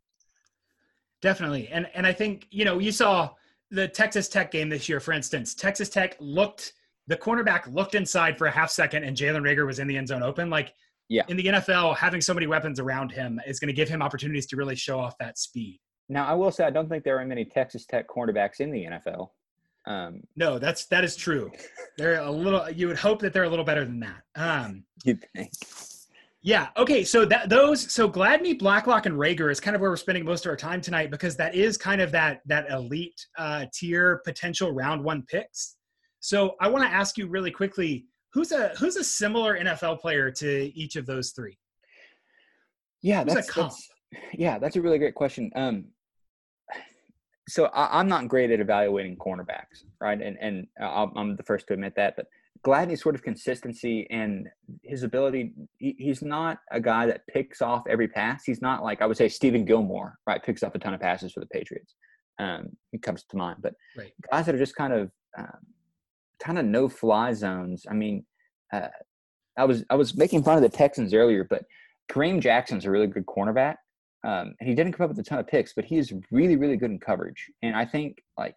Definitely, 1.22 1.68
and 1.70 1.88
and 1.94 2.06
I 2.06 2.14
think 2.14 2.48
you 2.52 2.66
know 2.66 2.80
you 2.80 2.92
saw 2.92 3.32
the 3.72 3.88
Texas 3.88 4.30
Tech 4.30 4.52
game 4.52 4.70
this 4.70 4.88
year, 4.88 5.00
for 5.00 5.12
instance, 5.12 5.54
Texas 5.56 5.90
Tech 5.90 6.16
looked 6.20 6.74
the 7.08 7.18
cornerback 7.18 7.72
looked 7.74 7.96
inside 7.96 8.38
for 8.38 8.48
a 8.48 8.52
half 8.52 8.70
second, 8.70 9.04
and 9.04 9.16
Jalen 9.16 9.42
Reagor 9.42 9.66
was 9.66 9.80
in 9.80 9.88
the 9.88 9.98
end 9.98 10.08
zone 10.08 10.24
open. 10.24 10.50
Like, 10.50 10.74
yeah, 11.10 11.24
in 11.28 11.38
the 11.38 11.46
NFL, 11.46 11.98
having 11.98 12.22
so 12.22 12.34
many 12.34 12.48
weapons 12.48 12.80
around 12.80 13.12
him 13.12 13.40
is 13.46 13.60
going 13.60 13.68
to 13.68 13.74
give 13.74 13.90
him 13.90 14.02
opportunities 14.02 14.46
to 14.48 14.56
really 14.56 14.76
show 14.76 15.00
off 15.00 15.18
that 15.20 15.38
speed. 15.38 15.80
Now, 16.10 16.26
I 16.26 16.34
will 16.34 16.52
say, 16.52 16.64
I 16.66 16.70
don't 16.70 16.88
think 16.88 17.04
there 17.04 17.20
are 17.20 17.26
many 17.26 17.46
Texas 17.46 17.86
Tech 17.86 18.08
cornerbacks 18.08 18.60
in 18.60 18.72
the 18.72 18.86
NFL. 18.86 19.30
Um, 19.88 20.22
no, 20.36 20.58
that's 20.58 20.86
that 20.88 21.04
is 21.04 21.16
true. 21.16 21.52
They're 21.98 22.22
a 22.22 22.32
little. 22.32 22.70
You 22.70 22.88
would 22.88 22.98
hope 22.98 23.20
that 23.22 23.34
they're 23.34 23.44
a 23.44 23.50
little 23.50 23.66
better 23.66 23.86
than 23.86 24.00
that. 24.00 24.22
Um, 24.36 24.84
you 25.04 25.18
think? 25.36 25.52
Yeah. 26.46 26.68
Okay. 26.78 27.04
So 27.04 27.26
that 27.26 27.50
those 27.50 27.92
so 27.92 28.08
Gladney, 28.08 28.58
Blacklock, 28.58 29.08
and 29.08 29.16
Reagor 29.16 29.52
is 29.52 29.60
kind 29.60 29.74
of 29.74 29.82
where 29.82 29.90
we're 29.90 29.98
spending 29.98 30.24
most 30.24 30.46
of 30.46 30.52
our 30.52 30.56
time 30.56 30.80
tonight 30.80 31.10
because 31.10 31.36
that 31.38 31.56
is 31.56 31.76
kind 31.76 32.00
of 32.00 32.12
that 32.12 32.42
that 32.46 32.70
elite 32.70 33.20
uh, 33.36 33.66
tier 33.74 34.22
potential 34.24 34.72
round 34.72 35.04
one 35.04 35.24
picks. 35.24 35.78
So 36.20 36.56
I 36.62 36.68
want 36.68 36.84
to 36.84 36.90
ask 36.94 37.18
you 37.18 37.26
really 37.26 37.50
quickly 37.50 38.06
who's 38.32 38.52
a 38.52 38.68
who's 38.78 38.96
a 38.96 39.04
similar 39.04 39.58
NFL 39.58 40.00
player 40.00 40.30
to 40.30 40.72
each 40.80 40.98
of 40.98 41.08
those 41.08 41.32
three? 41.32 41.58
Yeah, 43.02 43.24
that's, 43.24 43.52
that's 43.52 43.90
yeah, 44.32 44.60
that's 44.60 44.76
a 44.76 44.82
really 44.82 45.00
great 45.00 45.16
question. 45.16 45.50
Um, 45.56 45.86
so 47.50 47.66
I, 47.74 48.00
am 48.00 48.08
not 48.08 48.28
great 48.28 48.52
at 48.52 48.60
evaluating 48.60 49.18
cornerbacks, 49.18 49.84
right? 50.00 50.22
And 50.22 50.38
and 50.40 50.68
i 50.80 51.08
am 51.16 51.36
the 51.38 51.44
first 51.44 51.66
to 51.70 51.74
admit 51.74 51.94
that, 51.96 52.16
but 52.16 52.28
Gladney's 52.66 53.02
sort 53.02 53.16
of 53.16 53.22
consistency 53.22 54.08
and 54.10 54.48
his 54.82 55.04
ability. 55.04 55.54
He, 55.78 55.96
he's 56.00 56.24
not 56.24 56.58
a 56.72 56.80
guy 56.80 57.06
that 57.06 57.28
picks 57.28 57.62
off 57.62 57.84
every 57.88 58.08
pass. 58.08 58.44
He's 58.44 58.62
not 58.62 58.84
like 58.84 59.02
I 59.02 59.06
would 59.06 59.18
say 59.18 59.28
Stephon 59.28 59.68
Gilmore, 59.68 60.18
right? 60.26 60.44
Picks 60.44 60.64
up 60.64 60.74
a 60.74 60.80
ton 60.80 60.94
of 60.94 61.00
passes 61.00 61.32
for 61.32 61.42
the 61.42 61.46
Patriots. 61.48 61.94
Um, 62.40 62.70
he 62.92 62.98
comes 62.98 63.24
to 63.30 63.38
mind, 63.38 63.58
but 63.62 63.76
right. 63.96 64.12
guys 64.32 64.46
that 64.48 64.56
are 64.56 64.60
just 64.60 64.76
kind 64.76 64.94
of 64.94 65.12
um, 65.38 65.60
kind 66.40 66.58
of 66.58 66.66
no 66.66 66.90
fly 66.90 67.34
zones. 67.34 67.86
I 67.90 67.94
mean, 67.94 68.26
uh, 68.74 68.88
I 69.58 69.66
was 69.66 69.84
I 69.90 69.96
was 69.96 70.18
making 70.18 70.44
fun 70.44 70.58
of 70.58 70.64
the 70.64 70.70
Texans 70.70 71.14
earlier, 71.14 71.46
but 71.48 71.64
Kareem 72.12 72.42
Jackson's 72.42 72.86
a 72.86 72.92
really 72.92 73.08
good 73.08 73.26
cornerback. 73.28 73.76
Um, 74.24 74.56
and 74.60 74.68
he 74.68 74.74
didn't 74.74 74.94
come 74.94 75.04
up 75.04 75.12
with 75.12 75.20
a 75.20 75.24
ton 75.24 75.38
of 75.38 75.46
picks, 75.46 75.74
but 75.74 75.86
he 75.86 75.98
is 75.98 76.12
really, 76.32 76.56
really 76.56 76.78
good 76.78 76.90
in 76.90 77.00
coverage. 77.00 77.52
And 77.62 77.76
I 77.76 77.86
think 77.86 78.24
like 78.40 78.56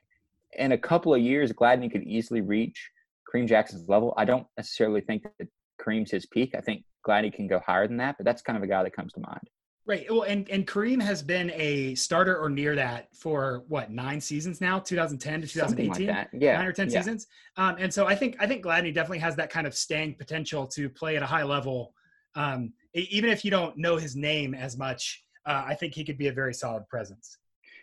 in 0.57 0.73
a 0.73 0.79
couple 0.79 1.15
of 1.15 1.21
years, 1.21 1.53
Gladney 1.53 1.93
could 1.93 2.05
easily 2.05 2.41
reach 2.41 2.91
Kareem 3.29 3.47
Jackson's 3.47 3.89
level. 3.89 4.14
I 4.16 4.24
don't 4.24 4.47
necessarily 4.57 5.01
think 5.01 5.24
that 5.39 5.49
Kareem's 5.81 6.11
his 6.11 6.26
peak. 6.26 6.55
I 6.57 6.61
think 6.61 6.85
Gladney 7.07 7.33
can 7.33 7.47
go 7.47 7.61
higher 7.61 7.87
than 7.87 7.97
that, 7.99 8.16
but 8.18 8.24
that's 8.24 8.43
kind 8.43 8.57
of 8.57 8.62
a 8.62 8.66
guy 8.66 8.83
that 8.83 8.95
comes 8.95 9.12
to 9.14 9.20
mind. 9.20 9.49
Right. 9.87 10.07
Well, 10.11 10.22
and, 10.22 10.47
and 10.51 10.66
Kareem 10.66 11.01
has 11.01 11.22
been 11.22 11.51
a 11.55 11.95
starter 11.95 12.37
or 12.39 12.51
near 12.51 12.76
that 12.76 13.09
for 13.16 13.64
what 13.68 13.91
nine 13.91 14.20
seasons 14.20 14.61
now, 14.61 14.79
2010 14.79 15.41
to 15.41 15.47
2018, 15.47 16.07
like 16.09 16.29
yeah, 16.35 16.59
nine 16.59 16.66
or 16.66 16.72
ten 16.72 16.91
yeah. 16.91 17.01
seasons. 17.01 17.26
Um, 17.57 17.76
and 17.79 17.93
so 17.93 18.07
I 18.07 18.14
think 18.14 18.37
I 18.39 18.47
think 18.47 18.62
Gladney 18.62 18.93
definitely 18.93 19.20
has 19.20 19.35
that 19.37 19.49
kind 19.49 19.66
of 19.66 19.74
staying 19.74 20.16
potential 20.16 20.66
to 20.66 20.91
play 20.91 21.16
at 21.16 21.22
a 21.22 21.26
high 21.26 21.43
level. 21.43 21.95
Um, 22.35 22.74
even 22.93 23.31
if 23.31 23.47
you 23.47 23.51
don't 23.51 23.79
know 23.79 23.97
his 23.97 24.14
name 24.14 24.55
as 24.55 24.76
much, 24.76 25.24
uh, 25.47 25.64
I 25.66 25.74
think 25.74 25.95
he 25.95 26.05
could 26.05 26.18
be 26.18 26.29
a 26.29 26.33
very 26.33 26.53
solid 26.53 26.87
presence. 26.89 27.39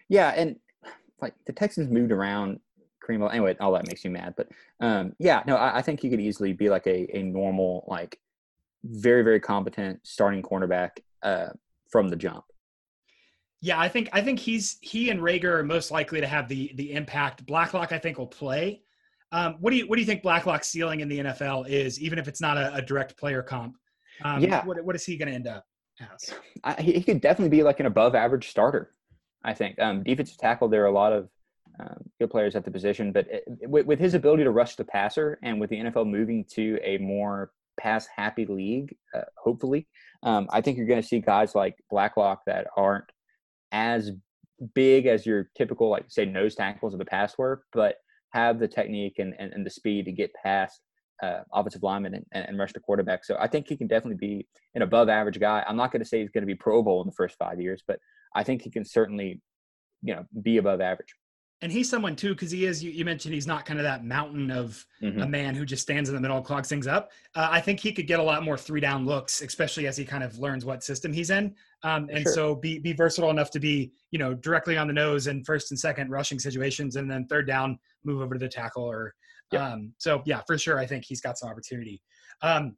Yeah, 0.08 0.32
and 0.36 0.58
like 1.22 1.34
the 1.48 1.54
Texans 1.54 1.90
moved 1.90 2.12
around 2.12 2.60
Kareem. 3.06 3.30
Anyway, 3.32 3.56
all 3.60 3.72
that 3.74 3.88
makes 3.88 4.04
you 4.04 4.12
mad, 4.12 4.34
but 4.36 4.48
um, 4.80 5.14
yeah, 5.20 5.44
no, 5.46 5.56
I, 5.56 5.78
I, 5.78 5.82
think 5.82 6.00
he 6.00 6.10
could 6.10 6.22
easily 6.22 6.54
be 6.54 6.70
like 6.70 6.88
a, 6.88 7.18
a 7.18 7.24
normal, 7.24 7.86
like 7.88 8.20
very 8.84 9.24
very 9.24 9.40
competent 9.40 10.00
starting 10.04 10.42
cornerback 10.42 10.92
uh, 11.24 11.50
from 11.90 12.10
the 12.10 12.16
jump. 12.16 12.46
Yeah, 13.62 13.80
I 13.80 13.90
think 13.90 14.10
I 14.14 14.22
think 14.22 14.40
he's 14.40 14.78
he 14.82 15.10
and 15.10 15.20
Reagor 15.20 15.60
are 15.60 15.64
most 15.64 15.92
likely 15.92 16.22
to 16.22 16.28
have 16.28 16.48
the 16.48 16.72
the 16.76 16.94
impact. 16.94 17.46
Blacklock, 17.46 17.92
I 17.92 17.98
think, 17.98 18.18
will 18.18 18.28
play. 18.28 18.82
Um, 19.32 19.56
what 19.60 19.72
do 19.72 19.78
you 19.78 19.88
what 19.88 19.96
do 19.96 20.02
you 20.02 20.06
think 20.06 20.22
Blacklock's 20.22 20.70
ceiling 20.70 21.00
in 21.00 21.08
the 21.08 21.20
NFL 21.20 21.68
is, 21.68 22.00
even 22.00 22.20
if 22.20 22.28
it's 22.28 22.42
not 22.42 22.58
a, 22.58 22.76
a 22.76 22.82
direct 22.82 23.18
player 23.18 23.42
comp? 23.42 23.76
Um, 24.24 24.42
yeah, 24.42 24.64
what 24.66 24.84
what 24.84 24.96
is 24.96 25.06
he 25.06 25.18
going 25.18 25.30
to 25.30 25.36
end 25.36 25.48
up 25.48 25.66
as? 26.00 26.34
I, 26.64 26.82
he 26.82 27.02
could 27.02 27.22
definitely 27.22 27.56
be 27.58 27.64
like 27.64 27.80
an 27.80 27.86
above 27.86 28.16
average 28.16 28.50
starter. 28.50 28.92
I 29.44 29.54
think 29.54 29.80
um, 29.80 30.04
defensive 30.04 30.38
tackle. 30.38 30.68
There 30.68 30.84
are 30.84 30.88
a 30.88 30.92
lot 30.92 31.14
of 31.14 31.30
um, 31.80 32.10
good 32.20 32.30
players 32.30 32.56
at 32.56 32.66
the 32.66 32.72
position. 32.72 33.12
But 33.12 33.28
it, 33.30 33.44
with, 33.62 33.86
with, 33.86 34.00
his 34.00 34.14
ability 34.14 34.44
to 34.44 34.52
rush 34.52 34.76
the 34.76 34.86
passer 34.86 35.40
and 35.44 35.60
with 35.60 35.70
the 35.70 35.78
NFL 35.78 36.10
moving 36.10 36.46
to 36.52 36.80
a 36.84 36.98
more 36.98 37.52
pass 37.80 38.08
happy 38.14 38.46
league, 38.46 38.96
uh, 39.14 39.22
hopefully, 39.38 39.88
um, 40.24 40.48
I 40.52 40.62
think 40.62 40.78
you're 40.78 40.88
going 40.88 41.02
to 41.02 41.08
see 41.08 41.20
guys 41.20 41.56
like 41.56 41.76
Blacklock 41.90 42.42
that 42.46 42.68
aren't 42.78 43.06
as 43.72 44.12
big 44.74 45.06
as 45.06 45.26
your 45.26 45.50
typical, 45.58 45.90
like, 45.90 46.06
say, 46.08 46.26
nose 46.26 46.56
tackles 46.56 46.94
of 46.94 47.00
the 47.00 47.06
past 47.06 47.38
were, 47.38 47.64
but 47.74 47.96
have 48.32 48.60
the 48.60 48.68
technique 48.68 49.20
and, 49.20 49.34
and, 49.40 49.54
and 49.54 49.66
the 49.66 49.70
speed 49.70 50.06
to 50.06 50.12
get 50.12 50.34
past 50.34 50.82
uh, 51.24 51.40
offensive 51.54 51.84
lineman 51.84 52.26
and, 52.32 52.48
and 52.48 52.58
rush 52.58 52.74
the 52.74 52.80
quarterback. 52.80 53.24
So 53.24 53.38
I 53.40 53.48
think 53.48 53.68
he 53.68 53.78
can 53.78 53.88
definitely 53.88 54.18
be 54.18 54.48
an 54.74 54.82
above 54.82 55.10
average 55.10 55.40
guy. 55.40 55.64
I'm 55.68 55.78
not 55.78 55.92
going 55.92 56.02
to 56.02 56.08
say 56.08 56.20
he's 56.22 56.30
going 56.30 56.44
to 56.44 56.48
be 56.48 56.56
Pro 56.56 56.82
Bowl 56.84 57.02
in 57.02 57.08
the 57.08 57.16
first 57.16 57.38
five 57.38 57.62
years, 57.62 57.84
but 57.88 58.00
I 58.36 58.44
think 58.44 58.62
he 58.62 58.70
can 58.70 58.86
certainly, 58.86 59.42
you 60.02 60.16
know, 60.16 60.26
be 60.42 60.58
above 60.58 60.82
average 60.82 61.14
and 61.62 61.72
he's 61.72 61.90
someone 61.90 62.16
too 62.16 62.30
because 62.30 62.52
he 62.52 62.66
is 62.66 62.84
you, 62.84 62.92
you, 62.92 63.06
mentioned 63.06 63.34
he's 63.34 63.48
not 63.48 63.66
kind 63.66 63.80
of 63.80 63.84
that 63.84 64.04
mountain 64.04 64.52
of 64.52 64.86
mm-hmm. 65.02 65.22
a 65.22 65.28
man 65.28 65.56
who 65.56 65.66
just 65.66 65.82
stands 65.82 66.10
in 66.10 66.16
the 66.16 66.22
middle 66.22 66.38
and 66.38 66.46
clogs 66.46 66.68
things 66.68 66.88
up 66.88 67.12
uh, 67.36 67.48
i 67.52 67.60
think 67.62 67.80
he 67.80 67.92
could 67.92 68.08
get 68.08 68.20
a 68.20 68.24
lot 68.24 68.44
more 68.44 68.58
three 68.58 68.82
down 68.82 69.06
looks 69.06 69.42
especially 69.42 69.88
as 69.88 69.96
he 69.96 70.04
kind 70.06 70.24
of 70.24 70.38
learns 70.38 70.66
what 70.66 70.84
system 70.84 71.14
he's 71.14 71.30
in 71.30 71.54
um, 71.84 72.10
and 72.12 72.24
sure. 72.24 72.34
so 72.34 72.56
be 72.56 72.80
be 72.80 72.94
versatile 72.94 73.30
enough 73.30 73.52
to 73.52 73.60
be 73.60 73.92
you 74.12 74.20
know 74.20 74.34
directly 74.34 74.78
on 74.78 74.88
the 74.88 74.94
nose 74.94 75.28
in 75.28 75.44
first 75.44 75.72
and 75.72 75.80
second 75.80 76.10
rushing 76.10 76.40
situations 76.40 76.96
and 76.96 77.10
then 77.10 77.26
third 77.28 77.48
down 77.48 77.80
move 78.04 78.22
over 78.22 78.36
to 78.36 78.40
the 78.40 78.50
tackle 78.50 78.84
or 78.84 79.14
yep. 79.52 79.62
um, 79.62 79.94
so 79.98 80.22
yeah 80.26 80.42
for 80.46 80.58
sure 80.58 80.78
i 80.80 80.86
think 80.86 81.06
he's 81.06 81.22
got 81.22 81.38
some 81.38 81.50
opportunity 81.50 82.02
um, 82.42 82.76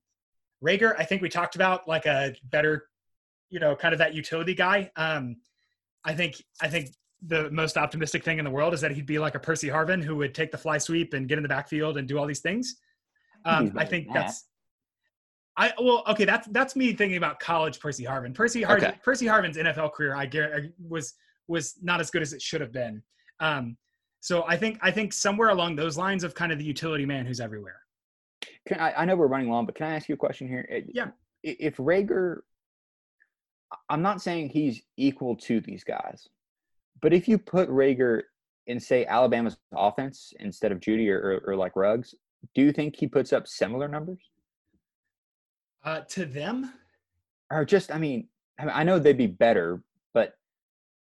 Reagor, 0.63 0.95
I 0.97 1.03
think 1.03 1.21
we 1.21 1.29
talked 1.29 1.55
about 1.55 1.87
like 1.87 2.05
a 2.05 2.33
better, 2.45 2.87
you 3.49 3.59
know, 3.59 3.75
kind 3.75 3.93
of 3.93 3.99
that 3.99 4.13
utility 4.13 4.55
guy. 4.55 4.91
Um, 4.95 5.37
I 6.03 6.13
think 6.13 6.35
I 6.61 6.67
think 6.67 6.89
the 7.25 7.49
most 7.51 7.77
optimistic 7.77 8.23
thing 8.23 8.39
in 8.39 8.45
the 8.45 8.51
world 8.51 8.73
is 8.73 8.81
that 8.81 8.91
he'd 8.91 9.05
be 9.05 9.19
like 9.19 9.35
a 9.35 9.39
Percy 9.39 9.67
Harvin 9.67 10.03
who 10.03 10.15
would 10.17 10.35
take 10.35 10.51
the 10.51 10.57
fly 10.57 10.77
sweep 10.77 11.13
and 11.13 11.27
get 11.27 11.37
in 11.37 11.43
the 11.43 11.49
backfield 11.49 11.97
and 11.97 12.07
do 12.07 12.17
all 12.17 12.25
these 12.25 12.41
things. 12.41 12.77
Um, 13.45 13.73
I 13.75 13.85
think 13.85 14.07
that's. 14.13 14.45
I 15.55 15.73
well, 15.79 16.03
okay. 16.07 16.25
That's 16.25 16.47
that's 16.49 16.75
me 16.75 16.93
thinking 16.93 17.17
about 17.17 17.39
college 17.39 17.79
Percy 17.79 18.03
Harvin. 18.03 18.33
Percy 18.33 18.61
Harvin. 18.61 18.83
Okay. 18.83 18.99
Percy 19.03 19.25
Harvin's 19.25 19.57
NFL 19.57 19.93
career, 19.93 20.15
I 20.15 20.27
guarantee, 20.27 20.71
was 20.79 21.15
was 21.47 21.75
not 21.81 21.99
as 21.99 22.11
good 22.11 22.21
as 22.21 22.33
it 22.33 22.41
should 22.41 22.61
have 22.61 22.71
been. 22.71 23.01
Um, 23.39 23.77
so 24.19 24.43
I 24.47 24.57
think 24.57 24.77
I 24.81 24.91
think 24.91 25.13
somewhere 25.13 25.49
along 25.49 25.75
those 25.75 25.97
lines 25.97 26.23
of 26.23 26.35
kind 26.35 26.51
of 26.51 26.59
the 26.59 26.65
utility 26.65 27.05
man 27.05 27.25
who's 27.25 27.39
everywhere. 27.39 27.79
Can 28.67 28.79
I, 28.79 28.93
I 28.93 29.05
know 29.05 29.15
we're 29.15 29.27
running 29.27 29.49
long, 29.49 29.65
but 29.65 29.75
can 29.75 29.87
I 29.87 29.95
ask 29.95 30.09
you 30.09 30.15
a 30.15 30.17
question 30.17 30.47
here? 30.47 30.67
Yeah. 30.93 31.07
If 31.43 31.77
Reagor, 31.77 32.39
I'm 33.89 34.01
not 34.01 34.21
saying 34.21 34.49
he's 34.49 34.81
equal 34.97 35.35
to 35.37 35.61
these 35.61 35.83
guys, 35.83 36.27
but 37.01 37.13
if 37.13 37.27
you 37.27 37.37
put 37.37 37.69
Reagor 37.69 38.23
in, 38.67 38.79
say, 38.79 39.05
Alabama's 39.05 39.57
offense 39.73 40.33
instead 40.39 40.71
of 40.71 40.79
Jeudy 40.79 41.09
or, 41.09 41.41
or, 41.45 41.51
or 41.51 41.55
like 41.55 41.75
Ruggs, 41.75 42.15
do 42.55 42.61
you 42.61 42.71
think 42.71 42.95
he 42.95 43.07
puts 43.07 43.33
up 43.33 43.47
similar 43.47 43.87
numbers? 43.87 44.19
Uh, 45.83 46.01
to 46.09 46.25
them? 46.25 46.73
Or 47.49 47.63
just, 47.65 47.91
I 47.91 47.97
mean, 47.97 48.27
I 48.59 48.83
know 48.83 48.99
they'd 48.99 49.17
be 49.17 49.27
better, 49.27 49.81
but 50.13 50.33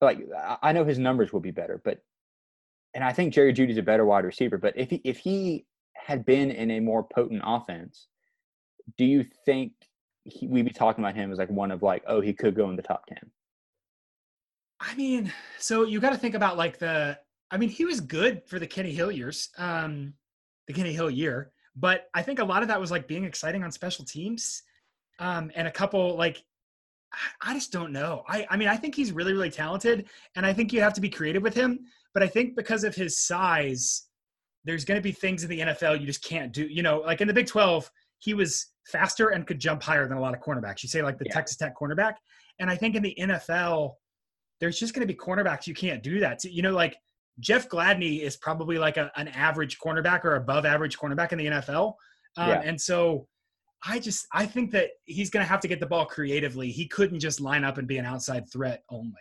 like 0.01 0.19
I 0.61 0.73
know 0.73 0.83
his 0.83 0.99
numbers 0.99 1.31
will 1.31 1.39
be 1.39 1.51
better, 1.51 1.81
but 1.83 1.99
and 2.93 3.03
I 3.03 3.13
think 3.13 3.33
Jerry 3.33 3.53
Jeudy's 3.53 3.77
a 3.77 3.83
better 3.83 4.05
wide 4.05 4.25
receiver. 4.25 4.57
But 4.57 4.73
if 4.77 4.89
he 4.89 5.01
if 5.03 5.17
he 5.17 5.65
had 5.95 6.25
been 6.25 6.51
in 6.51 6.71
a 6.71 6.79
more 6.79 7.03
potent 7.03 7.41
offense, 7.45 8.07
do 8.97 9.05
you 9.05 9.25
think 9.45 9.71
he, 10.23 10.47
we'd 10.47 10.65
be 10.65 10.71
talking 10.71 11.03
about 11.03 11.15
him 11.15 11.31
as 11.31 11.37
like 11.37 11.49
one 11.49 11.71
of 11.71 11.81
like, 11.81 12.03
oh, 12.07 12.21
he 12.21 12.33
could 12.33 12.55
go 12.55 12.69
in 12.69 12.75
the 12.75 12.81
top 12.81 13.05
ten? 13.07 13.31
I 14.87 14.95
mean, 14.95 15.33
so 15.57 15.83
you 15.83 15.99
got 15.99 16.11
to 16.11 16.17
think 16.17 16.35
about 16.35 16.57
like 16.57 16.77
the. 16.77 17.17
I 17.51 17.57
mean, 17.57 17.69
he 17.69 17.85
was 17.85 18.01
good 18.01 18.43
for 18.47 18.59
the 18.59 18.67
Kenny 18.67 18.91
Hill 18.91 19.11
years, 19.11 19.49
um, 19.57 20.13
the 20.67 20.73
Kenny 20.73 20.93
Hill 20.93 21.09
year, 21.09 21.51
but 21.75 22.07
I 22.13 22.21
think 22.21 22.39
a 22.39 22.43
lot 22.43 22.61
of 22.61 22.67
that 22.69 22.79
was 22.79 22.91
like 22.91 23.07
being 23.07 23.23
exciting 23.23 23.63
on 23.63 23.71
special 23.71 24.05
teams, 24.05 24.63
um, 25.19 25.51
and 25.55 25.67
a 25.67 25.71
couple 25.71 26.15
like. 26.15 26.43
I 27.41 27.53
just 27.53 27.71
don't 27.71 27.93
know. 27.93 28.23
I, 28.27 28.45
I 28.49 28.57
mean, 28.57 28.67
I 28.67 28.75
think 28.75 28.93
he's 28.93 29.13
really, 29.13 29.31
really 29.31 29.49
talented, 29.49 30.09
and 30.35 30.45
I 30.45 30.51
think 30.51 30.73
you 30.73 30.81
have 30.81 30.93
to 30.95 31.01
be 31.01 31.07
creative 31.07 31.43
with 31.43 31.53
him. 31.53 31.79
But 32.13 32.23
I 32.23 32.27
think 32.27 32.57
because 32.57 32.83
of 32.83 32.93
his 32.93 33.21
size, 33.21 34.07
there's 34.65 34.83
going 34.83 34.97
to 34.97 35.01
be 35.01 35.13
things 35.13 35.43
in 35.43 35.49
the 35.49 35.59
NFL 35.59 36.01
you 36.01 36.07
just 36.07 36.23
can't 36.25 36.51
do. 36.51 36.65
You 36.65 36.83
know, 36.83 36.99
like 36.99 37.21
in 37.21 37.29
the 37.29 37.33
Big 37.33 37.47
12, 37.47 37.89
he 38.19 38.33
was 38.33 38.67
faster 38.87 39.29
and 39.29 39.47
could 39.47 39.59
jump 39.59 39.81
higher 39.81 40.05
than 40.09 40.17
a 40.17 40.21
lot 40.21 40.33
of 40.33 40.41
cornerbacks. 40.41 40.83
You 40.83 40.89
say 40.89 41.01
like 41.01 41.17
the 41.17 41.25
yeah. 41.27 41.35
Texas 41.35 41.55
Tech 41.55 41.73
cornerback, 41.79 42.15
and 42.59 42.69
I 42.69 42.75
think 42.75 42.95
in 42.95 43.03
the 43.03 43.15
NFL, 43.17 43.93
there's 44.59 44.79
just 44.79 44.93
going 44.93 45.05
to 45.05 45.13
be 45.13 45.17
cornerbacks 45.17 45.67
you 45.67 45.73
can't 45.73 46.01
do 46.01 46.19
that. 46.19 46.39
To. 46.39 46.51
You 46.51 46.61
know, 46.61 46.71
like 46.71 46.97
Jeff 47.39 47.69
Gladney 47.69 48.21
is 48.21 48.37
probably 48.37 48.77
like 48.77 48.97
a, 48.97 49.11
an 49.15 49.27
average 49.29 49.79
cornerback 49.79 50.23
or 50.23 50.35
above 50.35 50.65
average 50.65 50.97
cornerback 50.97 51.31
in 51.31 51.37
the 51.37 51.45
NFL. 51.45 51.93
Um, 52.37 52.49
yeah. 52.49 52.61
And 52.63 52.79
so 52.79 53.27
I 53.85 53.99
just 53.99 54.27
I 54.33 54.45
think 54.45 54.71
that 54.71 54.89
he's 55.05 55.29
going 55.29 55.43
to 55.43 55.49
have 55.49 55.59
to 55.61 55.67
get 55.67 55.79
the 55.79 55.85
ball 55.85 56.05
creatively. 56.05 56.71
He 56.71 56.87
couldn't 56.87 57.19
just 57.19 57.41
line 57.41 57.63
up 57.63 57.77
and 57.77 57.87
be 57.87 57.97
an 57.97 58.05
outside 58.05 58.49
threat 58.51 58.83
only. 58.89 59.13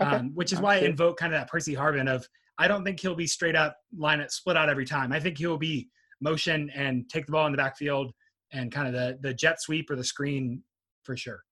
Okay. 0.00 0.08
Um, 0.08 0.30
which 0.34 0.52
is 0.52 0.60
why 0.60 0.76
I 0.76 0.78
invoke 0.80 1.18
kind 1.18 1.34
of 1.34 1.40
that 1.40 1.48
Percy 1.48 1.74
Harvin 1.74 2.08
of 2.08 2.26
I 2.58 2.68
don't 2.68 2.84
think 2.84 3.00
he'll 3.00 3.16
be 3.16 3.26
straight 3.26 3.56
up 3.56 3.76
line 3.96 4.20
it 4.20 4.30
split 4.30 4.56
out 4.56 4.68
every 4.68 4.84
time. 4.84 5.12
I 5.12 5.20
think 5.20 5.38
he'll 5.38 5.58
be 5.58 5.88
motion 6.20 6.70
and 6.74 7.08
take 7.08 7.26
the 7.26 7.32
ball 7.32 7.46
in 7.46 7.52
the 7.52 7.58
backfield 7.58 8.12
and 8.52 8.70
kind 8.70 8.86
of 8.86 8.94
the 8.94 9.18
the 9.20 9.34
jet 9.34 9.60
sweep 9.60 9.90
or 9.90 9.96
the 9.96 10.04
screen 10.04 10.62
for 11.02 11.16
sure. 11.16 11.42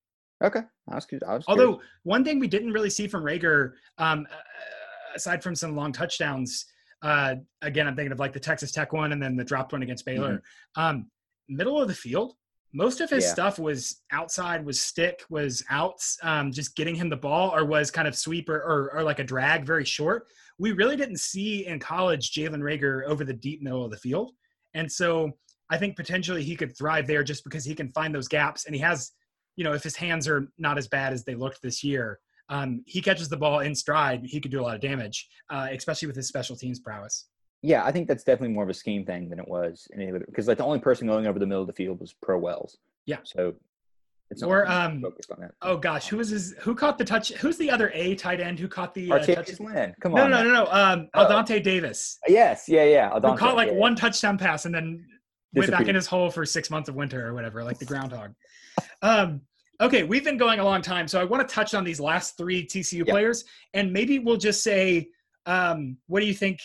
Okay, 0.42 0.60
I 0.88 0.94
was, 0.94 1.06
I 1.26 1.34
was 1.34 1.44
Although 1.48 1.74
curious. 1.74 1.90
one 2.04 2.24
thing 2.24 2.38
we 2.38 2.48
didn't 2.48 2.72
really 2.72 2.90
see 2.90 3.08
from 3.08 3.24
Reagor, 3.24 3.72
um, 3.98 4.26
aside 5.14 5.42
from 5.42 5.54
some 5.54 5.74
long 5.74 5.92
touchdowns, 5.92 6.66
uh, 7.02 7.36
again 7.62 7.86
I'm 7.86 7.96
thinking 7.96 8.12
of 8.12 8.20
like 8.20 8.32
the 8.32 8.40
Texas 8.40 8.72
Tech 8.72 8.92
one 8.92 9.12
and 9.12 9.22
then 9.22 9.36
the 9.36 9.44
dropped 9.44 9.72
one 9.72 9.82
against 9.82 10.04
Baylor. 10.04 10.42
Mm-hmm. 10.76 10.80
Um, 10.80 11.10
middle 11.48 11.80
of 11.80 11.88
the 11.88 11.94
field, 11.94 12.34
most 12.72 13.00
of 13.00 13.10
his 13.10 13.24
yeah. 13.24 13.32
stuff 13.32 13.58
was 13.58 14.02
outside, 14.12 14.64
was 14.64 14.80
stick, 14.80 15.24
was 15.30 15.64
outs, 15.70 16.18
um, 16.22 16.52
just 16.52 16.76
getting 16.76 16.94
him 16.94 17.08
the 17.08 17.16
ball, 17.16 17.54
or 17.54 17.64
was 17.64 17.90
kind 17.90 18.06
of 18.06 18.14
sweep 18.14 18.48
or, 18.48 18.58
or, 18.58 18.92
or 18.94 19.02
like 19.02 19.18
a 19.18 19.24
drag, 19.24 19.64
very 19.64 19.84
short. 19.84 20.26
We 20.58 20.72
really 20.72 20.96
didn't 20.96 21.18
see 21.18 21.66
in 21.66 21.78
college 21.78 22.32
Jalen 22.32 22.60
Reagor 22.60 23.04
over 23.04 23.24
the 23.24 23.32
deep 23.32 23.62
middle 23.62 23.84
of 23.84 23.90
the 23.90 23.96
field, 23.96 24.32
and 24.74 24.90
so 24.90 25.32
I 25.70 25.78
think 25.78 25.96
potentially 25.96 26.44
he 26.44 26.56
could 26.56 26.76
thrive 26.76 27.06
there 27.06 27.24
just 27.24 27.44
because 27.44 27.64
he 27.64 27.74
can 27.74 27.90
find 27.90 28.14
those 28.14 28.28
gaps, 28.28 28.66
and 28.66 28.74
he 28.74 28.80
has, 28.82 29.12
you 29.58 29.64
know, 29.64 29.72
if 29.72 29.82
his 29.82 29.96
hands 29.96 30.28
are 30.28 30.48
not 30.56 30.78
as 30.78 30.86
bad 30.86 31.12
as 31.12 31.24
they 31.24 31.34
looked 31.34 31.60
this 31.62 31.82
year, 31.82 32.20
um, 32.48 32.80
he 32.86 33.02
catches 33.02 33.28
the 33.28 33.36
ball 33.36 33.58
in 33.58 33.74
stride, 33.74 34.24
he 34.24 34.40
could 34.40 34.52
do 34.52 34.60
a 34.60 34.62
lot 34.62 34.76
of 34.76 34.80
damage, 34.80 35.28
uh, 35.50 35.66
especially 35.72 36.06
with 36.06 36.14
his 36.14 36.28
special 36.28 36.54
teams 36.54 36.78
prowess. 36.78 37.26
Yeah, 37.60 37.84
I 37.84 37.90
think 37.90 38.06
that's 38.06 38.22
definitely 38.22 38.54
more 38.54 38.62
of 38.62 38.70
a 38.70 38.74
scheme 38.74 39.04
thing 39.04 39.28
than 39.28 39.40
it 39.40 39.48
was 39.48 39.88
any 39.92 40.10
other 40.10 40.20
because 40.20 40.46
like 40.46 40.58
the 40.58 40.64
only 40.64 40.78
person 40.78 41.08
going 41.08 41.26
over 41.26 41.40
the 41.40 41.46
middle 41.46 41.60
of 41.60 41.66
the 41.66 41.72
field 41.72 41.98
was 41.98 42.14
Pro 42.22 42.38
Wells. 42.38 42.78
Yeah. 43.04 43.18
So 43.24 43.56
it's 44.30 44.44
or 44.44 44.70
um 44.70 45.02
focused 45.02 45.32
on 45.32 45.40
that. 45.40 45.54
Oh 45.60 45.76
gosh, 45.76 46.06
who 46.06 46.18
was 46.18 46.28
his 46.28 46.54
who 46.60 46.76
caught 46.76 46.98
the 46.98 47.04
touch? 47.04 47.32
Who's 47.32 47.56
the 47.56 47.68
other 47.68 47.90
A 47.94 48.14
tight 48.14 48.38
end 48.38 48.60
who 48.60 48.68
caught 48.68 48.94
the 48.94 49.10
uh, 49.10 49.18
touch? 49.18 49.58
Lynn. 49.58 49.92
Come 50.00 50.14
on. 50.14 50.30
No, 50.30 50.44
no, 50.44 50.44
no, 50.44 50.64
no. 50.64 50.70
Um, 50.70 51.08
Aldante 51.16 51.60
Davis. 51.64 52.18
Yes, 52.28 52.66
yeah, 52.68 52.84
yeah. 52.84 53.10
Aldante, 53.10 53.32
who 53.32 53.36
caught 53.38 53.56
like 53.56 53.70
yeah. 53.70 53.74
one 53.74 53.96
touchdown 53.96 54.38
pass 54.38 54.64
and 54.64 54.72
then 54.72 55.04
went 55.52 55.72
back 55.72 55.88
in 55.88 55.96
his 55.96 56.06
hole 56.06 56.30
for 56.30 56.46
six 56.46 56.70
months 56.70 56.88
of 56.88 56.94
winter 56.94 57.26
or 57.26 57.34
whatever, 57.34 57.64
like 57.64 57.78
the 57.78 57.84
groundhog. 57.84 58.34
um, 59.02 59.40
okay, 59.80 60.02
we've 60.02 60.24
been 60.24 60.36
going 60.36 60.60
a 60.60 60.64
long 60.64 60.82
time, 60.82 61.06
so 61.08 61.20
I 61.20 61.24
want 61.24 61.46
to 61.46 61.54
touch 61.54 61.74
on 61.74 61.84
these 61.84 62.00
last 62.00 62.36
three 62.36 62.66
TCU 62.66 63.06
yeah. 63.06 63.12
players, 63.12 63.44
and 63.74 63.92
maybe 63.92 64.18
we'll 64.18 64.36
just 64.36 64.62
say, 64.62 65.08
um, 65.46 65.96
what 66.06 66.20
do 66.20 66.26
you 66.26 66.34
think 66.34 66.60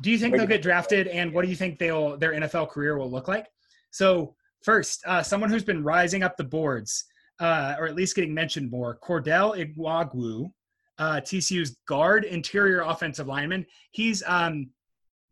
do 0.00 0.10
you 0.10 0.18
think 0.18 0.34
they'll 0.34 0.46
get 0.46 0.62
drafted, 0.62 1.08
and 1.08 1.32
what 1.32 1.44
do 1.44 1.50
you 1.50 1.56
think 1.56 1.78
they'll 1.78 2.16
their 2.16 2.32
NFL 2.32 2.70
career 2.70 2.96
will 2.96 3.10
look 3.10 3.28
like? 3.28 3.46
So 3.90 4.34
first, 4.62 5.02
uh, 5.06 5.22
someone 5.22 5.50
who's 5.50 5.64
been 5.64 5.84
rising 5.84 6.22
up 6.22 6.36
the 6.36 6.44
boards, 6.44 7.04
uh, 7.38 7.74
or 7.78 7.86
at 7.86 7.94
least 7.94 8.16
getting 8.16 8.32
mentioned 8.32 8.70
more, 8.70 8.98
Cordell 9.02 9.56
Iwuagwu, 9.76 10.50
uh, 10.98 11.20
TCU's 11.20 11.76
guard 11.86 12.24
interior 12.24 12.80
offensive 12.80 13.26
lineman. 13.26 13.66
He's 13.90 14.22
um, 14.26 14.70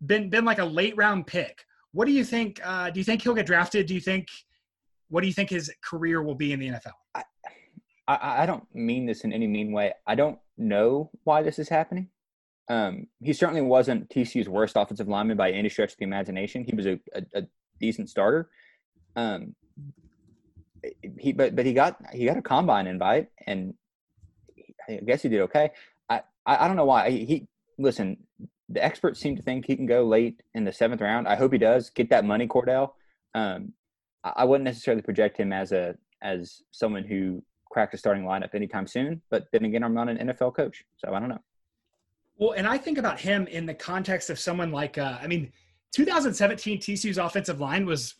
been 0.04 0.28
been 0.28 0.44
like 0.44 0.58
a 0.58 0.64
late 0.64 0.96
round 0.96 1.26
pick. 1.26 1.64
What 1.92 2.04
do 2.04 2.12
you 2.12 2.24
think? 2.24 2.60
Uh, 2.62 2.90
do 2.90 3.00
you 3.00 3.04
think 3.04 3.22
he'll 3.22 3.34
get 3.34 3.46
drafted? 3.46 3.86
Do 3.86 3.94
you 3.94 4.00
think? 4.00 4.28
What 5.08 5.22
do 5.22 5.26
you 5.26 5.32
think 5.32 5.50
his 5.50 5.72
career 5.82 6.22
will 6.22 6.34
be 6.34 6.52
in 6.52 6.60
the 6.60 6.68
NFL? 6.68 6.92
I, 7.14 7.24
I, 8.06 8.42
I 8.42 8.46
don't 8.46 8.64
mean 8.74 9.06
this 9.06 9.22
in 9.22 9.32
any 9.32 9.46
mean 9.46 9.72
way. 9.72 9.92
I 10.06 10.14
don't 10.14 10.38
know 10.56 11.10
why 11.24 11.42
this 11.42 11.58
is 11.58 11.68
happening. 11.68 12.08
Um, 12.68 13.06
he 13.22 13.32
certainly 13.32 13.62
wasn't 13.62 14.10
TCU's 14.10 14.48
worst 14.48 14.76
offensive 14.76 15.08
lineman 15.08 15.36
by 15.36 15.50
any 15.50 15.68
stretch 15.68 15.92
of 15.92 15.98
the 15.98 16.04
imagination. 16.04 16.64
He 16.64 16.74
was 16.74 16.86
a, 16.86 17.00
a, 17.14 17.22
a 17.34 17.42
decent 17.80 18.10
starter. 18.10 18.50
Um, 19.16 19.54
he 21.18 21.32
but 21.32 21.56
but 21.56 21.66
he 21.66 21.72
got 21.72 21.96
he 22.12 22.26
got 22.26 22.36
a 22.36 22.42
combine 22.42 22.86
invite, 22.86 23.28
and 23.46 23.74
I 24.88 25.00
guess 25.04 25.22
he 25.22 25.28
did 25.28 25.40
okay. 25.42 25.70
I 26.08 26.22
I, 26.46 26.68
don't 26.68 26.76
know 26.76 26.84
why 26.84 27.10
he, 27.10 27.24
he 27.24 27.48
listen. 27.78 28.18
The 28.68 28.84
experts 28.84 29.18
seem 29.18 29.34
to 29.36 29.42
think 29.42 29.66
he 29.66 29.76
can 29.76 29.86
go 29.86 30.04
late 30.04 30.42
in 30.54 30.64
the 30.64 30.72
seventh 30.72 31.00
round. 31.00 31.26
I 31.26 31.36
hope 31.36 31.52
he 31.52 31.58
does 31.58 31.90
get 31.90 32.10
that 32.10 32.24
money, 32.24 32.46
Cordell. 32.46 32.90
Um, 33.34 33.72
I, 34.24 34.44
wouldn't 34.44 34.64
necessarily 34.64 35.02
project 35.02 35.38
him 35.38 35.52
as 35.52 35.72
a 35.72 35.94
as 36.22 36.62
someone 36.70 37.04
who 37.04 37.42
cracked 37.70 37.94
a 37.94 37.98
starting 37.98 38.24
lineup 38.24 38.54
anytime 38.54 38.86
soon. 38.86 39.22
But 39.30 39.46
then 39.52 39.64
again, 39.64 39.82
I'm 39.82 39.94
not 39.94 40.08
an 40.08 40.18
NFL 40.18 40.56
coach, 40.56 40.84
so 40.96 41.14
I 41.14 41.20
don't 41.20 41.28
know. 41.28 41.42
Well, 42.36 42.52
and 42.52 42.66
I 42.66 42.78
think 42.78 42.98
about 42.98 43.18
him 43.20 43.46
in 43.48 43.66
the 43.66 43.74
context 43.74 44.30
of 44.30 44.38
someone 44.38 44.70
like, 44.70 44.96
uh, 44.96 45.18
I 45.20 45.26
mean, 45.26 45.52
2017 45.92 46.78
TCU's 46.78 47.18
offensive 47.18 47.60
line 47.60 47.84
was 47.84 48.14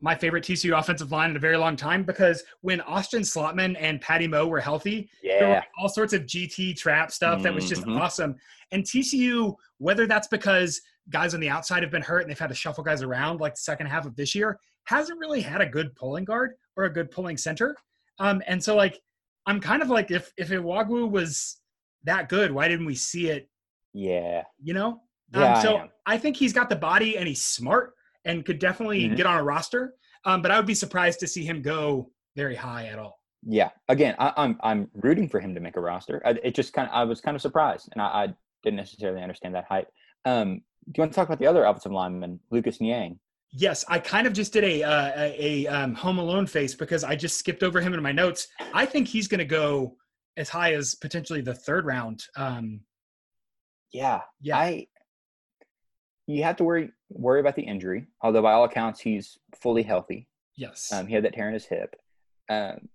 my 0.00 0.14
favorite 0.14 0.44
TCU 0.44 0.78
offensive 0.78 1.10
line 1.10 1.30
in 1.30 1.36
a 1.36 1.40
very 1.40 1.56
long 1.56 1.76
time 1.76 2.02
because 2.02 2.44
when 2.60 2.80
Austin 2.82 3.22
Schlottmann 3.22 3.74
and 3.80 4.00
Patty 4.00 4.28
Moe 4.28 4.46
were 4.46 4.60
healthy, 4.60 5.08
yeah. 5.22 5.38
there 5.38 5.48
were 5.48 5.62
all 5.78 5.88
sorts 5.88 6.12
of 6.12 6.22
GT 6.22 6.76
trap 6.76 7.10
stuff 7.10 7.42
that 7.42 7.54
was 7.54 7.68
just 7.68 7.82
mm-hmm. 7.82 8.00
awesome. 8.00 8.36
And 8.70 8.84
TCU, 8.84 9.54
whether 9.78 10.06
that's 10.06 10.28
because 10.28 10.82
guys 11.10 11.34
on 11.34 11.40
the 11.40 11.48
outside 11.48 11.82
have 11.82 11.92
been 11.92 12.02
hurt 12.02 12.20
and 12.20 12.30
they've 12.30 12.38
had 12.38 12.48
to 12.48 12.54
shuffle 12.54 12.82
guys 12.84 13.02
around 13.02 13.40
like 13.40 13.54
the 13.54 13.60
second 13.60 13.86
half 13.86 14.06
of 14.06 14.16
this 14.16 14.34
year. 14.34 14.58
Hasn't 14.86 15.18
really 15.18 15.40
had 15.40 15.60
a 15.60 15.66
good 15.66 15.94
pulling 15.96 16.24
guard 16.24 16.52
or 16.76 16.84
a 16.84 16.92
good 16.92 17.10
pulling 17.10 17.36
center. 17.36 17.76
Um, 18.18 18.42
and 18.46 18.62
so 18.62 18.74
like 18.76 18.98
I'm 19.46 19.60
kind 19.60 19.82
of 19.82 19.88
like 19.90 20.10
if 20.10 20.32
if 20.36 20.48
Iwuagwu 20.48 21.10
was 21.10 21.58
that 22.04 22.28
good, 22.28 22.52
why 22.52 22.68
didn't 22.68 22.86
we 22.86 22.94
see 22.94 23.28
it? 23.28 23.48
Yeah. 23.92 24.42
You 24.62 24.74
know? 24.74 25.00
Yeah, 25.32 25.54
Um, 25.54 25.62
so 25.62 25.76
I 25.78 26.14
I, 26.14 26.18
think 26.18 26.36
he's 26.36 26.52
got 26.52 26.68
the 26.68 26.76
body 26.76 27.16
and 27.16 27.26
he's 27.26 27.42
smart 27.42 27.92
and 28.24 28.44
could 28.44 28.58
definitely 28.58 29.08
Mhm. 29.08 29.16
get 29.16 29.26
on 29.26 29.38
a 29.38 29.42
roster. 29.42 29.94
Um, 30.24 30.42
but 30.42 30.50
I 30.50 30.56
would 30.58 30.66
be 30.66 30.74
surprised 30.74 31.20
to 31.20 31.26
see 31.26 31.44
him 31.44 31.60
go 31.62 32.10
very 32.36 32.54
high 32.54 32.86
at 32.86 32.98
all. 32.98 33.20
Yeah. 33.46 33.70
Again, 33.88 34.14
I, 34.18 34.32
I'm 34.36 34.58
I'm 34.62 34.90
rooting 34.94 35.28
for 35.28 35.40
him 35.40 35.54
to 35.54 35.60
make 35.60 35.76
a 35.76 35.80
roster. 35.80 36.22
I, 36.24 36.30
it 36.42 36.54
just 36.54 36.72
kind 36.72 36.88
of 36.88 36.94
I 36.94 37.04
was 37.04 37.20
kind 37.20 37.34
of 37.34 37.42
surprised, 37.42 37.88
and 37.92 38.00
I, 38.02 38.06
I 38.06 38.34
didn't 38.62 38.76
necessarily 38.76 39.22
understand 39.22 39.54
that 39.54 39.66
hype. 39.68 39.88
Um, 40.24 40.62
you 40.94 41.00
want 41.02 41.12
to 41.12 41.16
talk 41.16 41.28
about 41.28 41.38
the 41.38 41.46
other 41.46 41.64
offensive 41.64 41.92
lineman, 41.92 42.40
Lucas 42.50 42.80
Niang? 42.80 43.18
Yes, 43.52 43.84
I 43.88 43.98
kind 44.00 44.26
of 44.26 44.32
just 44.32 44.52
did 44.52 44.64
a 44.64 44.82
uh, 44.82 45.12
a, 45.16 45.64
a 45.64 45.66
um, 45.68 45.94
Home 45.94 46.18
Alone 46.18 46.46
face 46.46 46.74
because 46.74 47.04
I 47.04 47.14
just 47.14 47.38
skipped 47.38 47.62
over 47.62 47.80
him 47.80 47.94
in 47.94 48.02
my 48.02 48.10
notes. 48.12 48.48
I 48.72 48.84
think 48.84 49.06
he's 49.06 49.28
going 49.28 49.38
to 49.38 49.44
go 49.44 49.96
as 50.36 50.48
high 50.48 50.74
as 50.74 50.96
potentially 50.96 51.40
the 51.40 51.54
third 51.54 51.86
round. 51.86 52.24
Um, 52.36 52.80
Yeah. 53.92 54.22
Yeah. 54.40 54.58
I. 54.58 54.86
You 56.26 56.42
have 56.42 56.56
to 56.56 56.64
worry 56.64 56.90
worry 57.10 57.40
about 57.40 57.54
the 57.54 57.62
injury, 57.62 58.06
although 58.22 58.42
by 58.42 58.52
all 58.52 58.64
accounts 58.64 58.98
he's 59.00 59.38
fully 59.60 59.82
healthy. 59.82 60.26
yes, 60.56 60.90
Um, 60.92 61.06
he 61.06 61.14
had 61.14 61.22
that 61.24 61.34
tear 61.34 61.48
in 61.48 61.54
his 61.54 61.66
hip. 61.66 61.94
Um, 62.48 62.88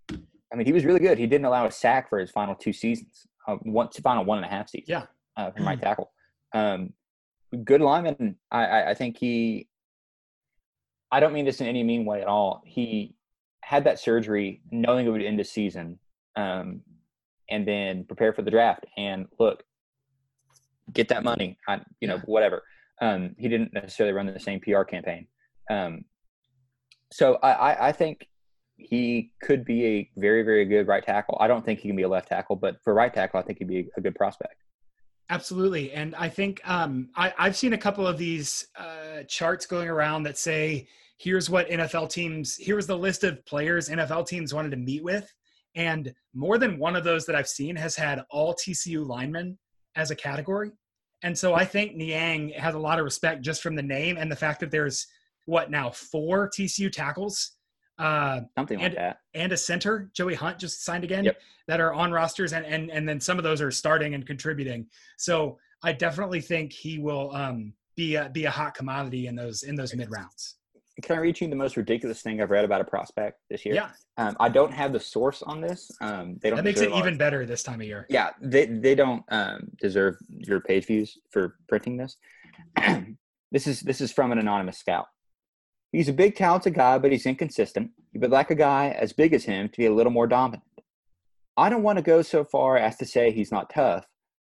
I 0.52 0.56
mean, 0.56 0.66
he 0.66 0.74
was 0.74 0.84
really 0.84 1.00
good. 1.00 1.18
He 1.18 1.28
didn't 1.28 1.46
allow 1.46 1.68
a 1.68 1.72
sack 1.72 2.10
for 2.10 2.18
his 2.20 2.32
final 2.32 2.56
two 2.56 2.74
seasons, 2.74 3.28
uh, 3.48 3.56
one 3.62 3.88
final 4.04 4.26
one 4.26 4.40
and 4.40 4.46
a 4.46 4.50
half 4.50 4.70
seasons. 4.70 4.90
Yeah. 4.90 5.06
uh, 5.38 5.52
from 5.52 5.68
right 5.68 5.80
tackle. 5.88 6.12
Um, 6.54 6.94
good 7.64 7.82
lineman. 7.82 8.36
I, 8.52 8.66
I, 8.66 8.90
I 8.92 8.94
think 8.94 9.18
he. 9.18 9.68
I 11.12 11.20
don't 11.20 11.34
mean 11.34 11.46
this 11.46 11.60
in 11.62 11.68
any 11.68 11.84
mean 11.84 12.06
way 12.06 12.22
at 12.22 12.28
all. 12.28 12.62
He 12.66 13.16
had 13.62 13.84
that 13.86 14.00
surgery 14.00 14.62
knowing 14.72 15.08
it 15.08 15.10
would 15.10 15.22
end 15.24 15.40
the 15.40 15.44
season, 15.44 16.00
um, 16.36 16.82
and 17.50 17.68
then 17.68 18.04
prepare 18.06 18.34
for 18.34 18.42
the 18.44 18.52
draft. 18.52 18.86
And 18.98 19.28
look, 19.40 19.64
get 20.94 21.08
that 21.10 21.24
money. 21.24 21.58
I, 21.68 21.82
you 22.00 22.08
know, 22.08 22.16
Yeah. 22.16 22.22
whatever. 22.26 22.64
Um, 23.02 23.36
he 23.40 23.48
didn't 23.48 23.74
necessarily 23.74 24.14
run 24.14 24.28
the 24.28 24.40
same 24.40 24.60
PR 24.60 24.84
campaign. 24.84 25.28
Um, 25.70 26.04
so 27.12 27.40
I, 27.42 27.52
I, 27.52 27.88
I 27.88 27.92
think 27.92 28.28
he 28.76 29.32
could 29.42 29.66
be 29.66 29.86
a 29.86 30.12
very, 30.18 30.44
very 30.44 30.66
good 30.66 30.88
right 30.88 31.04
tackle. 31.04 31.38
I 31.40 31.48
don't 31.48 31.64
think 31.66 31.80
he 31.80 31.90
can 31.90 31.96
be 31.96 32.04
a 32.04 32.10
left 32.10 32.28
tackle, 32.30 32.56
but 32.56 32.78
for 32.84 32.94
right 32.94 33.14
tackle, 33.14 33.40
I 33.40 33.44
think 33.44 33.60
he'd 33.60 33.68
be 33.68 33.88
a 33.98 34.02
good 34.02 34.16
prospect. 34.16 34.56
Absolutely. 35.30 35.92
And 35.92 36.16
I 36.16 36.28
think 36.28 36.60
um, 36.68 37.10
I, 37.16 37.32
I've 37.38 37.56
seen 37.56 37.74
a 37.74 37.78
couple 37.78 38.08
of 38.08 38.18
these 38.18 38.68
uh, 38.76 39.24
charts 39.28 39.68
going 39.68 39.88
around 39.88 40.24
that 40.24 40.38
say, 40.38 40.88
here's 41.18 41.50
what 41.50 41.70
NFL 41.70 42.10
teams, 42.10 42.58
here's 42.60 42.88
the 42.88 42.98
list 42.98 43.24
of 43.24 43.46
players 43.46 43.90
NFL 43.90 44.28
teams 44.28 44.54
wanted 44.54 44.72
to 44.72 44.78
meet 44.78 45.04
with. 45.04 45.32
And 45.76 46.14
more 46.34 46.58
than 46.58 46.80
one 46.80 46.96
of 46.96 47.04
those 47.04 47.26
that 47.28 47.36
I've 47.36 47.48
seen 47.48 47.76
has 47.76 47.96
had 47.96 48.24
all 48.32 48.56
TCU 48.56 49.06
linemen 49.06 49.58
as 49.96 50.10
a 50.10 50.16
category. 50.16 50.72
And 51.22 51.38
so 51.38 51.54
I 51.54 51.66
think 51.66 51.96
Niang 51.96 52.50
has 52.58 52.74
a 52.74 52.80
lot 52.80 52.98
of 52.98 53.06
respect 53.06 53.42
just 53.42 53.62
from 53.62 53.76
the 53.76 53.84
name 53.84 54.18
and 54.18 54.32
the 54.32 54.36
fact 54.36 54.60
that 54.62 54.72
there's 54.72 55.06
what 55.46 55.70
now 55.70 55.92
four 55.92 56.50
TCU 56.50 56.92
tackles 56.92 57.52
uh, 58.00 58.42
Something 58.58 58.80
like 58.80 58.88
And- 58.88 58.98
that. 58.98 59.20
and 59.34 59.52
a 59.52 59.58
center, 59.58 60.10
Joey 60.14 60.34
Hunt 60.36 60.58
just 60.58 60.84
signed 60.84 61.04
again, 61.04 61.26
Yep. 61.26 61.40
that 61.68 61.80
are 61.80 61.94
on 61.94 62.12
rosters, 62.12 62.54
and 62.54 62.66
and 62.66 62.90
and 62.90 63.08
then 63.08 63.20
some 63.20 63.38
of 63.38 63.44
those 63.44 63.62
are 63.62 63.72
starting 63.72 64.14
and 64.16 64.26
contributing. 64.26 64.88
So 65.18 65.60
I 65.84 65.92
definitely 65.94 66.42
think 66.42 66.72
he 66.74 66.98
will 67.00 67.36
um, 67.36 67.74
be 67.96 68.16
a, 68.16 68.30
be 68.30 68.46
a 68.46 68.52
hot 68.52 68.74
commodity 68.74 69.28
in 69.28 69.36
those 69.36 69.64
in 69.64 69.76
those 69.76 69.94
mid 69.94 70.10
rounds. 70.10 70.56
Can 71.02 71.16
I 71.16 71.20
read 71.22 71.40
you 71.40 71.48
the 71.48 71.56
most 71.56 71.78
ridiculous 71.78 72.22
thing 72.22 72.42
I've 72.42 72.50
read 72.50 72.66
about 72.66 72.82
a 72.82 72.84
prospect 72.84 73.40
this 73.50 73.66
year? 73.66 73.74
Yeah, 73.76 73.92
Um, 74.18 74.36
I 74.38 74.50
don't 74.50 74.74
have 74.74 74.92
the 74.92 75.00
source 75.00 75.42
on 75.44 75.62
this. 75.62 75.90
Um, 76.02 76.38
they 76.42 76.50
don't. 76.50 76.58
that 76.58 76.66
makes 76.66 76.82
it 76.82 76.92
even 76.92 77.18
better 77.18 77.46
this 77.46 77.64
time 77.64 77.80
of 77.80 77.88
year. 77.88 78.06
Yeah, 78.10 78.32
they 78.42 78.66
they 78.66 78.96
don't 78.96 79.24
um, 79.30 79.70
deserve 79.80 80.18
your 80.30 80.60
page 80.62 80.86
views 80.88 81.18
for 81.32 81.56
printing 81.70 81.96
this. 81.98 82.18
this 83.52 83.68
is 83.68 83.80
this 83.82 84.02
is 84.02 84.12
from 84.12 84.32
an 84.32 84.40
anonymous 84.40 84.78
scout. 84.78 85.08
He's 85.92 86.10
a 86.10 86.14
big, 86.14 86.36
talented 86.36 86.76
guy, 86.76 87.00
but 87.00 87.12
he's 87.12 87.26
inconsistent. 87.26 87.92
You 88.14 88.20
would 88.20 88.32
like 88.32 88.52
a 88.52 88.56
guy 88.56 88.90
as 88.90 89.14
big 89.14 89.34
as 89.34 89.46
him 89.46 89.70
to 89.70 89.78
be 89.78 89.88
a 89.88 89.94
little 89.94 90.12
more 90.12 90.28
dominant. 90.28 90.64
I 91.58 91.70
don't 91.70 91.84
want 91.84 91.98
to 91.98 92.04
go 92.04 92.22
so 92.22 92.44
far 92.44 92.78
as 92.78 92.96
to 92.98 93.06
say 93.06 93.32
he's 93.32 93.52
not 93.52 93.70
tough, 93.70 94.06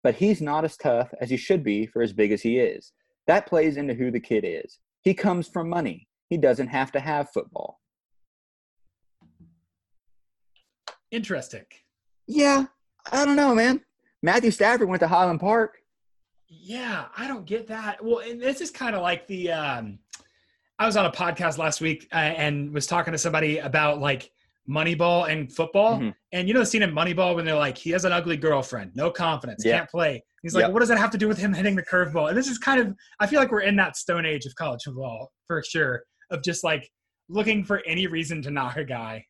but 0.03 0.15
he's 0.15 0.41
not 0.41 0.65
as 0.65 0.77
tough 0.77 1.13
as 1.19 1.29
he 1.29 1.37
should 1.37 1.63
be 1.63 1.85
for 1.85 2.01
as 2.01 2.13
big 2.13 2.31
as 2.31 2.41
he 2.41 2.57
is. 2.59 2.93
That 3.27 3.47
plays 3.47 3.77
into 3.77 3.93
who 3.93 4.11
the 4.11 4.19
kid 4.19 4.45
is. 4.47 4.79
He 5.03 5.13
comes 5.13 5.47
from 5.47 5.69
money. 5.69 6.07
He 6.29 6.37
doesn't 6.37 6.67
have 6.67 6.91
to 6.93 6.99
have 6.99 7.31
football. 7.31 7.79
Interesting. 11.11 11.65
Yeah, 12.27 12.65
I 13.11 13.25
don't 13.25 13.35
know, 13.35 13.53
man. 13.53 13.81
Matthew 14.23 14.51
Stafford 14.51 14.89
went 14.89 15.01
to 15.01 15.07
Highland 15.07 15.39
Park. 15.39 15.77
Yeah, 16.47 17.05
I 17.15 17.27
don't 17.27 17.45
get 17.45 17.67
that. 17.67 18.03
Well, 18.03 18.19
and 18.19 18.41
this 18.41 18.61
is 18.61 18.71
kind 18.71 18.95
of 18.95 19.01
like 19.01 19.27
the. 19.27 19.51
Um, 19.51 19.99
I 20.77 20.85
was 20.85 20.97
on 20.97 21.05
a 21.05 21.11
podcast 21.11 21.57
last 21.57 21.79
week 21.81 22.07
uh, 22.11 22.17
and 22.17 22.71
was 22.73 22.85
talking 22.87 23.11
to 23.13 23.17
somebody 23.17 23.59
about 23.59 23.99
like 23.99 24.29
Moneyball 24.69 25.29
and 25.29 25.51
football, 25.53 25.99
Mhm. 25.99 26.13
and 26.33 26.47
you 26.47 26.53
know 26.53 26.59
the 26.59 26.65
scene 26.65 26.81
in 26.81 26.91
Moneyball 26.91 27.35
when 27.35 27.45
they're 27.45 27.55
like, 27.55 27.77
he 27.77 27.91
has 27.91 28.03
an 28.03 28.11
ugly 28.11 28.35
girlfriend, 28.35 28.91
no 28.95 29.11
confidence, 29.11 29.63
Yeah. 29.63 29.77
can't 29.79 29.89
play. 29.89 30.23
He's 30.41 30.53
like, 30.55 30.63
Yep. 30.63 30.71
what 30.71 30.79
does 30.79 30.89
that 30.89 30.97
have 30.97 31.11
to 31.11 31.17
do 31.17 31.27
with 31.27 31.37
him 31.37 31.53
hitting 31.53 31.75
the 31.75 31.83
curveball? 31.83 32.29
And 32.29 32.37
this 32.37 32.47
is 32.47 32.57
kind 32.57 32.81
of, 32.81 32.93
I 33.19 33.27
feel 33.27 33.39
like 33.39 33.51
we're 33.51 33.61
in 33.61 33.75
that 33.77 33.95
stone 33.95 34.25
age 34.25 34.45
of 34.45 34.55
college 34.55 34.81
football 34.83 35.31
for 35.47 35.61
sure, 35.63 36.03
of 36.31 36.43
just 36.43 36.63
like 36.63 36.89
looking 37.29 37.63
for 37.63 37.81
any 37.85 38.07
reason 38.07 38.41
to 38.41 38.51
knock 38.51 38.75
a 38.77 38.83
guy. 38.83 39.25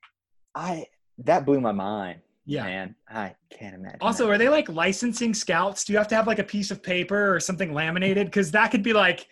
I 0.55 0.85
that 1.19 1.45
blew 1.45 1.61
my 1.61 1.71
mind. 1.71 2.21
Yeah. 2.47 2.63
man, 2.63 2.95
I 3.09 3.33
can't 3.49 3.75
imagine. 3.75 3.97
Also, 4.01 4.25
that. 4.27 4.33
are 4.33 4.37
they 4.37 4.49
like 4.49 4.69
licensing 4.69 5.33
scouts? 5.33 5.83
Do 5.83 5.93
you 5.93 5.97
have 5.97 6.07
to 6.09 6.15
have 6.15 6.27
like 6.27 6.39
a 6.39 6.43
piece 6.43 6.69
of 6.71 6.81
paper 6.83 7.33
or 7.33 7.39
something 7.39 7.73
laminated? 7.73 8.27
Because 8.27 8.51
that 8.51 8.69
could 8.71 8.83
be 8.83 8.93
like, 8.93 9.27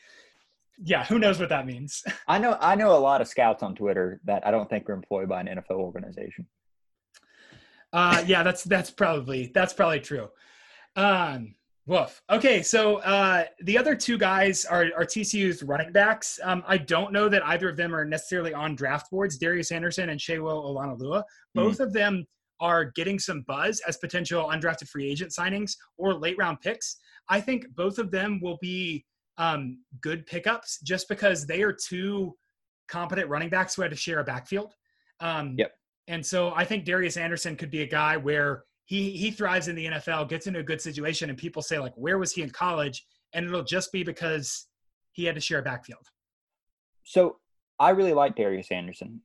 yeah, 0.83 1.05
who 1.05 1.17
knows 1.17 1.39
what 1.39 1.49
that 1.49 1.65
means? 1.65 2.03
I 2.27 2.37
know 2.37 2.57
I 2.59 2.75
know 2.75 2.95
a 2.95 2.99
lot 2.99 3.21
of 3.21 3.27
scouts 3.27 3.63
on 3.63 3.75
Twitter 3.75 4.19
that 4.25 4.45
I 4.45 4.51
don't 4.51 4.69
think 4.69 4.89
are 4.89 4.93
employed 4.93 5.29
by 5.29 5.41
an 5.41 5.47
NFL 5.47 5.77
organization. 5.77 6.45
Uh, 7.91 8.23
yeah, 8.25 8.43
that's 8.43 8.63
that's 8.63 8.91
probably 8.91 9.51
that's 9.53 9.73
probably 9.73 9.99
true. 9.99 10.27
Um, 10.95 11.55
woof. 11.85 12.21
Okay, 12.29 12.61
so 12.61 12.97
uh, 12.97 13.45
the 13.61 13.77
other 13.77 13.95
two 13.95 14.17
guys 14.17 14.65
are 14.65 14.87
are 14.97 15.05
TCU's 15.05 15.63
running 15.63 15.91
backs. 15.91 16.39
Um, 16.43 16.63
I 16.67 16.77
don't 16.77 17.13
know 17.13 17.29
that 17.29 17.45
either 17.45 17.69
of 17.69 17.77
them 17.77 17.95
are 17.95 18.03
necessarily 18.03 18.53
on 18.53 18.75
draft 18.75 19.09
boards. 19.09 19.37
Darius 19.37 19.71
Anderson 19.71 20.09
and 20.09 20.19
Shewo 20.19 20.65
Olonilua. 20.65 21.23
Both 21.55 21.79
of 21.79 21.93
them 21.93 22.25
are 22.59 22.85
getting 22.95 23.19
some 23.19 23.41
buzz 23.41 23.81
as 23.87 23.97
potential 23.97 24.49
undrafted 24.49 24.87
free 24.87 25.09
agent 25.09 25.31
signings 25.31 25.75
or 25.97 26.13
late 26.13 26.37
round 26.37 26.59
picks. 26.61 26.97
I 27.29 27.41
think 27.41 27.65
both 27.75 27.97
of 27.99 28.09
them 28.09 28.39
will 28.41 28.57
be 28.61 29.05
um, 29.37 29.79
good 30.01 30.25
pickups 30.25 30.79
just 30.81 31.07
because 31.09 31.45
they 31.45 31.61
are 31.63 31.73
two 31.73 32.35
competent 32.87 33.29
running 33.29 33.49
backs 33.49 33.75
who 33.75 33.81
had 33.81 33.91
to 33.91 33.97
share 33.97 34.19
a 34.19 34.23
backfield. 34.23 34.73
Um, 35.19 35.55
Yep. 35.57 35.71
And 36.07 36.25
so 36.25 36.53
I 36.53 36.65
think 36.65 36.85
Darius 36.85 37.17
Anderson 37.17 37.55
could 37.55 37.71
be 37.71 37.81
a 37.81 37.87
guy 37.87 38.17
where 38.17 38.65
he 38.85 39.11
he 39.11 39.31
thrives 39.31 39.67
in 39.67 39.75
the 39.75 39.85
NFL, 39.85 40.27
gets 40.27 40.47
into 40.47 40.59
a 40.59 40.63
good 40.63 40.81
situation, 40.81 41.29
and 41.29 41.37
people 41.37 41.61
say 41.61 41.79
like, 41.79 41.93
"Where 41.95 42.17
was 42.17 42.33
he 42.33 42.41
in 42.41 42.49
college?" 42.49 43.05
And 43.33 43.45
it'll 43.45 43.63
just 43.63 43.91
be 43.91 44.03
because 44.03 44.67
he 45.13 45.25
had 45.25 45.35
to 45.35 45.41
share 45.41 45.59
a 45.59 45.63
backfield. 45.63 46.05
So 47.03 47.37
I 47.79 47.91
really 47.91 48.13
like 48.13 48.35
Darius 48.35 48.71
Anderson, 48.71 49.21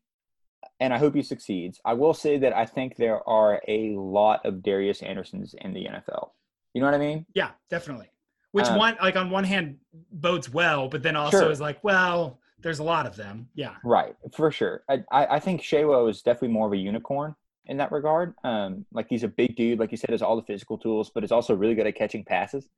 and 0.78 0.94
I 0.94 0.98
hope 0.98 1.14
he 1.14 1.22
succeeds. 1.22 1.80
I 1.84 1.94
will 1.94 2.14
say 2.14 2.38
that 2.38 2.56
I 2.56 2.64
think 2.64 2.96
there 2.96 3.28
are 3.28 3.61
a 3.66 3.96
lot 3.96 4.46
of 4.46 4.62
Darius 4.62 5.02
Andersons 5.02 5.54
in 5.61 5.74
the 5.74 5.86
NFL. 5.86 6.30
You 6.74 6.80
know 6.80 6.86
what 6.86 6.94
I 6.94 6.98
mean? 6.98 7.26
Yeah, 7.34 7.50
definitely. 7.70 8.11
Which 8.53 8.66
Um, 8.66 8.78
one, 8.78 8.96
like 9.01 9.16
on 9.16 9.30
one 9.30 9.44
hand, 9.44 9.78
bodes 10.12 10.51
well, 10.53 10.88
but 10.88 11.03
then 11.03 11.16
also 11.16 11.40
Sure. 11.40 11.51
is 11.51 11.61
like, 11.61 11.82
well, 11.84 12.40
there's 12.61 12.78
a 12.78 12.84
lot 12.84 13.07
of 13.07 13.14
them. 13.14 13.49
Yeah. 13.55 13.76
Right, 13.84 14.16
for 14.32 14.51
sure. 14.51 14.82
I, 14.88 15.03
I, 15.12 15.38
think 15.38 15.61
Shawo 15.61 16.09
is 16.11 16.22
definitely 16.22 16.49
more 16.49 16.66
of 16.66 16.72
a 16.72 16.76
unicorn 16.76 17.34
in 17.66 17.76
that 17.76 17.92
regard. 17.92 18.34
Um, 18.44 18.84
like 18.92 19.07
he's 19.09 19.22
a 19.22 19.28
big 19.28 19.55
dude, 19.55 19.78
like 19.78 19.90
you 19.92 19.96
said, 19.96 20.11
has 20.11 20.22
all 20.22 20.34
the 20.34 20.42
physical 20.42 20.76
tools, 20.78 21.11
but 21.14 21.22
is 21.22 21.30
also 21.30 21.55
really 21.55 21.74
good 21.74 21.86
at 21.86 21.94
catching 21.94 22.24
passes. 22.24 22.68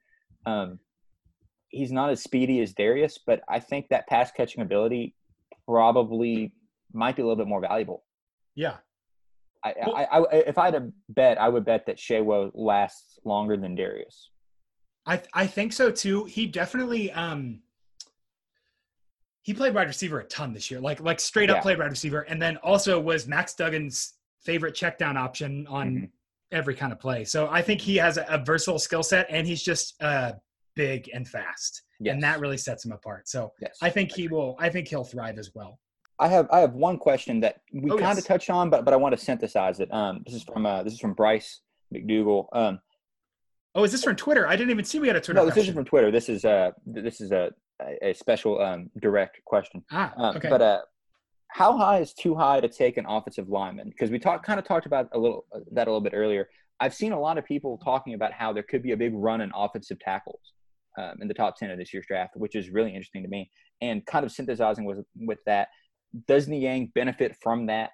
Um, 0.45 0.81
he's 1.69 1.93
not 1.93 2.11
as 2.11 2.23
speedy 2.23 2.61
as 2.61 2.75
Darius, 2.75 3.19
but 3.25 3.41
I 3.49 3.61
think 3.61 3.89
that 3.89 4.07
pass 4.09 4.31
catching 4.33 4.63
ability 4.63 5.15
probably 5.67 6.53
might 6.93 7.17
be 7.17 7.23
a 7.23 7.25
little 7.25 7.37
bit 7.37 7.47
more 7.49 7.61
valuable. 7.61 8.05
Yeah. 8.55 8.79
I, 9.65 9.75
Well- 9.87 9.97
I, 9.97 10.05
I, 10.05 10.35
if 10.49 10.59
I 10.59 10.65
had 10.67 10.75
to 10.75 10.93
bet, 11.09 11.41
I 11.41 11.49
would 11.49 11.65
bet 11.65 11.87
that 11.87 11.97
Shawo 11.97 12.51
lasts 12.55 13.19
longer 13.25 13.57
than 13.57 13.75
Darius. 13.77 14.31
I 15.11 15.23
I 15.35 15.47
think 15.47 15.73
so 15.73 15.91
too. 15.91 16.25
He 16.25 16.47
definitely 16.47 17.11
um 17.13 17.61
he 19.43 19.55
played 19.55 19.75
wide 19.75 19.89
receiver 19.89 20.21
a 20.21 20.25
ton 20.25 20.53
this 20.53 20.71
year. 20.71 20.81
Like 20.81 21.01
like 21.01 21.19
straight 21.21 21.51
up 21.51 21.57
Yeah. 21.57 21.63
played 21.63 21.79
wide 21.79 21.91
receiver 21.91 22.21
and 22.23 22.41
then 22.41 22.57
also 22.59 23.01
was 23.01 23.27
Max 23.27 23.55
Duggan's 23.55 24.15
favorite 24.43 24.75
check 24.75 24.99
down 24.99 25.17
option 25.17 25.67
on 25.67 25.87
Mhm. 25.97 26.11
every 26.53 26.75
kind 26.75 26.93
of 26.93 27.01
play. 27.01 27.25
So 27.25 27.49
I 27.51 27.61
think 27.63 27.81
he 27.81 27.97
has 27.97 28.17
a, 28.19 28.25
a 28.29 28.39
versatile 28.39 28.79
skill 28.79 29.03
set 29.03 29.27
and 29.31 29.47
he's 29.47 29.63
just 29.63 30.01
uh 30.03 30.33
big 30.77 31.11
and 31.13 31.27
fast. 31.27 31.83
yes. 31.99 32.13
and 32.15 32.23
that 32.23 32.41
really 32.41 32.57
sets 32.57 32.85
him 32.85 32.93
apart. 32.93 33.29
So 33.29 33.53
yes. 33.61 33.77
I 33.83 33.91
think 33.91 34.13
he 34.13 34.29
will. 34.29 34.57
I 34.59 34.69
think 34.71 34.89
he'll 34.89 35.05
thrive 35.05 35.39
as 35.39 35.51
well. 35.55 35.79
I 36.19 36.29
have 36.29 36.47
I 36.51 36.61
have 36.61 36.75
one 36.75 36.97
question 36.99 37.41
that 37.41 37.61
we 37.73 37.91
oh, 37.91 37.97
kind 37.99 38.13
of 38.13 38.19
yes. 38.19 38.27
touched 38.27 38.51
on, 38.51 38.71
but 38.71 38.85
but 38.85 38.95
I 38.95 38.97
want 38.97 39.19
to 39.19 39.23
synthesize 39.23 39.81
it. 39.81 39.93
Um, 39.93 40.23
this 40.25 40.35
is 40.35 40.45
from 40.45 40.65
uh, 40.67 40.83
this 40.85 40.93
is 40.93 41.01
from 41.01 41.15
Bryce 41.15 41.61
McDougal. 41.93 42.47
Um, 42.53 42.81
oh, 43.75 43.85
is 43.85 43.93
this 43.93 44.05
from 44.05 44.17
Twitter? 44.17 44.47
I 44.47 44.57
didn't 44.57 44.71
even 44.71 44.85
see 44.85 44.99
we 44.99 45.07
had 45.07 45.17
a 45.17 45.21
Twitter. 45.21 45.41
No, 45.41 45.45
this 45.45 45.55
question. 45.55 45.71
isn't 45.71 45.75
from 45.75 45.85
Twitter. 45.85 46.11
This 46.11 46.29
is 46.29 46.45
uh 46.45 46.71
this 46.87 47.21
is 47.21 47.31
a 47.33 47.51
a 48.03 48.13
special 48.15 48.61
um 48.61 48.91
direct 49.01 49.41
question. 49.45 49.83
Ah, 49.91 50.13
um, 50.17 50.37
okay. 50.37 50.49
But 50.49 50.63
uh, 50.63 50.81
how 51.49 51.77
high 51.77 51.99
is 51.99 52.13
too 52.13 52.35
high 52.35 52.61
to 52.61 52.69
take 52.69 52.97
an 52.97 53.07
offensive 53.07 53.49
lineman? 53.49 53.91
Because 53.91 54.11
we 54.11 54.19
talked 54.19 54.45
kind 54.45 54.59
of 54.59 54.67
talked 54.67 54.87
about 54.87 55.09
a 55.13 55.19
little 55.19 55.47
uh, 55.55 55.61
that 55.73 55.89
a 55.89 55.91
little 55.91 56.01
bit 56.01 56.15
earlier. 56.15 56.49
I've 56.81 56.95
seen 56.95 57.13
a 57.13 57.21
lot 57.21 57.37
of 57.39 57.45
people 57.45 57.79
talking 57.79 58.15
about 58.15 58.33
how 58.33 58.53
there 58.53 58.63
could 58.63 58.83
be 58.83 58.93
a 58.93 58.97
big 58.97 59.13
run 59.15 59.43
in 59.43 59.51
offensive 59.55 59.99
tackles 60.01 60.41
um, 60.99 61.17
in 61.21 61.29
the 61.29 61.35
top 61.35 61.57
ten 61.57 61.71
of 61.71 61.79
this 61.79 61.93
year's 61.93 62.07
draft, 62.07 62.35
which 62.37 62.55
is 62.55 62.71
really 62.71 62.91
interesting 62.91 63.23
to 63.23 63.29
me. 63.29 63.51
And 63.83 64.05
kind 64.07 64.25
of 64.25 64.33
synthesizing 64.33 64.85
with 64.85 65.05
with 65.17 65.39
that, 65.47 65.69
does 66.29 66.49
Niang 66.49 66.93
benefit 66.95 67.37
from 67.43 67.67
that 67.67 67.91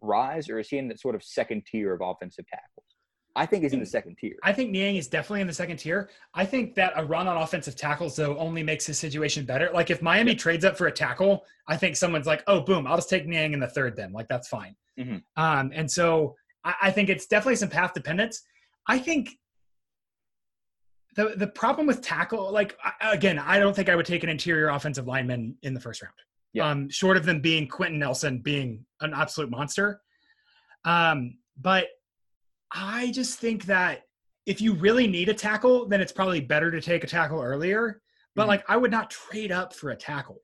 rise, 0.00 0.48
or 0.48 0.58
is 0.58 0.68
he 0.68 0.78
in 0.78 0.88
that 0.88 1.00
sort 1.00 1.14
of 1.14 1.22
second 1.22 1.64
tier 1.66 1.94
of 1.94 2.00
offensive 2.02 2.46
tackles? 2.48 2.87
I 3.36 3.46
think 3.46 3.62
he's 3.62 3.72
in 3.72 3.80
the 3.80 3.86
second 3.86 4.16
tier. 4.16 4.34
I 4.42 4.52
think 4.52 4.70
Niang 4.70 4.96
is 4.96 5.06
definitely 5.06 5.42
in 5.42 5.46
the 5.46 5.52
second 5.52 5.76
tier. 5.76 6.10
I 6.34 6.44
think 6.44 6.74
that 6.74 6.92
a 6.96 7.04
run 7.04 7.28
on 7.28 7.36
offensive 7.36 7.76
tackles 7.76 8.16
though 8.16 8.36
only 8.36 8.62
makes 8.62 8.86
his 8.86 8.98
situation 8.98 9.44
better. 9.44 9.70
Like 9.72 9.90
if 9.90 10.02
Miami 10.02 10.32
yeah. 10.32 10.38
trades 10.38 10.64
up 10.64 10.76
for 10.76 10.86
a 10.86 10.92
tackle, 10.92 11.44
I 11.68 11.76
think 11.76 11.96
someone's 11.96 12.26
like, 12.26 12.42
"Oh, 12.46 12.60
boom, 12.60 12.86
I'll 12.86 12.96
just 12.96 13.10
take 13.10 13.26
Niang 13.26 13.52
in 13.52 13.60
the 13.60 13.68
third." 13.68 13.96
Then 13.96 14.12
like 14.12 14.28
that's 14.28 14.48
fine. 14.48 14.74
Mm-hmm. 14.98 15.42
Um, 15.42 15.70
and 15.74 15.90
so 15.90 16.34
I, 16.64 16.74
I 16.82 16.90
think 16.90 17.08
it's 17.08 17.26
definitely 17.26 17.56
some 17.56 17.68
path 17.68 17.94
dependence. 17.94 18.42
I 18.88 18.98
think 18.98 19.30
the 21.16 21.34
the 21.36 21.48
problem 21.48 21.86
with 21.86 22.00
tackle, 22.00 22.50
like 22.52 22.76
again, 23.00 23.38
I 23.38 23.58
don't 23.58 23.74
think 23.74 23.88
I 23.88 23.96
would 23.96 24.06
take 24.06 24.24
an 24.24 24.30
interior 24.30 24.68
offensive 24.70 25.06
lineman 25.06 25.56
in 25.62 25.74
the 25.74 25.80
first 25.80 26.02
round. 26.02 26.14
Yeah. 26.54 26.68
Um, 26.68 26.88
short 26.88 27.16
of 27.16 27.24
them 27.24 27.40
being 27.40 27.68
Quenton 27.68 27.98
Nelson 27.98 28.38
being 28.38 28.84
an 29.00 29.12
absolute 29.14 29.50
monster. 29.50 30.00
Um, 30.84 31.38
but 31.60 31.88
I 32.72 33.10
just 33.12 33.38
think 33.38 33.64
that 33.66 34.02
if 34.46 34.60
you 34.60 34.74
really 34.74 35.06
need 35.06 35.28
a 35.28 35.34
tackle, 35.34 35.86
then 35.86 36.00
it's 36.00 36.12
probably 36.12 36.40
better 36.40 36.70
to 36.70 36.80
take 36.80 37.04
a 37.04 37.06
tackle 37.06 37.40
earlier. 37.40 38.00
But 38.34 38.42
mm-hmm. 38.42 38.48
like, 38.48 38.64
I 38.68 38.76
would 38.76 38.90
not 38.90 39.10
trade 39.10 39.52
up 39.52 39.74
for 39.74 39.90
a 39.90 39.96
tackle. 39.96 40.42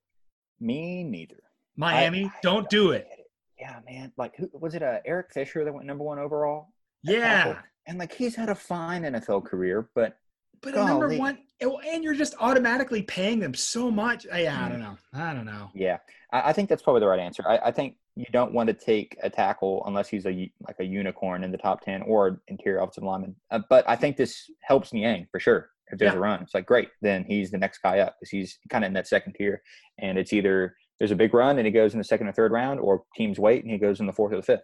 Me 0.61 1.03
neither. 1.05 1.37
Miami, 1.77 2.25
I, 2.25 2.27
I 2.27 2.33
don't, 2.43 2.55
don't, 2.63 2.71
do 2.71 2.91
it. 2.93 3.07
it. 3.11 3.27
Yeah, 3.59 3.81
man. 3.89 4.13
Like, 4.17 4.37
who 4.37 4.49
was 4.53 4.75
it? 4.75 4.83
Uh, 4.83 4.99
Eric 5.05 5.33
Fisher 5.33 5.65
that 5.65 5.73
went 5.73 5.87
number 5.87 6.05
one 6.05 6.19
overall. 6.19 6.69
Yeah, 7.03 7.45
tackle? 7.45 7.63
and 7.87 7.99
like 7.99 8.13
he's 8.13 8.35
had 8.35 8.49
a 8.49 8.55
fine 8.55 9.03
NFL 9.03 9.45
career, 9.45 9.89
but 9.95 10.17
but 10.63 10.75
golly. 10.75 10.87
a 10.87 10.89
number 10.89 11.17
one, 11.17 11.39
and 11.61 12.05
you're 12.05 12.15
just 12.15 12.35
automatically 12.41 13.03
paying 13.03 13.39
them 13.39 13.55
so 13.55 13.91
much. 13.91 14.27
Yeah, 14.27 14.65
I 14.65 14.69
don't 14.69 14.81
know. 14.81 14.97
I 15.13 15.35
don't 15.35 15.45
know. 15.45 15.71
Yeah, 15.75 15.99
I, 16.33 16.51
I 16.51 16.53
think 16.53 16.69
that's 16.69 16.83
probably 16.83 17.01
the 17.01 17.07
right 17.07 17.21
answer. 17.21 17.45
I, 17.47 17.59
I 17.59 17.71
think 17.71 17.97
you 18.17 18.27
don't 18.33 18.53
want 18.53 18.69
to 18.69 18.73
take 18.73 19.17
a 19.23 19.31
tackle 19.31 19.83
unless 19.87 20.09
he's 20.09 20.27
a 20.27 20.51
like 20.67 20.77
a 20.79 20.85
unicorn 20.85 21.43
in 21.43 21.51
the 21.51 21.59
top 21.59 21.85
10 21.85 22.03
or 22.03 22.41
interior 22.49 22.79
offensive 22.79 23.05
lineman. 23.05 23.35
Uh, 23.51 23.61
but 23.69 23.89
I 23.89 23.97
think 23.97 24.17
this 24.17 24.51
helps 24.63 24.93
Niang 24.93 25.27
for 25.31 25.41
sure. 25.41 25.71
If 25.89 25.99
there's 25.99 26.13
yeah. 26.13 26.19
a 26.19 26.21
run, 26.21 26.43
it's 26.43 26.55
like 26.55 26.67
great, 26.67 26.89
then 27.03 27.25
he's 27.29 27.51
the 27.51 27.59
next 27.59 27.79
guy 27.79 27.99
up 27.99 28.17
because 28.19 28.31
he's 28.31 28.59
kind 28.71 28.85
of 28.85 28.89
in 28.89 28.95
that 28.95 29.07
second 29.07 29.35
tier. 29.35 29.63
And 29.99 30.17
it's 30.17 30.33
either 30.33 30.75
there's 30.99 31.11
a 31.11 31.17
big 31.17 31.35
run 31.35 31.59
and 31.59 31.67
he 31.67 31.73
goes 31.73 31.93
in 31.93 31.99
the 31.99 32.05
second 32.05 32.29
or 32.29 32.33
third 32.33 32.53
round, 32.53 32.81
or 32.81 33.05
teams 33.17 33.39
wait 33.39 33.63
and 33.63 33.73
he 33.73 33.79
goes 33.79 34.01
in 34.01 34.07
the 34.07 34.13
fourth 34.13 34.33
or 34.33 34.37
the 34.37 34.43
fifth. 34.43 34.63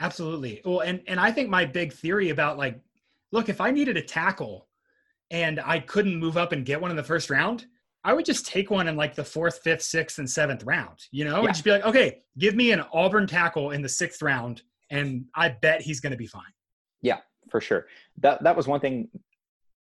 Absolutely. 0.00 0.60
Well, 0.64 0.80
and 0.80 1.00
and 1.06 1.18
I 1.18 1.32
think 1.32 1.48
my 1.48 1.64
big 1.64 1.92
theory 1.92 2.30
about 2.30 2.58
like, 2.58 2.80
look, 3.32 3.48
if 3.48 3.60
I 3.60 3.70
needed 3.70 3.96
a 3.96 4.02
tackle 4.02 4.68
and 5.30 5.60
I 5.60 5.78
couldn't 5.80 6.16
move 6.16 6.36
up 6.36 6.52
and 6.52 6.64
get 6.64 6.80
one 6.80 6.90
in 6.90 6.96
the 6.96 7.02
first 7.02 7.30
round, 7.30 7.66
I 8.04 8.12
would 8.12 8.26
just 8.26 8.46
take 8.46 8.70
one 8.70 8.86
in 8.86 8.96
like 8.96 9.14
the 9.14 9.24
fourth, 9.24 9.60
fifth, 9.64 9.82
sixth, 9.82 10.18
and 10.18 10.28
seventh 10.28 10.62
round, 10.64 10.98
you 11.10 11.24
know, 11.24 11.36
yeah. 11.36 11.46
and 11.46 11.48
just 11.48 11.64
be 11.64 11.70
like, 11.70 11.84
okay, 11.84 12.18
give 12.38 12.54
me 12.54 12.70
an 12.72 12.84
Auburn 12.92 13.26
tackle 13.26 13.70
in 13.70 13.80
the 13.80 13.88
sixth 13.88 14.20
round, 14.20 14.62
and 14.90 15.24
I 15.34 15.48
bet 15.48 15.80
he's 15.80 16.00
going 16.00 16.12
to 16.12 16.18
be 16.18 16.26
fine. 16.26 16.42
Yeah, 17.00 17.20
for 17.50 17.60
sure. 17.60 17.86
That 18.20 18.42
that 18.44 18.56
was 18.56 18.68
one 18.68 18.80
thing. 18.80 19.08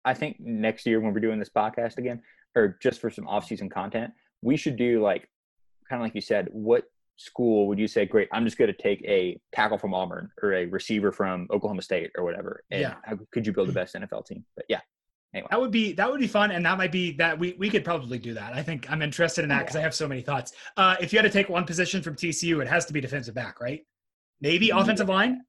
I 0.04 0.14
think 0.14 0.40
next 0.40 0.86
year 0.86 1.00
when 1.00 1.12
we're 1.12 1.20
doing 1.20 1.38
this 1.38 1.50
podcast 1.50 1.98
again, 1.98 2.20
or 2.56 2.78
just 2.82 3.00
for 3.00 3.10
some 3.10 3.28
off-season 3.28 3.68
content, 3.68 4.12
we 4.42 4.56
should 4.56 4.76
do 4.76 5.02
like, 5.02 5.28
kind 5.88 6.00
of 6.00 6.04
like 6.06 6.14
you 6.14 6.22
said, 6.22 6.48
what 6.52 6.84
school 7.16 7.68
would 7.68 7.78
you 7.78 7.86
say, 7.86 8.06
great, 8.06 8.28
I'm 8.32 8.46
just 8.46 8.56
going 8.56 8.72
to 8.72 8.82
take 8.82 9.02
a 9.04 9.38
tackle 9.52 9.76
from 9.76 9.92
Auburn 9.92 10.30
or 10.42 10.54
a 10.54 10.66
receiver 10.66 11.12
from 11.12 11.46
Oklahoma 11.52 11.82
State 11.82 12.10
or 12.16 12.24
whatever, 12.24 12.64
and 12.70 12.80
yeah. 12.80 12.94
how 13.04 13.18
could 13.30 13.46
you 13.46 13.52
build 13.52 13.68
the 13.68 13.74
best 13.74 13.94
NFL 13.94 14.26
team? 14.26 14.44
But 14.56 14.64
yeah, 14.68 14.80
Anyway. 15.32 15.48
That 15.50 15.60
would 15.60 15.70
be 15.70 15.92
that 15.92 16.10
would 16.10 16.20
be 16.20 16.26
fun, 16.26 16.50
and 16.50 16.66
that 16.66 16.76
might 16.76 16.90
be 16.90 17.12
that 17.12 17.38
we 17.38 17.54
we 17.58 17.70
could 17.70 17.84
probably 17.84 18.18
do 18.18 18.34
that. 18.34 18.52
I 18.52 18.62
think 18.62 18.90
I'm 18.90 19.00
interested 19.00 19.42
in 19.42 19.48
that 19.50 19.60
because 19.60 19.76
I 19.76 19.80
have 19.80 19.94
so 19.94 20.08
many 20.08 20.22
thoughts. 20.22 20.52
Uh, 20.76 20.96
if 21.00 21.12
you 21.12 21.18
had 21.18 21.22
to 21.22 21.30
take 21.30 21.48
one 21.48 21.64
position 21.64 22.02
from 22.02 22.16
TCU, 22.16 22.60
it 22.60 22.66
has 22.66 22.84
to 22.86 22.92
be 22.92 23.00
defensive 23.00 23.34
back, 23.34 23.60
right? 23.60 23.86
Maybe 24.40 24.68
mm, 24.68 24.80
offensive 24.80 25.08
line. 25.08 25.42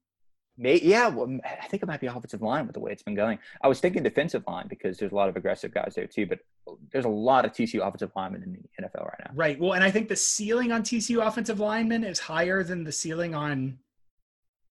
May, 0.58 0.80
yeah, 0.80 1.08
well, 1.08 1.38
I 1.44 1.66
think 1.66 1.82
it 1.82 1.86
might 1.86 2.00
be 2.00 2.06
offensive 2.06 2.42
line 2.42 2.66
with 2.66 2.74
the 2.74 2.80
way 2.80 2.92
it's 2.92 3.02
been 3.02 3.14
going. 3.14 3.38
I 3.62 3.68
was 3.68 3.80
thinking 3.80 4.02
defensive 4.02 4.44
line 4.46 4.68
because 4.68 4.98
there's 4.98 5.10
a 5.10 5.14
lot 5.14 5.30
of 5.30 5.36
aggressive 5.36 5.72
guys 5.72 5.94
there 5.96 6.06
too, 6.06 6.26
but 6.26 6.40
there's 6.92 7.06
a 7.06 7.08
lot 7.08 7.46
of 7.46 7.52
TCU 7.52 7.84
offensive 7.84 8.12
linemen 8.14 8.42
in 8.42 8.52
the 8.52 8.86
NFL 8.86 9.04
right 9.04 9.20
now. 9.24 9.30
Right. 9.34 9.58
Well, 9.58 9.72
and 9.72 9.82
I 9.82 9.90
think 9.90 10.08
the 10.08 10.16
ceiling 10.16 10.70
on 10.70 10.82
TCU 10.82 11.26
offensive 11.26 11.58
linemen 11.58 12.04
is 12.04 12.18
higher 12.18 12.62
than 12.62 12.84
the 12.84 12.92
ceiling 12.92 13.34
on 13.34 13.78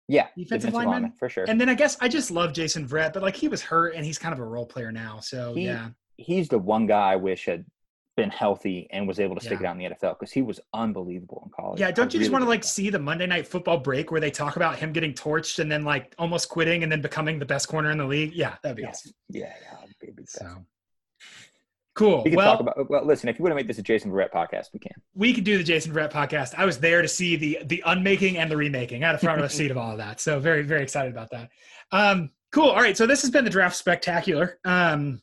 yeah, 0.08 0.28
defensive, 0.36 0.44
defensive 0.44 0.74
lineman. 0.74 0.92
lineman. 0.92 1.12
for 1.12 1.28
sure. 1.28 1.44
And 1.48 1.60
then 1.60 1.68
I 1.68 1.74
guess 1.74 1.96
I 2.00 2.08
just 2.08 2.30
love 2.30 2.52
Jason 2.52 2.86
Verrett, 2.86 3.12
but 3.12 3.22
like 3.22 3.36
he 3.36 3.48
was 3.48 3.62
hurt 3.62 3.94
and 3.94 4.04
he's 4.04 4.18
kind 4.18 4.32
of 4.32 4.40
a 4.40 4.44
role 4.44 4.66
player 4.66 4.92
now. 4.92 5.20
So 5.20 5.54
he, 5.54 5.66
yeah, 5.66 5.90
he's 6.16 6.48
the 6.48 6.58
one 6.58 6.86
guy 6.86 7.12
I 7.12 7.16
wish 7.16 7.46
had 7.46 7.64
been 8.16 8.30
healthy 8.30 8.86
and 8.90 9.08
was 9.08 9.18
able 9.18 9.34
to 9.34 9.40
stick 9.40 9.60
yeah. 9.60 9.66
it 9.66 9.70
out 9.70 9.80
in 9.80 9.90
the 9.90 9.96
NFL 9.96 10.18
because 10.18 10.32
he 10.32 10.42
was 10.42 10.60
unbelievable 10.74 11.42
in 11.46 11.50
college. 11.50 11.80
Yeah, 11.80 11.90
don't 11.90 12.12
you 12.12 12.18
really 12.18 12.24
just 12.24 12.32
want 12.32 12.44
to 12.44 12.48
like 12.48 12.64
see 12.64 12.90
the 12.90 12.98
Monday 12.98 13.26
Night 13.26 13.46
Football 13.46 13.78
break 13.78 14.10
where 14.10 14.20
they 14.20 14.30
talk 14.30 14.56
about 14.56 14.78
him 14.78 14.92
getting 14.92 15.14
torched 15.14 15.60
and 15.60 15.70
then 15.70 15.84
like 15.84 16.14
almost 16.18 16.48
quitting 16.48 16.82
and 16.82 16.92
then 16.92 17.00
becoming 17.00 17.38
the 17.38 17.46
best 17.46 17.68
corner 17.68 17.90
in 17.90 17.98
the 17.98 18.04
league? 18.04 18.34
Yeah, 18.34 18.56
that'd 18.62 18.76
be 18.76 18.84
awesome. 18.84 19.12
Yeah, 19.30 19.52
yeah, 19.62 20.10
be 20.14 20.24
so. 20.26 20.64
Cool. 21.94 22.22
We 22.24 22.30
can 22.30 22.38
well, 22.38 22.52
talk 22.52 22.60
about. 22.60 22.90
Well, 22.90 23.04
listen, 23.04 23.28
if 23.28 23.38
you 23.38 23.42
want 23.42 23.52
to 23.52 23.56
make 23.56 23.66
this 23.66 23.78
a 23.78 23.82
Jason 23.82 24.10
Verrett 24.10 24.30
podcast, 24.30 24.68
we 24.72 24.78
can. 24.78 24.92
We 25.14 25.34
could 25.34 25.44
do 25.44 25.58
the 25.58 25.64
Jason 25.64 25.92
Verrett 25.92 26.10
podcast. 26.10 26.54
I 26.56 26.64
was 26.64 26.78
there 26.78 27.02
to 27.02 27.08
see 27.08 27.36
the 27.36 27.58
the 27.66 27.82
unmaking 27.84 28.38
and 28.38 28.50
the 28.50 28.56
remaking. 28.56 29.04
I 29.04 29.08
had 29.08 29.16
a 29.16 29.18
front 29.18 29.40
row 29.40 29.48
seat 29.48 29.70
of 29.70 29.76
all 29.76 29.92
of 29.92 29.98
that, 29.98 30.20
so 30.20 30.40
very 30.40 30.62
very 30.62 30.82
excited 30.82 31.12
about 31.12 31.30
that. 31.30 31.50
Um, 31.90 32.30
cool. 32.50 32.70
All 32.70 32.80
right, 32.80 32.96
so 32.96 33.06
this 33.06 33.20
has 33.22 33.30
been 33.30 33.44
the 33.44 33.50
draft 33.50 33.76
spectacular, 33.76 34.58
um, 34.64 35.20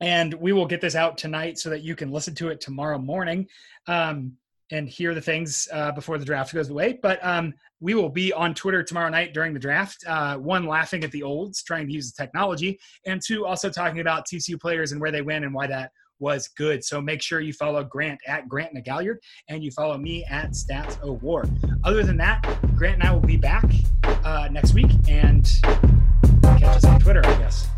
and 0.00 0.34
we 0.34 0.52
will 0.52 0.66
get 0.66 0.80
this 0.80 0.96
out 0.96 1.16
tonight 1.16 1.58
so 1.58 1.70
that 1.70 1.82
you 1.82 1.94
can 1.94 2.10
listen 2.10 2.34
to 2.36 2.48
it 2.48 2.60
tomorrow 2.60 2.98
morning. 2.98 3.46
Um, 3.86 4.32
and 4.70 4.88
hear 4.88 5.14
the 5.14 5.20
things 5.20 5.68
uh, 5.72 5.92
before 5.92 6.18
the 6.18 6.24
draft 6.24 6.54
goes 6.54 6.70
away. 6.70 6.98
But 7.02 7.24
um, 7.24 7.52
we 7.80 7.94
will 7.94 8.08
be 8.08 8.32
on 8.32 8.54
Twitter 8.54 8.82
tomorrow 8.82 9.08
night 9.10 9.34
during 9.34 9.52
the 9.52 9.60
draft. 9.60 9.98
Uh, 10.06 10.36
one, 10.36 10.66
laughing 10.66 11.04
at 11.04 11.10
the 11.12 11.22
olds, 11.22 11.62
trying 11.62 11.86
to 11.86 11.92
use 11.92 12.12
the 12.12 12.22
technology, 12.22 12.78
and 13.06 13.20
two, 13.24 13.44
also 13.46 13.70
talking 13.70 14.00
about 14.00 14.26
TCU 14.26 14.60
players 14.60 14.92
and 14.92 15.00
where 15.00 15.10
they 15.10 15.22
win 15.22 15.44
and 15.44 15.54
why 15.54 15.66
that 15.66 15.90
was 16.18 16.48
good. 16.56 16.84
So 16.84 17.00
make 17.00 17.20
sure 17.20 17.40
you 17.40 17.52
follow 17.52 17.82
Grant 17.84 18.20
at 18.26 18.48
Grant 18.48 18.74
McGalliard 18.74 19.16
and 19.48 19.62
you 19.62 19.70
follow 19.70 19.98
me 19.98 20.24
at 20.30 20.52
Stats 20.52 21.02
O'War. 21.02 21.44
Other 21.82 22.02
than 22.02 22.16
that, 22.18 22.42
Grant 22.76 22.94
and 22.94 23.02
I 23.02 23.12
will 23.12 23.20
be 23.20 23.36
back 23.36 23.64
uh, 24.24 24.48
next 24.50 24.74
week 24.74 24.90
and 25.08 25.50
catch 26.42 26.76
us 26.76 26.84
on 26.84 27.00
Twitter, 27.00 27.20
I 27.24 27.34
guess. 27.36 27.68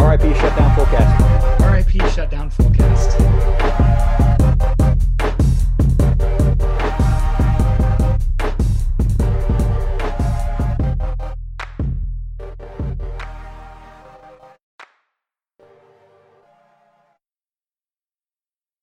RIP 0.00 0.36
Shutdown 0.36 0.76
forecast. 0.76 1.62
RIP 1.62 2.12
Shutdown 2.12 2.50
forecast. 2.50 3.69